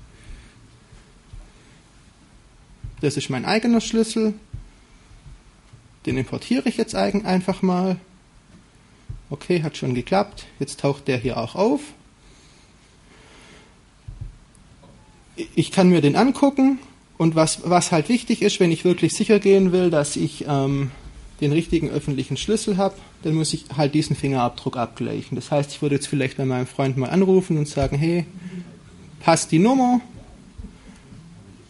[3.00, 4.34] Das ist mein eigener Schlüssel.
[6.04, 7.96] Den importiere ich jetzt einfach mal.
[9.30, 10.44] Okay, hat schon geklappt.
[10.58, 11.80] Jetzt taucht der hier auch auf.
[15.54, 16.78] Ich kann mir den angucken
[17.18, 20.90] und was, was halt wichtig ist, wenn ich wirklich sicher gehen will, dass ich ähm,
[21.40, 25.34] den richtigen öffentlichen Schlüssel habe, dann muss ich halt diesen Fingerabdruck abgleichen.
[25.36, 28.26] Das heißt, ich würde jetzt vielleicht bei meinem Freund mal anrufen und sagen, hey,
[29.20, 30.00] passt die Nummer?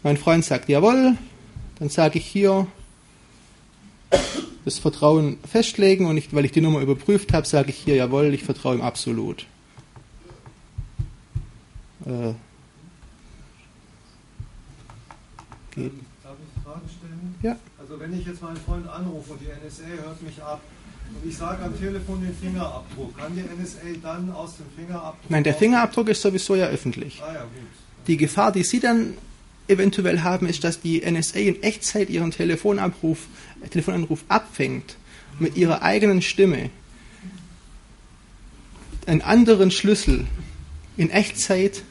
[0.02, 1.16] Mein Freund sagt jawohl,
[1.78, 2.66] dann sage ich hier
[4.64, 8.32] das Vertrauen festlegen und ich, weil ich die Nummer überprüft habe, sage ich hier jawohl,
[8.34, 9.46] ich vertraue ihm absolut.
[12.06, 12.34] Äh,
[15.74, 15.92] geht.
[16.22, 17.34] Darf ich eine Frage stellen?
[17.42, 17.56] Ja.
[17.78, 20.60] Also wenn ich jetzt meinen Freund anrufe und die NSA hört mich ab
[21.14, 25.30] und ich sage am Telefon den Fingerabdruck, kann die NSA dann aus dem Fingerabdruck...
[25.30, 27.22] Nein, der Fingerabdruck ist sowieso ja öffentlich.
[27.22, 27.50] Ah ja, gut.
[28.06, 29.14] Die Gefahr, die Sie dann
[29.68, 33.26] eventuell haben, ist, dass die NSA in Echtzeit Ihren Telefonanruf,
[33.70, 34.96] Telefonanruf abfängt
[35.38, 36.70] mit ihrer eigenen Stimme
[39.06, 40.26] einen anderen Schlüssel
[40.96, 41.82] in Echtzeit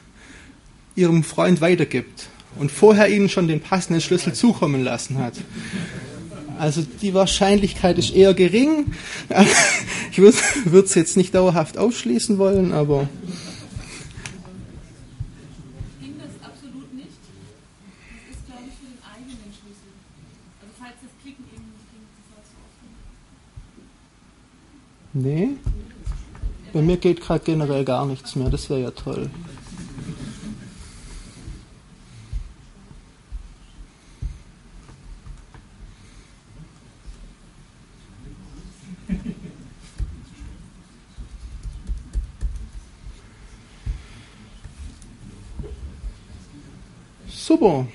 [0.96, 2.28] Ihrem Freund weitergibt
[2.58, 5.34] und vorher Ihnen schon den passenden Schlüssel zukommen lassen hat.
[6.58, 8.92] Also die Wahrscheinlichkeit ist eher gering.
[10.16, 13.08] Ich würde es jetzt nicht dauerhaft ausschließen wollen, aber
[16.00, 17.08] ging das absolut nicht.
[18.28, 19.90] Das ist, glaube ich, für den eigenen Schlüssel.
[20.62, 22.54] Also falls das Klicken eben nicht ging, das war zu
[25.10, 25.24] offen.
[25.24, 25.48] nee.
[26.72, 28.50] Bei mir geht gerade generell gar nichts mehr.
[28.50, 29.30] Das wäre ja toll.
[47.44, 47.86] Super.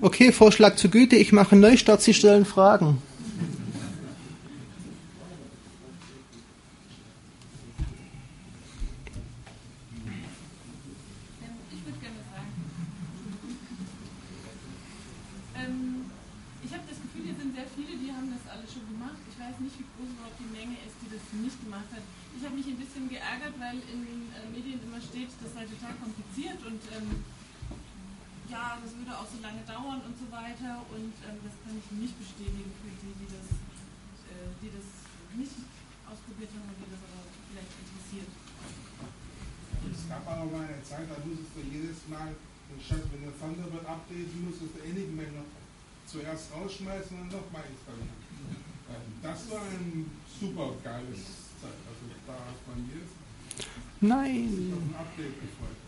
[0.00, 1.16] Okay, Vorschlag zur Güte.
[1.16, 2.00] Ich mache Neustart.
[2.00, 3.02] Sie stellen Fragen.
[11.72, 12.52] Ich würde gerne sagen.
[15.58, 16.04] Ähm,
[16.62, 19.18] ich habe das Gefühl, hier sind sehr viele, die haben das alle schon gemacht.
[19.26, 22.06] Ich weiß nicht, wie groß überhaupt die Menge ist, die das nicht gemacht hat.
[22.40, 25.68] Ich habe mich ein bisschen geärgert, weil in den äh, Medien immer steht, das sei
[25.68, 27.20] total kompliziert und ähm,
[28.48, 30.80] ja, das würde auch so lange dauern und so weiter.
[30.88, 33.46] Und ähm, das kann ich nicht bestätigen für die, die das,
[34.32, 34.88] äh, die das
[35.36, 35.52] nicht
[36.08, 38.30] ausprobiert haben und die das aber vielleicht interessiert.
[39.84, 42.34] Es gab aber mal eine Zeit, da musstest du jedes Mal,
[42.84, 45.46] statt wenn du Thunderbird updaten musstest du Enigma noch
[46.10, 48.18] zuerst rausschmeißen und nochmal installieren.
[49.22, 50.10] Das war ein
[50.40, 51.22] super geiles
[51.62, 51.78] Zeit.
[51.86, 53.14] Also da hat man jetzt
[54.00, 54.72] Nein.
[54.74, 55.78] auf ein Update gefreut.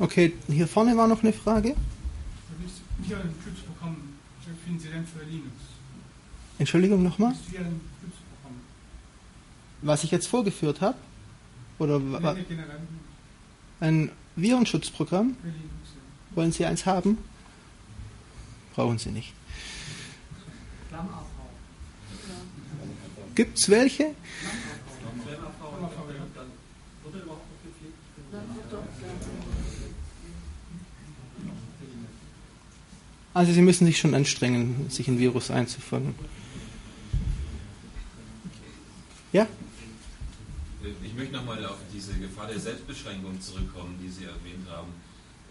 [0.00, 1.74] Okay, hier vorne war noch eine Frage.
[3.08, 3.96] Wie ein Typsprogramm
[4.64, 5.54] finden Sie denn für Linux?
[6.58, 7.34] Entschuldigung nochmal.
[9.80, 10.98] Was ich jetzt vorgeführt habe?
[11.78, 12.44] Oder Nee,
[13.80, 15.36] ein Virenschutzprogramm?
[16.34, 17.16] Wollen Sie eins haben?
[18.74, 19.32] Brauchen Sie nicht.
[23.34, 24.14] Gibt es welche?
[25.24, 25.78] Klammerfrau.
[26.10, 26.46] Dann
[27.04, 27.94] wird er überhaupt noch gepflegt?
[33.38, 36.12] Also Sie müssen sich schon anstrengen, sich ein Virus einzufangen.
[39.32, 39.46] Ja?
[41.04, 44.88] Ich möchte nochmal auf diese Gefahr der Selbstbeschränkung zurückkommen, die Sie erwähnt haben.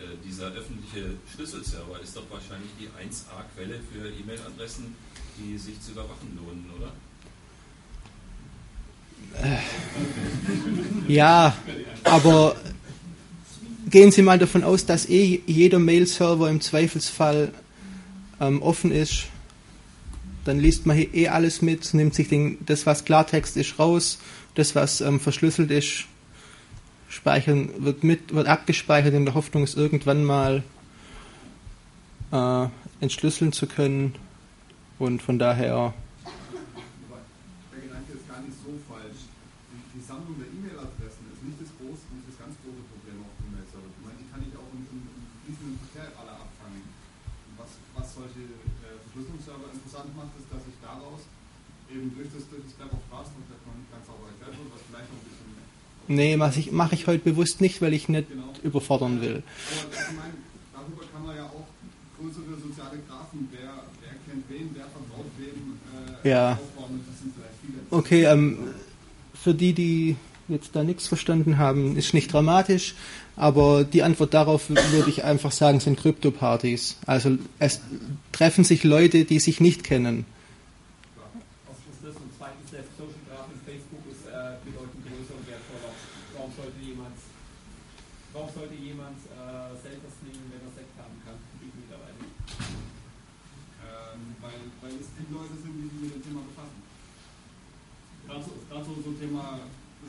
[0.02, 4.94] Äh, dieser öffentliche Schlüsselserver ist doch wahrscheinlich die 1A-Quelle für E-Mail-Adressen,
[5.38, 6.92] die sich zu überwachen lohnen, oder?
[11.08, 11.56] Ja,
[12.04, 12.58] aber
[13.90, 17.54] gehen Sie mal davon aus, dass eh jeder Mail-Server im Zweifelsfall
[18.40, 19.26] ähm, offen ist.
[20.46, 24.20] Dann liest man hier eh alles mit, nimmt sich den, das, was Klartext ist, raus,
[24.56, 26.06] das, was ähm, verschlüsselt ist,
[27.10, 30.64] speichern, wird, mit, wird abgespeichert in der Hoffnung, es irgendwann mal
[32.32, 32.68] äh,
[33.00, 34.16] entschlüsseln zu können.
[35.00, 35.94] Und von daher
[37.70, 39.30] Der Gedanke ist gar nicht so falsch.
[39.70, 43.34] Die, die Sammlung der E-Mail-Adressen ist nicht das, groß, nicht das ganz große Problem auf
[43.38, 43.86] dem Mail-Server.
[43.94, 46.82] Ich meine, die kann ich auch im, im, im fließenden Verkehr alle abfangen.
[46.82, 51.22] Und was, was solche äh, Verschlüsselungsserver interessant macht, ist, dass ich daraus
[51.92, 54.70] eben durch das, durch das Web of Trust und noch nicht ganz sauber erklärt wird,
[54.74, 55.10] was vielleicht
[56.10, 58.54] Nee, mache ich, mach ich heute bewusst nicht, weil ich nicht Genau.
[58.64, 59.44] überfordern will.
[59.44, 60.34] Aber ich meine,
[60.74, 61.68] darüber kann man ja auch
[62.18, 65.78] größere soziale Graphen, wer, wer kennt wen, wer vertraut wem,
[66.24, 66.54] äh, Ja.
[66.54, 67.80] aufbauen und das sind vielleicht viele.
[67.92, 68.70] Okay, ähm,
[69.34, 70.16] für die, die
[70.48, 72.96] jetzt da nichts verstanden haben, ist nicht dramatisch,
[73.36, 76.96] aber die Antwort darauf würde ich einfach sagen, sind Krypto-Partys.
[77.06, 77.82] Also es
[78.32, 80.24] treffen sich Leute, die sich nicht kennen.
[81.68, 85.92] Erstens das und zweitens der Social Graph in Facebook ist äh, bedeutend größer und wertvoller.
[86.34, 87.16] Warum sollte jemand,
[88.34, 91.36] warum sollte jemand äh, Selters nehmen, wenn er Sekt haben kann?
[91.60, 92.24] Ich mittlerweile.
[93.84, 96.80] Ähm, weil, weil es die Leute sind, die sich mit dem Thema befassen.
[98.78, 99.60] Gerade so, so, so Thema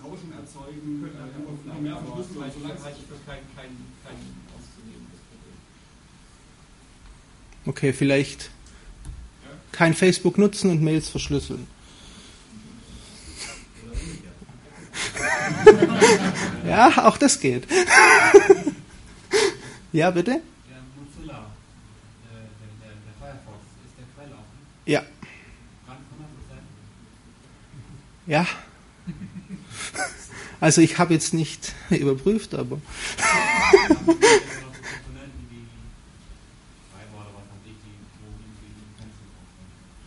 [0.04, 3.38] Rauschen erzeugen, Können äh, einfach über noch mehr Verschlüsselung, solange es- halte ich für kein,
[3.56, 3.70] kein,
[4.04, 4.16] kein
[4.56, 5.56] auszunehmendes Problem.
[7.66, 8.50] Okay, vielleicht
[9.72, 11.66] kein Facebook nutzen und Mails verschlüsseln.
[16.66, 17.66] Ja, auch das geht.
[19.90, 20.32] Ja, bitte?
[20.32, 20.40] Der
[21.00, 24.58] Mozilla, äh, der, der, der Firefox, ist der Quell offen?
[24.84, 25.00] Ja.
[25.86, 26.02] Brand 100%?
[28.28, 28.46] Ja.
[30.60, 32.80] Also ich habe jetzt nicht überprüft, aber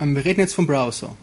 [0.01, 1.15] Ähm, wir reden jetzt vom Browser.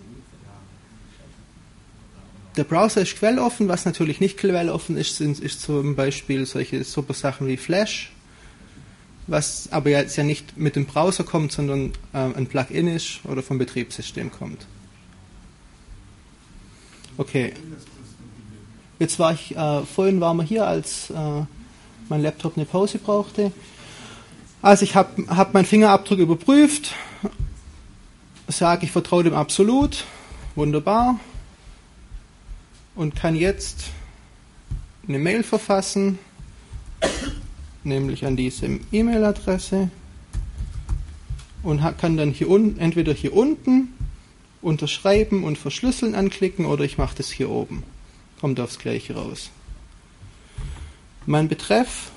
[2.56, 7.14] Der Browser ist quelloffen, was natürlich nicht quelloffen ist, sind ist zum Beispiel solche super
[7.14, 8.12] Sachen wie Flash,
[9.26, 13.42] was aber jetzt ja nicht mit dem Browser kommt, sondern ähm, ein Plugin ist oder
[13.42, 14.66] vom Betriebssystem kommt.
[17.18, 17.52] Okay.
[19.00, 21.42] Jetzt war ich, äh, vorhin waren wir hier, als äh,
[22.08, 23.50] mein Laptop eine Pause brauchte.
[24.62, 26.94] Also ich habe hab meinen Fingerabdruck überprüft,
[28.46, 30.04] sage, ich vertraue dem absolut,
[30.54, 31.18] wunderbar,
[32.94, 33.86] und kann jetzt
[35.08, 36.20] eine Mail verfassen,
[37.82, 39.90] nämlich an diese E-Mail-Adresse
[41.64, 43.92] und kann dann hier unten, entweder hier unten
[44.62, 47.84] unterschreiben und verschlüsseln anklicken oder ich mache das hier oben.
[48.40, 49.50] Kommt aufs gleiche raus.
[51.26, 52.10] Mein Betreff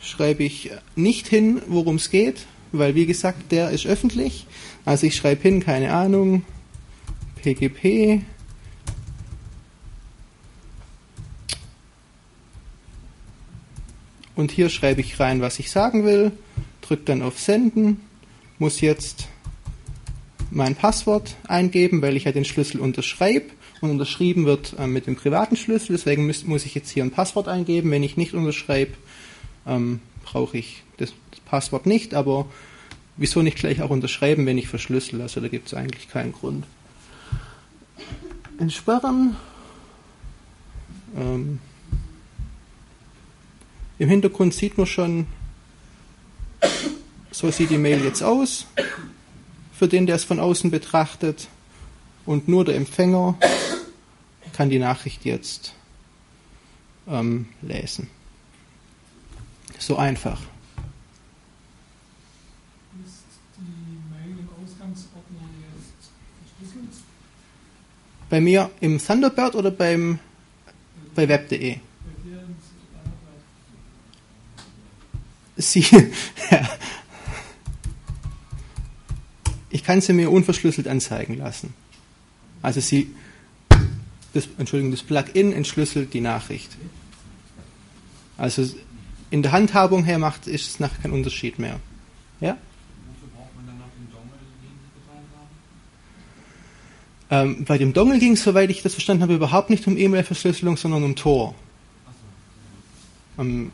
[0.00, 4.46] schreibe ich nicht hin, worum es geht, weil wie gesagt, der ist öffentlich.
[4.84, 6.44] Also ich schreibe hin, keine Ahnung,
[7.42, 8.22] PGP.
[14.34, 16.32] Und hier schreibe ich rein, was ich sagen will,
[16.80, 18.00] drücke dann auf Senden,
[18.58, 19.28] muss jetzt
[20.50, 23.46] mein Passwort eingeben, weil ich ja den Schlüssel unterschreibe
[23.80, 25.92] und unterschrieben wird äh, mit dem privaten Schlüssel.
[25.92, 27.90] Deswegen muss, muss ich jetzt hier ein Passwort eingeben.
[27.90, 28.92] Wenn ich nicht unterschreibe,
[29.66, 32.14] ähm, brauche ich das, das Passwort nicht.
[32.14, 32.46] Aber
[33.16, 35.20] wieso nicht gleich auch unterschreiben, wenn ich verschlüssel?
[35.20, 36.64] Also da gibt es eigentlich keinen Grund.
[38.58, 39.36] Entsperren.
[41.16, 41.60] Ähm,
[43.98, 45.26] Im Hintergrund sieht man schon,
[47.30, 48.66] so sieht die Mail jetzt aus
[49.78, 51.46] für den, der es von außen betrachtet.
[52.26, 53.38] Und nur der Empfänger
[54.52, 55.72] kann die Nachricht jetzt
[57.06, 58.10] ähm, lesen.
[59.78, 60.40] So einfach.
[63.06, 63.22] Ist
[63.56, 63.62] die
[64.10, 66.10] Mail im Ausgangsordner jetzt
[66.58, 67.04] verschlüsselt?
[68.28, 70.18] Bei mir im Thunderbird oder beim
[71.14, 71.58] bei web.de?
[71.58, 71.68] Bei
[72.24, 73.42] dir im Thunderbird.
[75.56, 75.82] Sie,
[76.50, 76.68] ja.
[79.70, 81.74] Ich kann sie mir unverschlüsselt anzeigen lassen.
[82.62, 83.14] Also sie,
[84.32, 86.70] das, Entschuldigung, das Plugin entschlüsselt die Nachricht.
[88.36, 88.68] Also
[89.30, 91.80] in der Handhabung her macht ist es nachher kein Unterschied mehr.
[92.40, 92.56] Ja?
[92.56, 94.38] Wofür braucht man dann noch den Dongle,
[97.42, 97.58] den?
[97.58, 100.76] Ähm, bei dem Dongle ging es, soweit ich das verstanden habe, überhaupt nicht um E-Mail-Verschlüsselung,
[100.76, 101.54] sondern um Tor.
[103.38, 103.70] Ähm,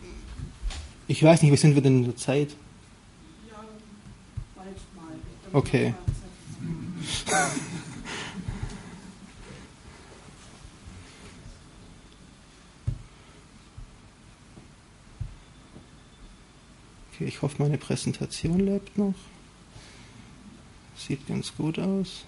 [1.07, 2.57] ich weiß nicht, wie sind wir denn in der Zeit?
[5.55, 5.95] Okay.
[17.13, 19.15] Okay, ich hoffe, meine Präsentation lebt noch.
[20.97, 22.25] Sieht ganz gut aus.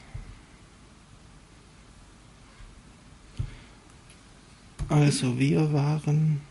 [4.88, 6.42] Also wir waren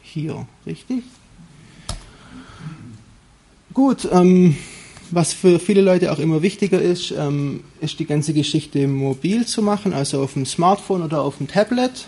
[0.00, 1.02] hier, richtig?
[3.74, 4.56] Gut, ähm,
[5.10, 9.62] was für viele Leute auch immer wichtiger ist, ähm, ist die ganze Geschichte mobil zu
[9.62, 12.06] machen, also auf dem Smartphone oder auf dem Tablet.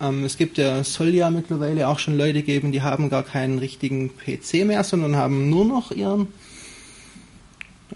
[0.00, 3.58] Ähm, es gibt ja, soll ja mittlerweile auch schon Leute geben, die haben gar keinen
[3.58, 6.28] richtigen PC mehr, sondern haben nur noch ihren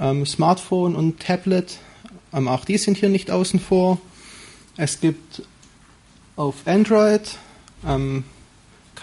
[0.00, 1.78] ähm, Smartphone und Tablet.
[2.32, 4.00] Ähm, auch die sind hier nicht außen vor.
[4.76, 5.42] Es gibt
[6.34, 7.22] auf Android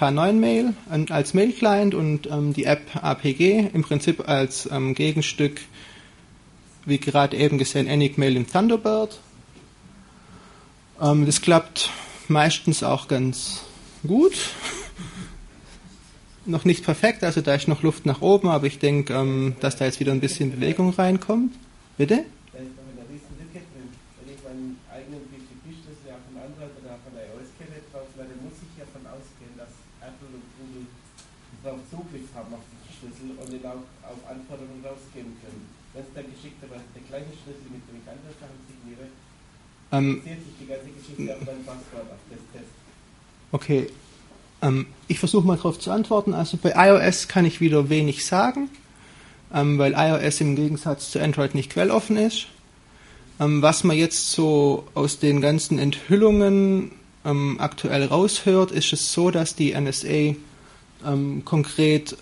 [0.02, 4.96] ähm, K9 Mail an, als Mail-Client und ähm, die App APG im Prinzip als ähm,
[4.96, 5.62] Gegenstück,
[6.86, 9.20] wie gerade eben gesehen, Enigmail im Thunderbird.
[11.02, 11.90] Ähm, das klappt
[12.28, 13.62] meistens auch ganz
[14.08, 14.36] gut.
[16.46, 19.78] noch nicht perfekt, also da ist noch Luft nach oben, aber ich denke, ähm, dass
[19.78, 21.54] da jetzt wieder ein bisschen Bewegung reinkommt.
[21.98, 22.26] Bitte?
[22.54, 23.90] Da ist noch eine riesen Lücke drin.
[24.22, 28.86] Wenn ich meinen eigenen BGP-Schlüssel ja von Android oder von iOS-Kette drauflade, muss ich ja
[28.86, 29.74] davon ausgehen, dass
[30.06, 30.86] Apple und Google
[31.66, 35.66] darauf Zugriff haben auf diesen Schlüssel und den auch auf Anforderungen rausgeben können.
[35.98, 38.56] Wenn es dann geschickterweise der gleiche Schlüssel, mit dem ich andere Sachen signiere, Ähm, basiert
[38.56, 39.32] sich die ganze Geschichte auf mein Passwort, auf
[39.66, 39.76] das
[42.54, 42.66] Test.
[43.52, 43.88] Okay,
[44.62, 46.34] ähm, ich versuche mal darauf zu antworten.
[46.34, 48.70] Also bei iOS kann ich wieder wenig sagen,
[49.54, 52.48] ähm, weil iOS im Gegensatz zu Android nicht quelloffen ist.
[53.40, 56.92] Ähm, was man jetzt so aus den ganzen Enthüllungen
[57.26, 60.36] ähm, aktuell raushört, ist es so, dass die NSA
[61.06, 62.18] ähm, konkret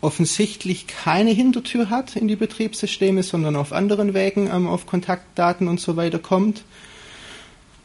[0.00, 5.80] offensichtlich keine Hintertür hat in die Betriebssysteme, sondern auf anderen Wegen ähm, auf Kontaktdaten und
[5.80, 6.62] so weiter kommt.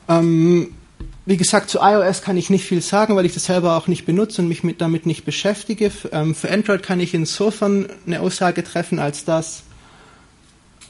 [0.08, 0.74] Ähm,
[1.26, 4.06] wie gesagt, zu iOS kann ich nicht viel sagen, weil ich das selber auch nicht
[4.06, 5.92] benutze und mich mit, damit nicht beschäftige.
[6.12, 9.64] Ähm, für Android kann ich insofern eine Aussage treffen, als dass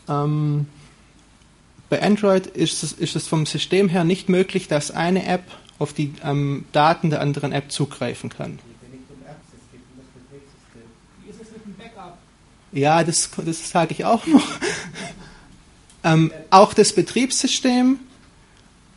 [0.09, 0.65] ähm,
[1.89, 5.43] bei Android ist es, ist es vom System her nicht möglich, dass eine App
[5.77, 8.57] auf die ähm, Daten der anderen App zugreifen kann.
[11.23, 12.17] Wie ist es mit dem Backup?
[12.71, 14.47] Ja, das, das sage ich auch noch.
[16.03, 17.99] ähm, auch das Betriebssystem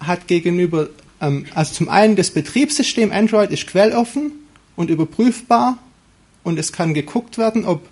[0.01, 0.89] hat gegenüber,
[1.21, 4.33] ähm, also zum einen das Betriebssystem Android ist quelloffen
[4.77, 5.79] und überprüfbar
[6.43, 7.89] und es kann geguckt werden, ob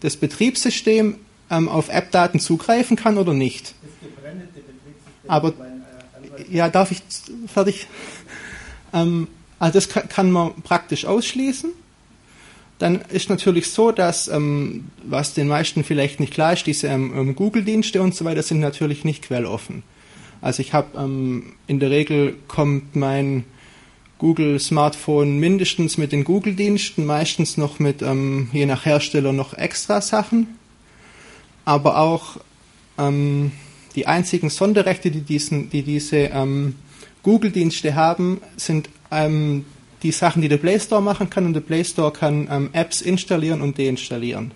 [0.00, 1.16] das Betriebssystem
[1.50, 3.74] ähm, auf App-Daten zugreifen kann oder nicht.
[3.82, 7.02] Das gebrandete Betriebssystem Aber äh, ja, darf ich
[7.46, 7.86] fertig?
[8.92, 11.70] Ähm, also das kann, kann man praktisch ausschließen.
[12.78, 17.12] Dann ist natürlich so, dass, ähm, was den meisten vielleicht nicht klar ist, diese ähm,
[17.16, 19.84] ähm, Google-Dienste und so weiter sind natürlich nicht quelloffen.
[20.42, 23.44] Also ich habe ähm, in der Regel kommt mein
[24.18, 30.00] Google Smartphone mindestens mit den Google-Diensten, meistens noch mit ähm, je nach Hersteller noch extra
[30.00, 30.58] Sachen.
[31.64, 32.38] Aber auch
[32.98, 33.52] ähm,
[33.94, 36.74] die einzigen Sonderrechte, die, diesen, die diese ähm,
[37.22, 39.64] Google-Dienste haben, sind ähm,
[40.02, 41.46] die Sachen, die der Play Store machen kann.
[41.46, 44.50] Und der Play Store kann ähm, Apps installieren und deinstallieren.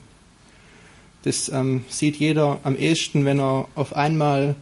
[1.23, 1.51] Das
[1.89, 4.55] sieht jeder am ehesten, wenn er auf einmal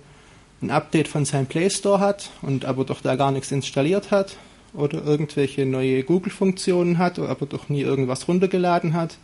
[0.65, 4.37] ein Update von seinem Play Store hat und aber doch da gar nichts installiert hat
[4.73, 9.19] oder irgendwelche neue Google-Funktionen hat, aber doch nie irgendwas runtergeladen hat.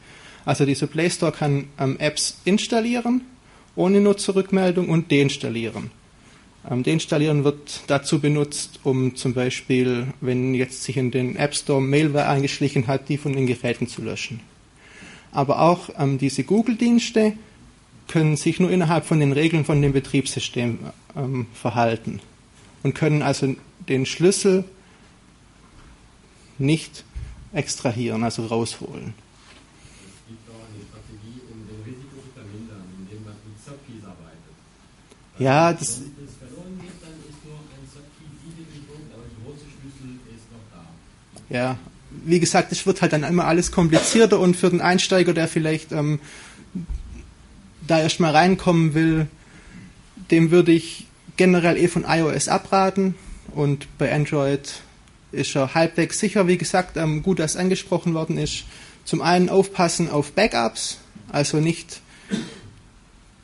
[0.44, 3.22] Also dieser Play Store kann ähm, Apps installieren
[3.76, 5.90] ohne Nutzerrückmeldung und deinstallieren.
[6.68, 11.80] Ähm, deinstallieren wird dazu benutzt, um zum Beispiel, wenn jetzt sich in den App Store
[11.80, 14.40] Mailware eingeschlichen hat, die von den Geräten zu löschen.
[15.32, 17.34] Aber auch ähm, diese Google-Dienste
[18.10, 20.80] können sich nur innerhalb von den Regeln von dem Betriebssystem
[21.16, 22.20] ähm, verhalten
[22.82, 23.54] und können also
[23.88, 24.64] den Schlüssel
[26.58, 27.04] nicht
[27.52, 29.14] extrahieren, also rausholen.
[29.14, 34.54] Es gibt auch eine Strategie, um den Risiko zu vermindern, indem man mit Subkeys arbeitet.
[35.38, 37.86] Ja, das, Wenn es verloren geht, dann ist nur ein
[38.42, 40.82] niedrig Punkt, aber der große Schlüssel ist noch da.
[41.48, 41.78] Ja,
[42.24, 45.92] wie gesagt, es wird halt dann immer alles komplizierter und für den Einsteiger, der vielleicht
[45.92, 46.18] ähm,
[47.90, 49.26] da erstmal reinkommen will,
[50.30, 51.06] dem würde ich
[51.36, 53.14] generell eh von iOS abraten
[53.54, 54.80] und bei Android
[55.32, 58.64] ist er halbwegs sicher, wie gesagt, ähm, gut, dass angesprochen worden ist.
[59.04, 60.98] Zum einen aufpassen auf Backups,
[61.30, 62.00] also nicht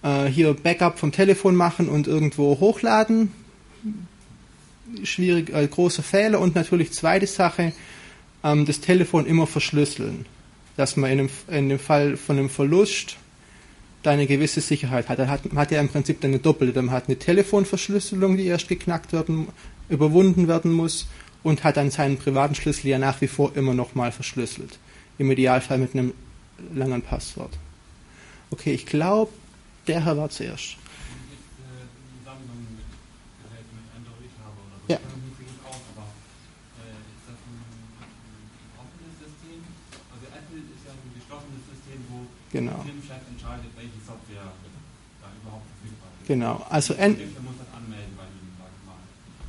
[0.02, 3.32] äh, hier Backup vom Telefon machen und irgendwo hochladen.
[5.02, 6.40] Schwierig, äh, großer Fehler.
[6.40, 7.72] Und natürlich zweite Sache,
[8.44, 10.26] ähm, das Telefon immer verschlüsseln.
[10.76, 13.16] Dass man in dem, in dem Fall von einem Verlust
[14.06, 15.18] da eine gewisse Sicherheit hat.
[15.18, 16.80] Er hat, man hat ja im Prinzip dann eine doppelte.
[16.80, 19.48] Man hat eine Telefonverschlüsselung, die erst geknackt werden,
[19.88, 21.08] überwunden werden muss
[21.42, 24.78] und hat dann seinen privaten Schlüssel ja nach wie vor immer noch mal verschlüsselt.
[25.18, 26.14] Im Idealfall mit einem
[26.72, 27.58] langen Passwort.
[28.50, 29.32] Okay, ich glaube,
[29.88, 30.76] der Herr war zuerst.
[32.24, 32.86] Sammlung mit
[33.42, 34.92] Geräten mit Android habe oder so.
[34.92, 34.98] Ja.
[42.86, 42.95] Das
[46.26, 47.16] Genau, also en-.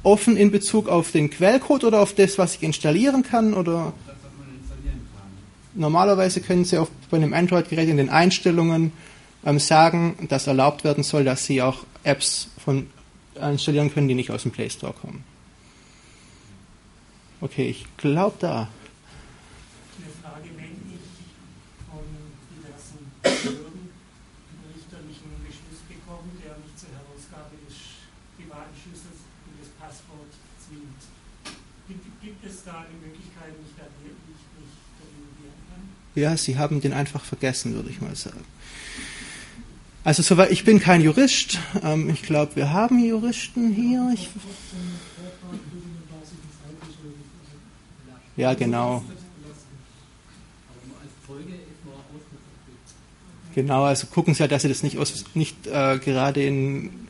[0.04, 3.54] Offen in Bezug auf den Quellcode oder auf das, was ich installieren kann?
[3.54, 3.94] Oder
[5.74, 8.94] normalerweise können Sie auf, bei einem Android-Gerät in den Einstellungen
[9.46, 12.88] ähm, sagen, dass erlaubt werden soll, dass Sie auch Apps von
[13.42, 15.24] installieren können, die nicht aus dem Play Store kommen.
[17.40, 18.66] Okay, ich glaube da.
[18.66, 21.06] Eine Frage, wenn ich
[21.86, 22.02] von
[22.50, 27.78] diversen Behörden einen richterlichen Beschluss bekomme, der mich zur Herausgabe des
[28.42, 30.98] privaten Schlüssels und des Passworts zwingt.
[31.86, 35.86] Gibt, gibt es da eine Möglichkeit, mich da, wie ich mich dagegen wehren kann?
[36.18, 38.44] Ja, Sie haben den einfach vergessen, würde ich mal sagen.
[40.04, 41.60] Also soweit ich bin kein Jurist.
[41.84, 44.12] Ähm, ich glaube, wir haben Juristen hier.
[44.14, 44.30] Ich,
[48.36, 49.04] ja, genau.
[53.58, 57.08] Genau, also gucken Sie halt, dass Sie das nicht, aus, nicht äh, gerade in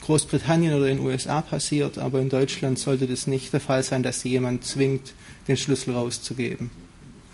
[0.00, 4.02] Großbritannien oder in den USA passiert, aber in Deutschland sollte das nicht der Fall sein,
[4.02, 5.12] dass Sie jemand zwingt,
[5.46, 6.70] den Schlüssel rauszugeben.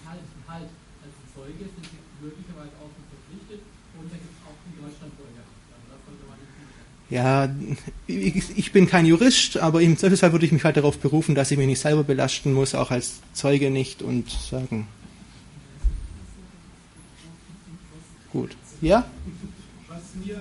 [0.04, 0.66] Halt, halt,
[0.98, 3.62] als Zeuge sind Sie möglicherweise auch verpflichtet
[3.94, 5.54] und da gibt es auch in Deutschland Folgehaft.
[5.70, 6.50] Also das sollte man nicht
[7.10, 7.48] Ja,
[8.06, 11.58] ich, bin kein Jurist, aber im Zweifelsfall würde ich mich halt darauf berufen, dass ich
[11.58, 14.86] mich nicht selber belasten muss, auch als Zeuge nicht und sagen.
[18.32, 18.56] Gut.
[18.80, 19.04] Ja?
[19.88, 20.40] Was mir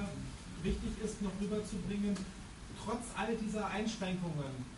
[0.62, 2.16] wichtig ist, noch rüberzubringen,
[2.86, 4.70] trotz all dieser Einschränkungen,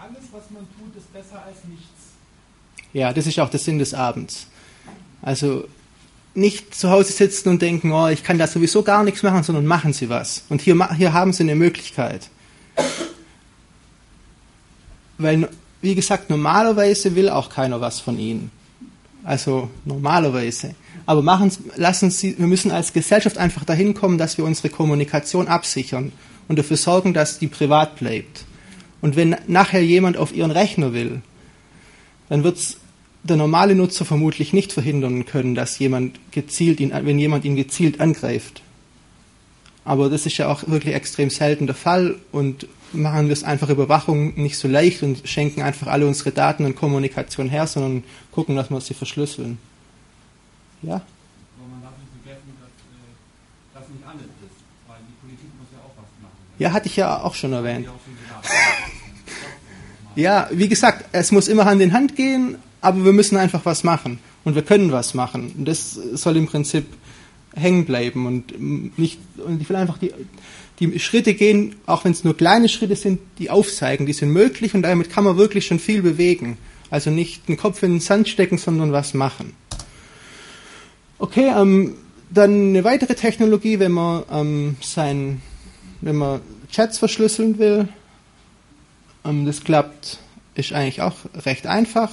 [0.00, 2.10] alles, was man tut, ist besser als nichts.
[2.92, 4.46] Ja, das ist auch der Sinn des Abends.
[5.20, 5.68] Also
[6.34, 9.66] nicht zu Hause sitzen und denken, oh, ich kann da sowieso gar nichts machen, sondern
[9.66, 10.44] machen Sie was.
[10.48, 12.28] Und hier, hier haben Sie eine Möglichkeit.
[15.18, 15.48] Weil,
[15.82, 18.50] wie gesagt, normalerweise will auch keiner was von Ihnen.
[19.24, 20.74] Also normalerweise.
[21.04, 25.48] Aber machen, lassen Sie, wir müssen als Gesellschaft einfach dahin kommen, dass wir unsere Kommunikation
[25.48, 26.12] absichern
[26.48, 28.44] und dafür sorgen, dass die privat bleibt.
[29.00, 31.22] Und wenn nachher jemand auf Ihren Rechner will,
[32.28, 32.58] dann wird
[33.22, 38.00] der normale Nutzer vermutlich nicht verhindern können, dass jemand gezielt ihn, wenn jemand ihn gezielt
[38.00, 38.62] angreift.
[39.84, 43.68] Aber das ist ja auch wirklich extrem selten der Fall und machen wir es einfach
[43.68, 48.56] Überwachung nicht so leicht und schenken einfach alle unsere Daten und Kommunikation her, sondern gucken,
[48.56, 49.58] dass wir sie verschlüsseln.
[50.82, 50.94] Ja?
[50.94, 51.02] Aber
[51.70, 55.78] man darf nicht vergessen, dass äh, das nicht alles ist, weil die Politik muss ja
[55.78, 56.36] auch was machen.
[56.58, 57.88] Ja, hatte ich ja auch schon erwähnt.
[60.16, 63.84] Ja, wie gesagt, es muss immer Hand in Hand gehen, aber wir müssen einfach was
[63.84, 64.18] machen.
[64.44, 65.52] Und wir können was machen.
[65.58, 66.86] Und das soll im Prinzip
[67.54, 70.12] hängen bleiben und mm, nicht, und ich will einfach die,
[70.78, 74.74] die Schritte gehen, auch wenn es nur kleine Schritte sind, die aufzeigen, die sind möglich
[74.74, 76.58] und damit kann man wirklich schon viel bewegen.
[76.90, 79.54] Also nicht den Kopf in den Sand stecken, sondern was machen.
[81.18, 81.94] Okay, ähm,
[82.30, 85.42] dann eine weitere Technologie, wenn man ähm, sein,
[86.00, 86.40] wenn man
[86.70, 87.88] Chats verschlüsseln will,
[89.24, 90.18] ähm, das klappt,
[90.54, 92.10] ist eigentlich auch recht einfach.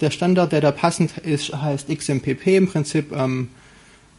[0.00, 3.48] Der Standard, der da passend ist, heißt XMPP im Prinzip, ähm,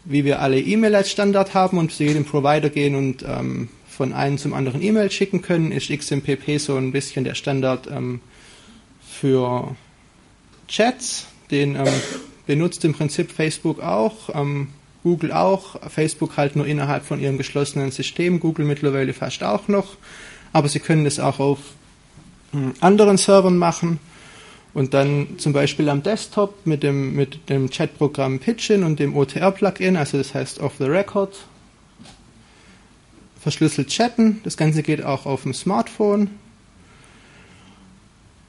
[0.06, 4.14] wie wir alle E-Mail als Standard haben und zu jedem Provider gehen und ähm, von
[4.14, 8.22] einem zum anderen E-Mail schicken können, ist XMPP so ein bisschen der Standard ähm,
[9.02, 9.76] für
[10.68, 11.27] Chats.
[11.52, 11.88] Den ähm,
[12.45, 14.69] benutzt im Prinzip Facebook auch, ähm,
[15.03, 19.95] Google auch, Facebook halt nur innerhalb von ihrem geschlossenen System, Google mittlerweile fast auch noch,
[20.53, 21.60] aber sie können das auch auf
[22.53, 23.99] ähm, anderen Servern machen
[24.78, 29.98] und dann zum Beispiel am Desktop mit dem, mit dem Chatprogramm Pidgin und dem OTR-Plugin,
[29.98, 31.36] also das heißt Off the Record,
[33.40, 34.40] verschlüsselt chatten.
[34.44, 36.30] Das Ganze geht auch auf dem Smartphone.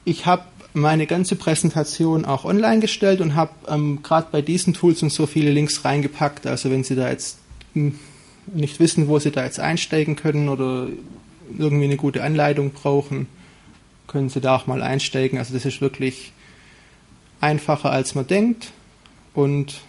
[0.05, 0.43] Ich habe
[0.75, 5.25] meine ganze Präsentation auch online gestellt und habe ähm, gerade bei diesen Tools und so
[5.25, 6.45] viele Links reingepackt.
[6.45, 7.39] Also wenn Sie da jetzt
[7.73, 7.97] hm,
[8.53, 10.89] nicht wissen, wo Sie da jetzt einsteigen können oder
[11.57, 13.25] irgendwie eine gute Anleitung brauchen,
[14.09, 15.39] können Sie da auch mal einsteigen.
[15.39, 16.33] Also das ist wirklich
[17.39, 18.71] einfacher, als man denkt.
[19.33, 19.81] Und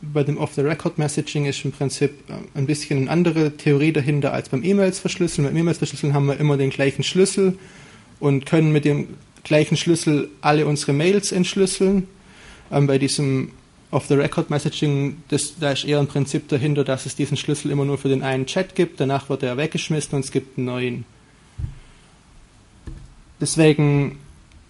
[0.00, 4.62] bei dem Off-the-Record-Messaging ist im Prinzip äh, ein bisschen eine andere Theorie dahinter als beim
[4.62, 5.46] E-Mails verschlüsseln.
[5.46, 7.58] Beim E-Mails verschlüsseln haben wir immer den gleichen Schlüssel
[8.20, 9.08] und können mit dem
[9.42, 12.08] gleichen Schlüssel alle unsere Mails entschlüsseln.
[12.70, 13.52] Ähm, bei diesem
[13.90, 15.22] Off-the-Record-Messaging,
[15.60, 18.46] da ist eher ein Prinzip dahinter, dass es diesen Schlüssel immer nur für den einen
[18.46, 21.13] Chat gibt, danach wird er weggeschmissen und es gibt einen neuen.
[23.44, 24.18] Deswegen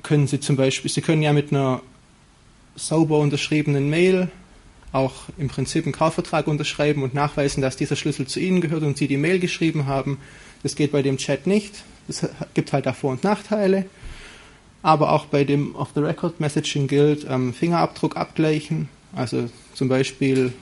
[0.03, 1.81] können Sie zum Beispiel, Sie können ja mit einer
[2.75, 4.33] sauber unterschriebenen Mail
[4.91, 8.97] auch im Prinzip einen Kaufvertrag unterschreiben und nachweisen, dass dieser Schlüssel zu Ihnen gehört und
[8.97, 10.19] Sie die Mail geschrieben haben.
[10.65, 11.85] Das geht bei dem Chat nicht.
[12.09, 13.87] Das gibt halt auch Vor- und Nachteile.
[14.83, 18.89] Aber auch bei dem Off-the-Record-Messaging gilt ähm, Fingerabdruck abgleichen.
[19.15, 20.53] Also zum Beispiel,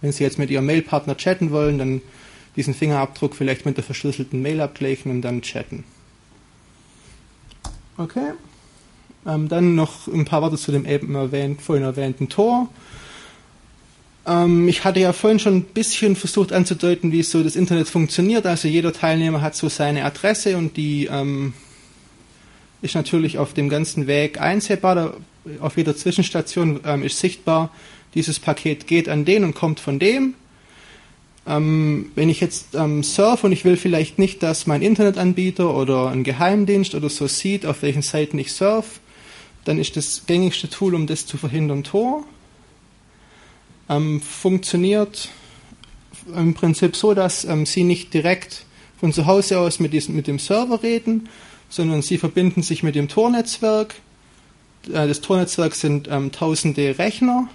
[0.00, 2.00] wenn Sie jetzt mit Ihrem Mailpartner chatten wollen, dann
[2.56, 5.84] diesen Fingerabdruck vielleicht mit der verschlüsselten Mail abgleichen und dann chatten.
[7.96, 8.32] Okay.
[9.26, 12.68] Ähm, dann noch ein paar Worte zu dem eben erwähnt, vorhin erwähnten Tor.
[14.26, 18.46] Ähm, ich hatte ja vorhin schon ein bisschen versucht anzudeuten, wie so das Internet funktioniert.
[18.46, 21.54] Also jeder Teilnehmer hat so seine Adresse und die ähm,
[22.82, 24.94] ist natürlich auf dem ganzen Weg einsehbar.
[24.94, 25.14] Da,
[25.60, 27.70] auf jeder Zwischenstation ähm, ist sichtbar,
[28.14, 30.34] dieses Paket geht an den und kommt von dem.
[31.46, 36.10] Ähm, wenn ich jetzt ähm, surfe und ich will vielleicht nicht, dass mein Internetanbieter oder
[36.10, 39.00] ein Geheimdienst oder so sieht, auf welchen Seiten ich surfe,
[39.64, 42.24] dann ist das gängigste Tool, um das zu verhindern, Tor.
[43.88, 45.30] Ähm, funktioniert
[46.34, 48.64] im Prinzip so, dass ähm, Sie nicht direkt
[48.98, 51.28] von zu Hause aus mit, diesem, mit dem Server reden,
[51.68, 53.96] sondern Sie verbinden sich mit dem Tor-Netzwerk.
[54.86, 57.48] Äh, das Tor-Netzwerk sind ähm, tausende Rechner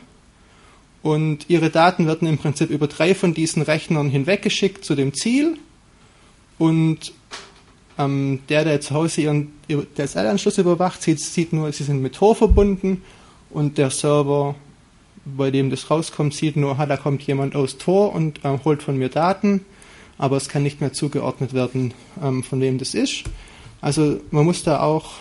[1.07, 5.57] und Ihre Daten werden im Prinzip über drei von diesen Rechnern hinweggeschickt zu dem Ziel
[6.57, 7.13] und
[7.97, 9.53] ähm, der, der zu Hause ihren
[9.95, 13.03] DSL-Anschluss überwacht, sieht, sieht nur, sie sind mit Tor verbunden
[13.49, 14.55] und der Server,
[15.23, 18.97] bei dem das rauskommt, sieht nur, da kommt jemand aus Tor und äh, holt von
[18.97, 19.63] mir Daten,
[20.17, 23.23] aber es kann nicht mehr zugeordnet werden, ähm, von wem das ist.
[23.79, 25.13] Also man muss da auch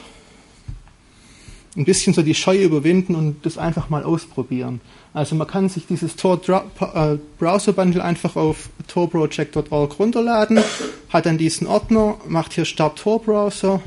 [1.76, 4.80] ein bisschen so die Scheu überwinden und das einfach mal ausprobieren.
[5.16, 10.62] Also man kann sich dieses Tor äh, Browser Bundle einfach auf torproject.org runterladen,
[11.08, 13.80] hat dann diesen Ordner, macht hier Start Tor Browser,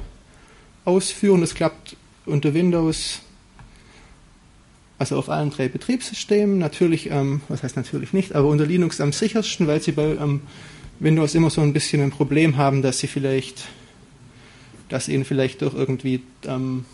[0.86, 1.96] ausführen, das klappt
[2.26, 3.20] unter Windows,
[4.98, 9.14] also auf allen drei Betriebssystemen, natürlich, ähm, was heißt natürlich nicht, aber unter Linux am
[9.14, 10.42] sichersten, weil sie bei ähm,
[11.00, 13.68] Windows immer so ein bisschen ein Problem haben, dass sie vielleicht,
[14.90, 16.86] dass ihnen vielleicht doch irgendwie ähm,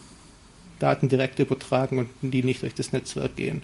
[0.80, 3.62] Daten direkt übertragen und die nicht durch das Netzwerk gehen.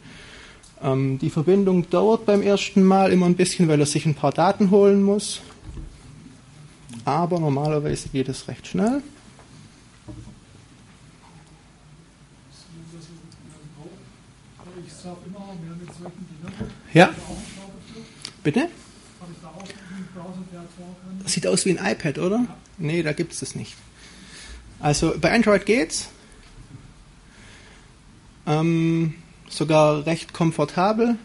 [0.83, 4.31] Ähm, die Verbindung dauert beim ersten Mal immer ein bisschen, weil er sich ein paar
[4.31, 5.41] Daten holen muss.
[7.05, 9.01] Aber normalerweise geht es recht schnell.
[16.93, 17.13] Ja.
[18.43, 18.67] Bitte?
[21.23, 22.47] Das sieht aus wie ein iPad, oder?
[22.77, 23.75] Nee, da gibt es das nicht.
[24.79, 26.09] Also bei Android geht's.
[28.47, 29.13] Ähm,
[29.51, 31.17] sogar recht komfortabel.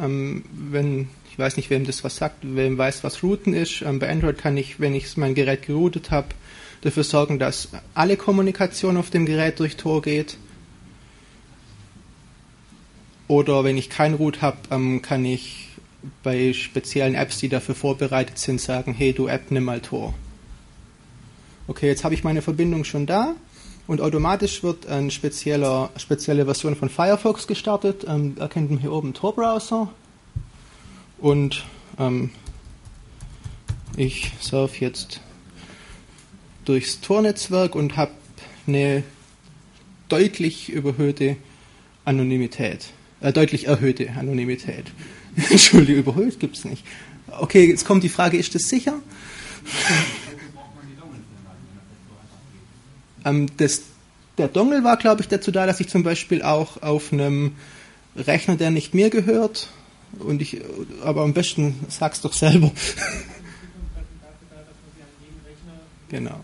[0.00, 3.82] Ähm, wenn, ich weiß nicht, wem das was sagt, wem weiß, was Routen ist.
[3.82, 6.28] Ähm, bei Android kann ich, wenn ich mein Gerät geroutet habe,
[6.80, 10.36] dafür sorgen, dass alle Kommunikation auf dem Gerät durch Tor geht.
[13.26, 15.68] Oder wenn ich kein Root habe, ähm, kann ich
[16.22, 20.14] bei speziellen Apps, die dafür vorbereitet sind, sagen, hey du App, nimm mal Tor.
[21.66, 23.34] Okay, jetzt habe ich meine Verbindung schon da
[23.88, 25.88] und automatisch wird eine spezielle,
[26.44, 28.04] Version von Firefox gestartet.
[28.06, 29.88] Ähm, erkennt man hier oben Tor-Browser
[31.16, 31.64] und
[31.98, 32.30] ähm,
[33.96, 35.20] ich surfe jetzt
[36.66, 38.12] durchs Tor-Netzwerk und habe
[38.66, 39.02] eine
[40.10, 41.36] deutlich überhöhte
[42.04, 42.90] Anonymität,
[43.20, 44.84] äh, deutlich erhöhte Anonymität.
[45.50, 46.84] Entschuldigung, überhöht gibt es nicht.
[47.40, 49.00] Okay, jetzt kommt die Frage, ist das sicher?
[53.28, 53.82] Ähm, das,
[54.36, 57.52] der Dongle war, glaube ich, dazu da, dass ich zum Beispiel auch auf einem
[58.16, 59.68] Rechner, der nicht mir gehört,
[60.18, 60.62] und ich,
[61.02, 62.72] aber am besten sag's doch selber.
[66.08, 66.40] genau.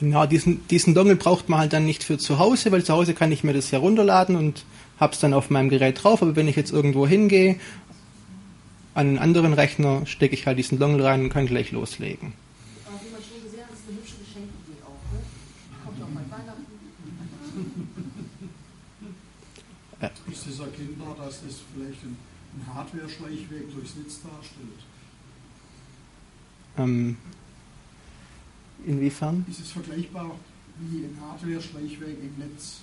[0.00, 3.12] Genau, diesen, diesen Dongle braucht man halt dann nicht für zu Hause, weil zu Hause
[3.12, 4.64] kann ich mir das herunterladen und
[4.98, 6.22] habe es dann auf meinem Gerät drauf.
[6.22, 7.60] Aber wenn ich jetzt irgendwo hingehe,
[8.94, 12.32] an einen anderen Rechner, stecke ich halt diesen Dongle rein und kann gleich loslegen.
[20.00, 20.10] Ja.
[20.32, 22.16] Ist es erkennbar, dass es vielleicht ein
[22.74, 24.80] Hardware-Schleichweg durchs Netz darstellt?
[26.78, 27.18] Ähm,
[28.86, 29.44] Inwiefern?
[29.48, 30.30] Ist es vergleichbar
[30.80, 32.80] wie ein Hardware-Schleichweg im Netz,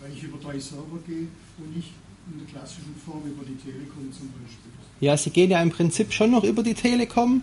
[0.00, 1.28] weil ich über drei Server gehe
[1.58, 1.90] und nicht
[2.30, 4.70] in der klassischen Form über die Telekom zum Beispiel?
[5.00, 7.42] Ja, sie gehen ja im Prinzip schon noch über die Telekom,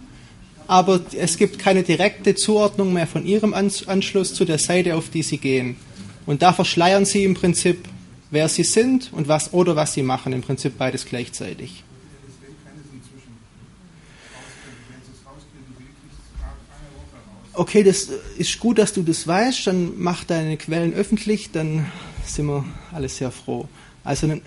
[0.68, 5.24] aber es gibt keine direkte Zuordnung mehr von ihrem Anschluss zu der Seite, auf die
[5.24, 5.76] sie gehen.
[6.26, 7.90] Und da verschleiern sie im Prinzip,
[8.30, 11.84] wer sie sind und was oder was sie machen, im Prinzip beides gleichzeitig.
[17.60, 21.92] Okay, das ist gut, dass du das weißt, dann mach deine Quellen öffentlich, dann
[22.26, 22.64] sind wir
[22.94, 23.68] alle sehr froh.
[24.04, 24.40] Also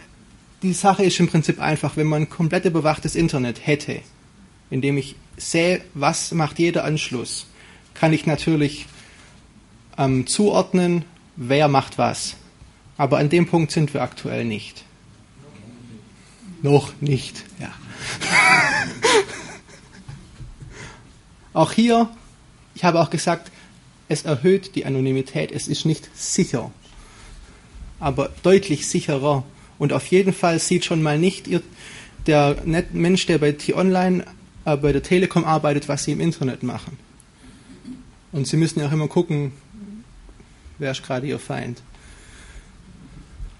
[0.62, 4.00] die Sache ist im Prinzip einfach, wenn man komplett überwachtes Internet hätte,
[4.70, 7.46] in dem ich sehe, was macht jeder Anschluss,
[7.92, 8.86] kann ich natürlich
[9.98, 11.04] ähm, zuordnen,
[11.36, 12.36] wer macht was.
[12.96, 14.84] Aber an dem Punkt sind wir aktuell nicht.
[16.62, 17.72] Noch nicht, ja.
[21.52, 22.08] auch hier,
[22.82, 23.52] ich habe auch gesagt,
[24.08, 26.72] es erhöht die Anonymität, es ist nicht sicher,
[28.00, 29.44] aber deutlich sicherer.
[29.78, 31.48] Und auf jeden Fall sieht schon mal nicht
[32.26, 34.26] der Mensch, der bei T-Online,
[34.64, 36.98] äh, bei der Telekom arbeitet, was sie im Internet machen.
[38.32, 39.52] Und sie müssen ja auch immer gucken,
[40.80, 41.80] wer ist gerade ihr Feind.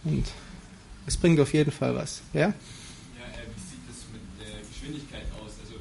[0.03, 0.27] Und
[1.07, 2.23] es bringt auf jeden Fall was.
[2.33, 2.41] Ja?
[2.41, 2.55] Ja, äh,
[3.55, 5.53] wie sieht das mit der Geschwindigkeit aus?
[5.63, 5.75] Also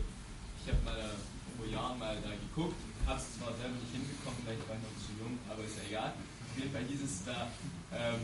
[0.63, 1.15] ich habe mal
[1.57, 2.75] vor Jahren mal da geguckt,
[3.11, 5.85] habe es zwar selber nicht hinbekommen, vielleicht war ich noch zu jung, aber ist ja
[5.91, 6.11] egal.
[6.15, 7.51] Auf jeden Fall hieß es da,
[7.91, 8.23] ähm,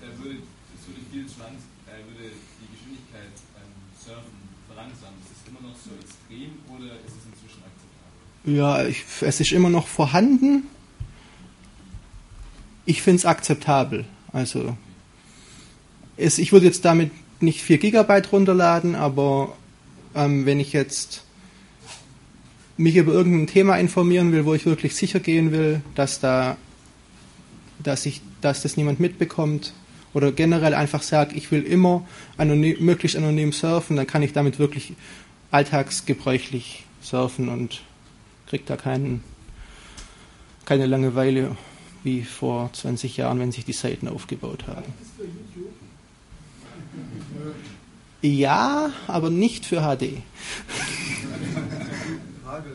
[0.00, 0.40] da würde,
[0.72, 3.68] das würde viel zu lang, äh, würde die Geschwindigkeit beim
[4.00, 5.20] Surfen verlangsamen.
[5.20, 8.24] Ist es immer noch so extrem oder ist es inzwischen akzeptabel?
[8.44, 10.64] Ja, ich, es ist immer noch vorhanden.
[12.86, 14.04] Ich finde es akzeptabel.
[14.32, 14.76] Also
[16.16, 17.10] es, ich würde jetzt damit
[17.40, 19.56] nicht 4 Gigabyte runterladen, aber
[20.14, 21.24] ähm, wenn ich jetzt
[22.76, 26.56] mich über irgendein Thema informieren will, wo ich wirklich sicher gehen will, dass da,
[27.82, 29.72] dass ich, dass das niemand mitbekommt,
[30.14, 32.06] oder generell einfach sage, ich will immer
[32.36, 34.94] anonym, möglichst anonym surfen, dann kann ich damit wirklich
[35.50, 37.82] alltagsgebräuchlich surfen und
[38.48, 39.22] kriege da keinen,
[40.64, 41.56] keine Langeweile
[42.02, 44.92] wie vor 20 Jahren, wenn sich die Seiten aufgebaut haben.
[48.22, 50.22] Ja, aber nicht für HD.
[52.44, 52.70] Frage.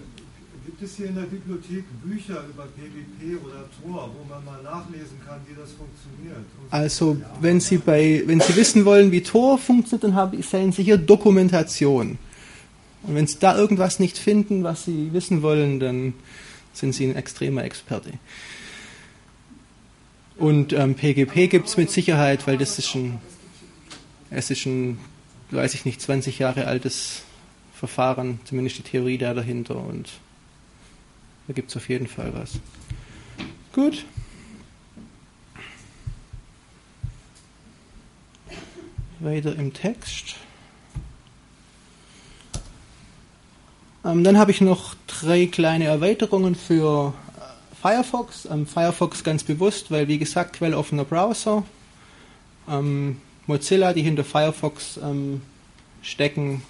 [0.65, 5.19] Gibt es hier in der Bibliothek Bücher über PGP oder Tor, wo man mal nachlesen
[5.25, 6.45] kann, wie das funktioniert?
[6.69, 10.83] Also, wenn Sie, bei, wenn Sie wissen wollen, wie Tor funktioniert, dann haben, sehen Sie
[10.83, 12.17] hier Dokumentation.
[13.03, 16.13] Und wenn Sie da irgendwas nicht finden, was Sie wissen wollen, dann
[16.73, 18.13] sind Sie ein extremer Experte.
[20.37, 23.19] Und ähm, PGP gibt es mit Sicherheit, weil das ist ein,
[24.31, 24.97] es ist ein
[25.53, 27.23] weiß ich nicht, 20 Jahre altes
[27.73, 30.09] Verfahren, zumindest die Theorie da dahinter und
[31.47, 32.59] da gibt es auf jeden Fall was.
[33.73, 34.05] Gut.
[39.19, 40.35] Weiter im Text.
[44.05, 48.45] Ähm, dann habe ich noch drei kleine Erweiterungen für äh, Firefox.
[48.51, 51.63] Ähm, Firefox ganz bewusst, weil wie gesagt, quelloffener Browser.
[52.69, 53.17] Ähm,
[53.47, 55.41] Mozilla, die hinter Firefox ähm,
[56.01, 56.61] stecken,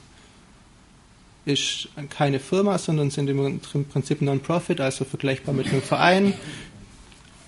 [1.46, 3.60] ist keine Firma, sondern sind im
[3.92, 6.34] Prinzip Non-Profit, also vergleichbar mit einem Verein.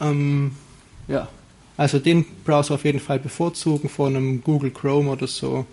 [0.02, 0.52] Ähm,
[1.08, 1.30] ja,
[1.78, 5.66] also den Browser auf jeden Fall bevorzugen vor einem Google Chrome oder so.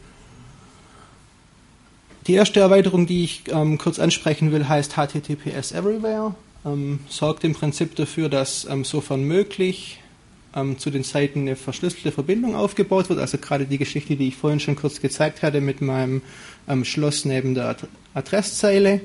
[2.28, 6.36] Die erste Erweiterung, die ich ähm, kurz ansprechen will, heißt HTTPS Everywhere.
[6.65, 9.99] Ähm, sorgt im Prinzip dafür, dass ähm, sofern möglich
[10.55, 13.19] ähm, zu den Seiten eine verschlüsselte Verbindung aufgebaut wird.
[13.19, 16.23] Also gerade die Geschichte, die ich vorhin schon kurz gezeigt hatte mit meinem
[16.69, 19.01] ähm, Schloss neben der Ad Adresszeile.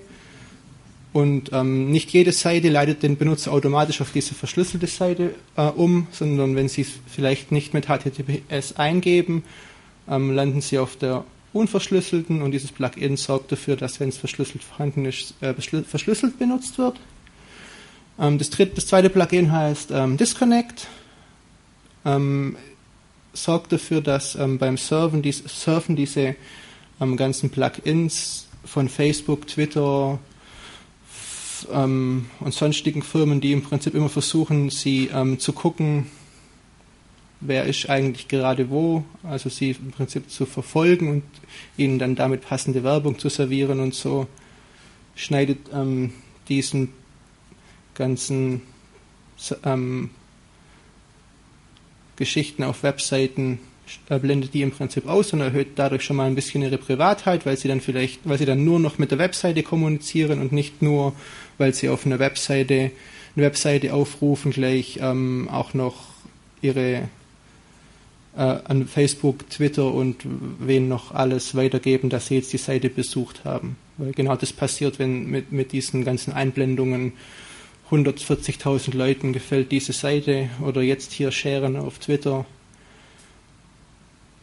[1.11, 6.05] Und ähm, nicht jede Seite leitet den Benutzer automatisch auf diese verschlüsselte Seite äh, um,
[6.11, 9.43] sondern wenn Sie es vielleicht nicht mit HTTPS eingeben,
[10.09, 11.25] landen Sie auf der
[11.57, 16.77] unverschlüsselten und dieses Plugin sorgt dafür, dass wenn es verschlüsselt vorhanden ist, äh, verschlüsselt benutzt
[16.77, 16.99] wird.
[18.19, 20.87] Ähm, das, dritte, das zweite Plugin heißt ähm, Disconnect
[22.05, 22.55] ähm,
[23.33, 26.35] sorgt dafür, dass ähm, beim Surfen, dies, Surfen diese
[26.99, 30.19] ähm, ganzen Plugins von Facebook, Twitter
[31.71, 36.07] ähm, und sonstigen Firmen, die im Prinzip immer versuchen, sie zu gucken,
[37.39, 41.23] wer ist eigentlich gerade wo, also sie im Prinzip zu verfolgen und
[41.77, 44.27] ihnen dann damit passende Werbung zu servieren und so,
[45.15, 46.13] schneidet ähm,
[46.49, 46.89] diesen
[47.93, 48.61] ganzen
[49.63, 50.09] ähm,
[52.15, 53.59] Geschichten auf Webseiten
[54.09, 57.57] blendet die im Prinzip aus und erhöht dadurch schon mal ein bisschen ihre Privatheit, weil
[57.57, 61.13] sie dann vielleicht, weil sie dann nur noch mit der Webseite kommunizieren und nicht nur,
[61.57, 62.91] weil sie auf einer Webseite
[63.35, 66.07] eine Webseite aufrufen, gleich ähm, auch noch
[66.61, 67.07] ihre
[68.37, 70.17] äh, an Facebook, Twitter und
[70.59, 73.77] wen noch alles weitergeben, dass sie jetzt die Seite besucht haben.
[73.97, 77.13] Weil genau das passiert, wenn mit, mit diesen ganzen Einblendungen
[77.89, 82.45] 140.000 Leuten gefällt diese Seite oder jetzt hier sharen auf Twitter.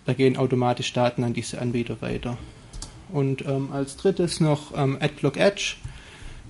[0.07, 2.37] Da gehen automatisch Daten an diese Anbieter weiter.
[3.13, 5.77] Und ähm, als drittes noch ähm, Adblock Edge,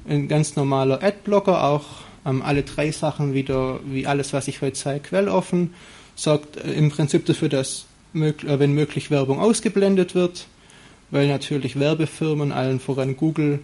[0.08, 1.84] ein ganz normaler Adblocker, auch
[2.24, 5.74] ähm, alle drei Sachen wieder, wie alles, was ich heute zeige, quelloffen,
[6.14, 10.46] sorgt äh, im Prinzip dafür, dass, äh, wenn möglich, Werbung ausgeblendet wird,
[11.10, 13.60] weil natürlich Werbefirmen, allen voran Google,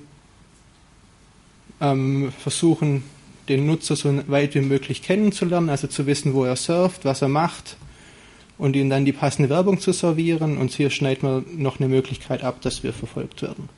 [1.81, 3.03] ähm, versuchen,
[3.49, 7.29] den Nutzer so weit wie möglich kennenzulernen, also zu wissen, wo er surft, was er
[7.29, 7.77] macht
[8.59, 10.59] und ihnen dann die passende Werbung zu servieren.
[10.59, 13.69] Und hier schneidet man noch eine Möglichkeit ab, dass wir verfolgt werden.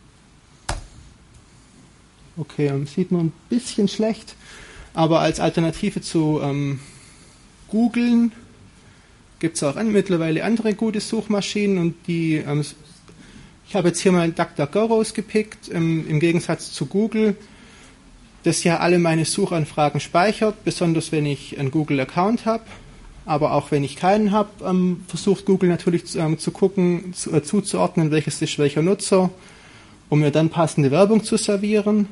[2.36, 4.36] Okay, ähm, sieht man ein bisschen schlecht,
[4.94, 6.80] aber als Alternative zu ähm,
[7.68, 8.32] Googlen
[9.42, 12.64] gibt es auch an, mittlerweile andere gute Suchmaschinen und die, ähm,
[13.68, 17.36] ich habe jetzt hier mal DuckDuckGo rausgepickt, ähm, im Gegensatz zu Google,
[18.44, 22.64] das ja alle meine Suchanfragen speichert, besonders wenn ich einen Google-Account habe
[23.24, 27.42] aber auch wenn ich keinen habe, ähm, versucht Google natürlich ähm, zu gucken, zu, äh,
[27.42, 29.30] zuzuordnen, welches ist welcher Nutzer,
[30.08, 32.08] um mir dann passende Werbung zu servieren.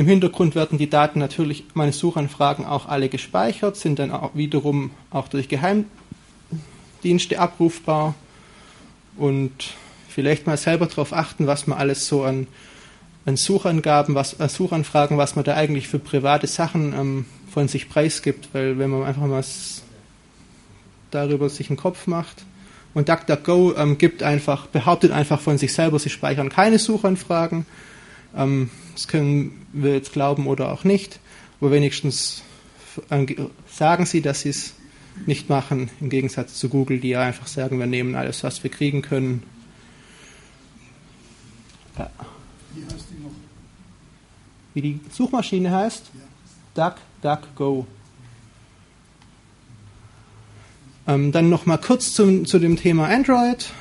[0.00, 4.92] Im Hintergrund werden die Daten natürlich, meine Suchanfragen auch alle gespeichert, sind dann auch wiederum
[5.10, 8.14] auch durch Geheimdienste abrufbar
[9.18, 9.52] und
[10.08, 12.46] vielleicht mal selber darauf achten, was man alles so an,
[13.26, 17.90] an Suchangaben, was, an Suchanfragen, was man da eigentlich für private Sachen ähm, von sich
[17.90, 19.44] preisgibt, weil wenn man einfach mal
[21.10, 22.46] darüber sich einen Kopf macht
[22.94, 27.66] und DuckDuckGo ähm, gibt einfach, behauptet einfach von sich selber, sie speichern keine Suchanfragen.
[28.34, 31.20] Ähm, das können wir jetzt glauben oder auch nicht,
[31.60, 32.42] aber wenigstens
[33.68, 34.74] sagen sie, dass sie es
[35.26, 38.70] nicht machen, im Gegensatz zu Google, die ja einfach sagen, wir nehmen alles, was wir
[38.70, 39.42] kriegen können.
[41.98, 42.10] Ja.
[42.74, 43.30] Wie heißt die noch?
[44.74, 46.10] Wie die Suchmaschine heißt?
[46.74, 46.90] Ja.
[46.90, 47.86] Duck DuckGo.
[51.06, 53.72] Ähm, dann noch mal kurz zum, zu dem Thema Android.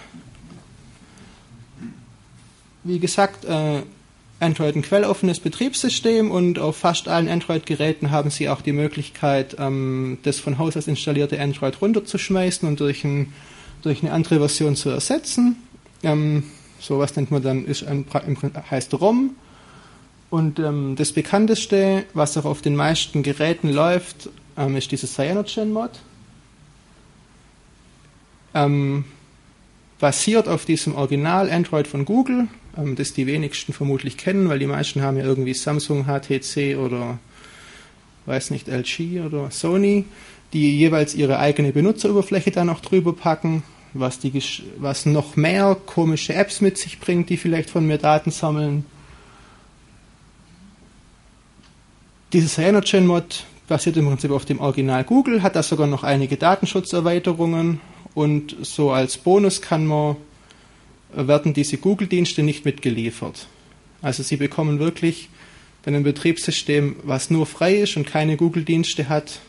[2.83, 3.83] Wie gesagt, äh,
[4.39, 10.17] Android ein quelloffenes Betriebssystem und auf fast allen Android-Geräten haben Sie auch die Möglichkeit, ähm,
[10.23, 13.33] das von Haus aus installierte Android runterzuschmeißen und durch, ein,
[13.81, 15.57] durch eine andere Version zu ersetzen.
[16.03, 16.43] Ähm,
[16.79, 18.05] so was nennt man dann, ist ein,
[18.69, 19.31] heißt ROM.
[20.29, 25.91] Und ähm, das bekannteste, was auch auf den meisten Geräten läuft, ähm, ist dieses CyanogenMod.
[28.53, 29.05] Ähm,
[29.99, 34.67] basiert auf diesem Original Android von Google, ähm, das die wenigsten vermutlich kennen, weil die
[34.67, 37.19] meisten haben ja irgendwie Samsung, HTC oder
[38.25, 40.05] weiß nicht, LG oder Sony,
[40.53, 43.63] die jeweils ihre eigene Benutzeroberfläche da noch drüber packen,
[43.93, 44.41] was, die,
[44.77, 48.85] was noch mehr komische Apps mit sich bringt, die vielleicht von mir Daten sammeln.
[52.33, 57.81] Dieses CyanogenMod basiert im Prinzip auf dem Original Google, hat da sogar noch einige Datenschutzerweiterungen
[58.13, 60.17] und so als Bonus kann man,
[61.13, 63.47] werden diese Google-Dienste nicht mitgeliefert.
[64.01, 65.29] Also sie bekommen wirklich
[65.83, 69.39] dann ein Betriebssystem, was nur frei ist und keine Google-Dienste hat,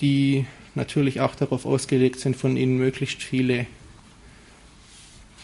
[0.00, 3.66] die natürlich auch darauf ausgelegt sind, von ihnen möglichst viele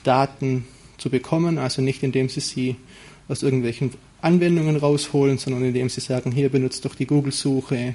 [0.04, 0.66] Daten
[0.96, 2.76] zu bekommen, also nicht indem sie sie
[3.28, 7.94] aus irgendwelchen Anwendungen rausholen, sondern indem sie sagen, hier benutzt doch die Google-Suche,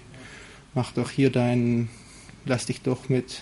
[0.73, 1.89] mach doch hier dein,
[2.45, 3.41] lass dich doch mit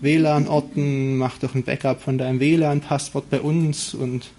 [0.00, 4.30] WLAN-Orten, mach doch ein Backup von deinem WLAN-Passwort bei uns und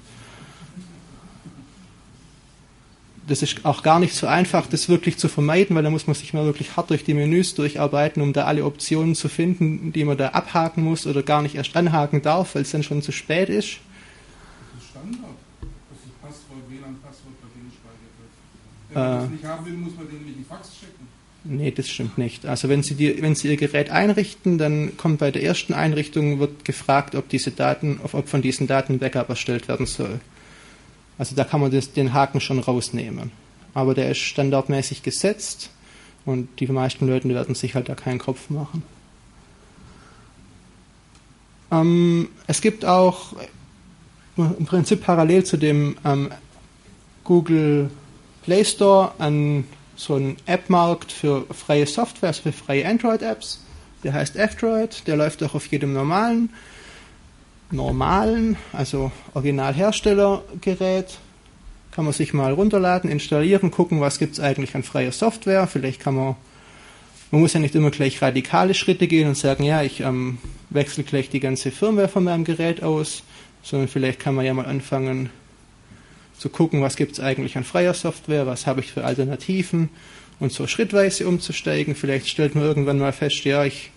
[3.27, 6.15] das ist auch gar nicht so einfach, das wirklich zu vermeiden, weil da muss man
[6.15, 10.05] sich mal wirklich hart durch die Menüs durcharbeiten, um da alle Optionen zu finden, die
[10.05, 13.11] man da abhaken muss oder gar nicht erst anhaken darf, weil es dann schon zu
[13.11, 13.79] spät ist.
[14.73, 15.37] Das ist Standard.
[18.97, 20.96] Wenn man das nicht haben will, muss man den nämlich einen Fax schicken.
[21.49, 22.45] Nee, das stimmt nicht.
[22.45, 26.39] Also wenn Sie, die, wenn Sie Ihr Gerät einrichten, dann kommt bei der ersten Einrichtung
[26.39, 30.19] wird gefragt, ob diese Daten, ob von diesen Daten ein Backup erstellt werden soll.
[31.17, 33.31] Also da kann man das, den Haken schon rausnehmen.
[33.73, 35.69] Aber der ist standardmäßig gesetzt
[36.25, 38.83] und die meisten Leute werden sich halt da keinen Kopf machen.
[41.71, 43.35] Ähm, es gibt auch
[44.35, 46.29] im Prinzip parallel zu dem ähm,
[47.23, 47.89] Google
[48.43, 49.63] Play Store an
[49.97, 53.61] so einen App-Markt für freie Software, also für freie Android-Apps.
[54.03, 56.49] Der heißt F-Droid, der läuft auch auf jedem normalen,
[57.71, 61.17] normalen, also Originalherstellergerät.
[61.91, 65.65] Kann man sich mal runterladen, installieren, gucken, was gibt es eigentlich an freier Software.
[65.65, 66.35] Vielleicht kann man,
[67.31, 70.37] man muss ja nicht immer gleich radikale Schritte gehen und sagen, ja, ich ähm,
[70.69, 73.23] wechsle gleich die ganze Firmware von meinem Gerät aus,
[73.63, 75.31] sondern vielleicht kann man ja mal anfangen,
[76.37, 79.89] zu gucken, was gibt es eigentlich an freier Software, was habe ich für Alternativen
[80.39, 81.95] und so schrittweise umzusteigen.
[81.95, 83.91] Vielleicht stellt man irgendwann mal fest, ja, ich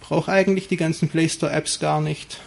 [0.00, 2.40] brauche eigentlich die ganzen Play Store Apps gar nicht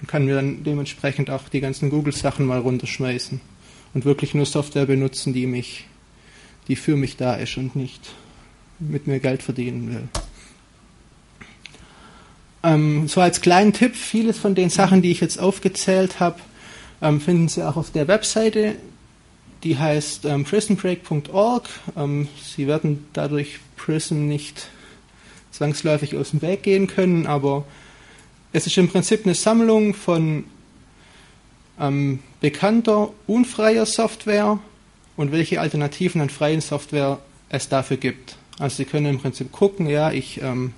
[0.00, 3.40] und kann mir dann dementsprechend auch die ganzen Google Sachen mal runterschmeißen
[3.94, 5.86] und wirklich nur Software benutzen, die mich,
[6.68, 8.14] die für mich da ist und nicht
[8.78, 10.08] mit mir Geld verdienen will.
[12.64, 16.38] Ähm, so als kleinen Tipp, vieles von den Sachen, die ich jetzt aufgezählt habe,
[17.02, 18.76] ähm, finden Sie auch auf der Webseite
[19.62, 21.68] die heißt ähm, prismbreak.org.
[21.96, 24.68] Ähm, Sie werden dadurch Prism nicht
[25.50, 27.64] zwangsläufig aus dem Weg gehen können, aber
[28.52, 30.44] es ist im Prinzip eine Sammlung von
[31.78, 34.58] ähm, bekannter, unfreier Software
[35.16, 37.18] und welche Alternativen an freien Software
[37.48, 38.36] es dafür gibt.
[38.58, 40.72] Also Sie können im Prinzip gucken, ja, ich ähm,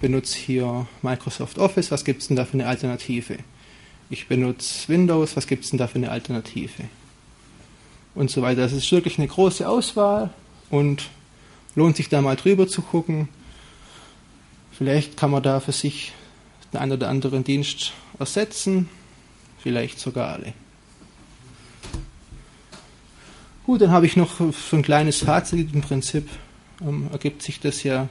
[0.00, 3.38] benutze hier Microsoft Office, was gibt es denn da für eine Alternative?
[4.12, 6.84] Ich benutze Windows, was gibt es denn da für eine Alternative?
[8.16, 8.62] Und so weiter.
[8.62, 10.30] Das ist wirklich eine große Auswahl
[10.68, 11.08] und
[11.76, 13.28] lohnt sich da mal drüber zu gucken.
[14.72, 16.12] Vielleicht kann man da für sich
[16.72, 18.88] den einen oder anderen Dienst ersetzen,
[19.62, 20.54] vielleicht sogar alle.
[23.64, 25.72] Gut, dann habe ich noch so ein kleines Fazit.
[25.72, 26.28] Im Prinzip
[26.80, 28.08] ähm, ergibt sich das ja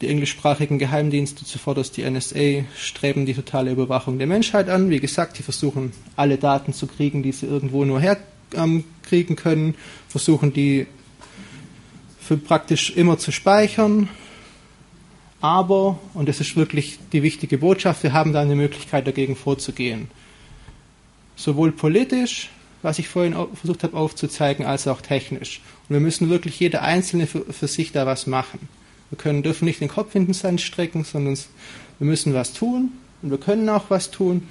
[0.00, 4.88] die englischsprachigen Geheimdienste, zuvorderst die NSA, streben die totale Überwachung der Menschheit an.
[4.88, 8.84] Wie gesagt, die versuchen alle Daten zu kriegen, die sie irgendwo nur herkriegen
[9.30, 9.74] ähm, können,
[10.08, 10.86] versuchen die
[12.18, 14.08] für praktisch immer zu speichern.
[15.42, 20.10] Aber, und das ist wirklich die wichtige Botschaft, wir haben da eine Möglichkeit dagegen vorzugehen.
[21.34, 22.50] Sowohl politisch,
[22.82, 25.60] was ich vorhin versucht habe aufzuzeigen, als auch technisch.
[25.88, 28.68] Und wir müssen wirklich jeder Einzelne für, für sich da was machen.
[29.10, 31.36] Wir können, dürfen nicht den Kopf in den Sand strecken, sondern
[31.98, 32.92] wir müssen was tun
[33.22, 34.48] und wir können auch was tun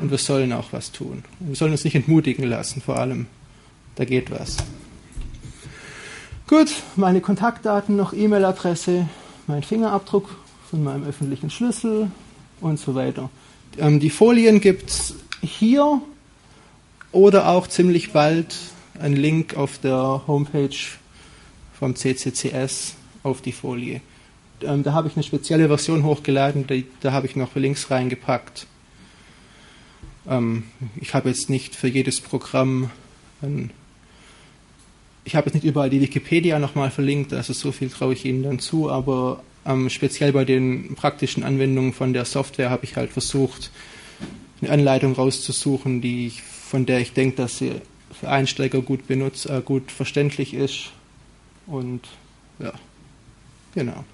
[0.00, 1.24] und wir sollen auch was tun.
[1.40, 3.26] Wir sollen uns nicht entmutigen lassen, vor allem.
[3.94, 4.56] Da geht was.
[6.46, 9.08] Gut, meine Kontaktdaten noch, E-Mail-Adresse,
[9.46, 10.36] mein Fingerabdruck
[10.68, 12.10] von meinem öffentlichen Schlüssel
[12.60, 13.30] und so weiter.
[13.78, 16.00] Ähm, die Folien gibt es hier
[17.12, 18.56] oder auch ziemlich bald
[18.98, 20.76] ein Link auf der Homepage
[21.78, 24.00] vom CCCS auf die Folie.
[24.62, 28.66] Ähm, da habe ich eine spezielle Version hochgeladen, die, da habe ich noch Links reingepackt.
[30.28, 30.64] Ähm,
[31.00, 32.90] ich habe jetzt nicht für jedes Programm,
[33.42, 33.70] ein,
[35.24, 38.42] ich habe jetzt nicht überall die Wikipedia nochmal verlinkt, also so viel traue ich Ihnen
[38.42, 43.10] dann zu, aber ähm, speziell bei den praktischen Anwendungen von der Software habe ich halt
[43.10, 43.70] versucht,
[44.60, 47.72] eine Anleitung rauszusuchen, die ich, von der ich denke, dass sie
[48.12, 50.90] für Einsteiger gut benutzt, äh, gut verständlich ist
[51.66, 52.02] und
[52.58, 52.72] ja.
[53.74, 54.04] you know.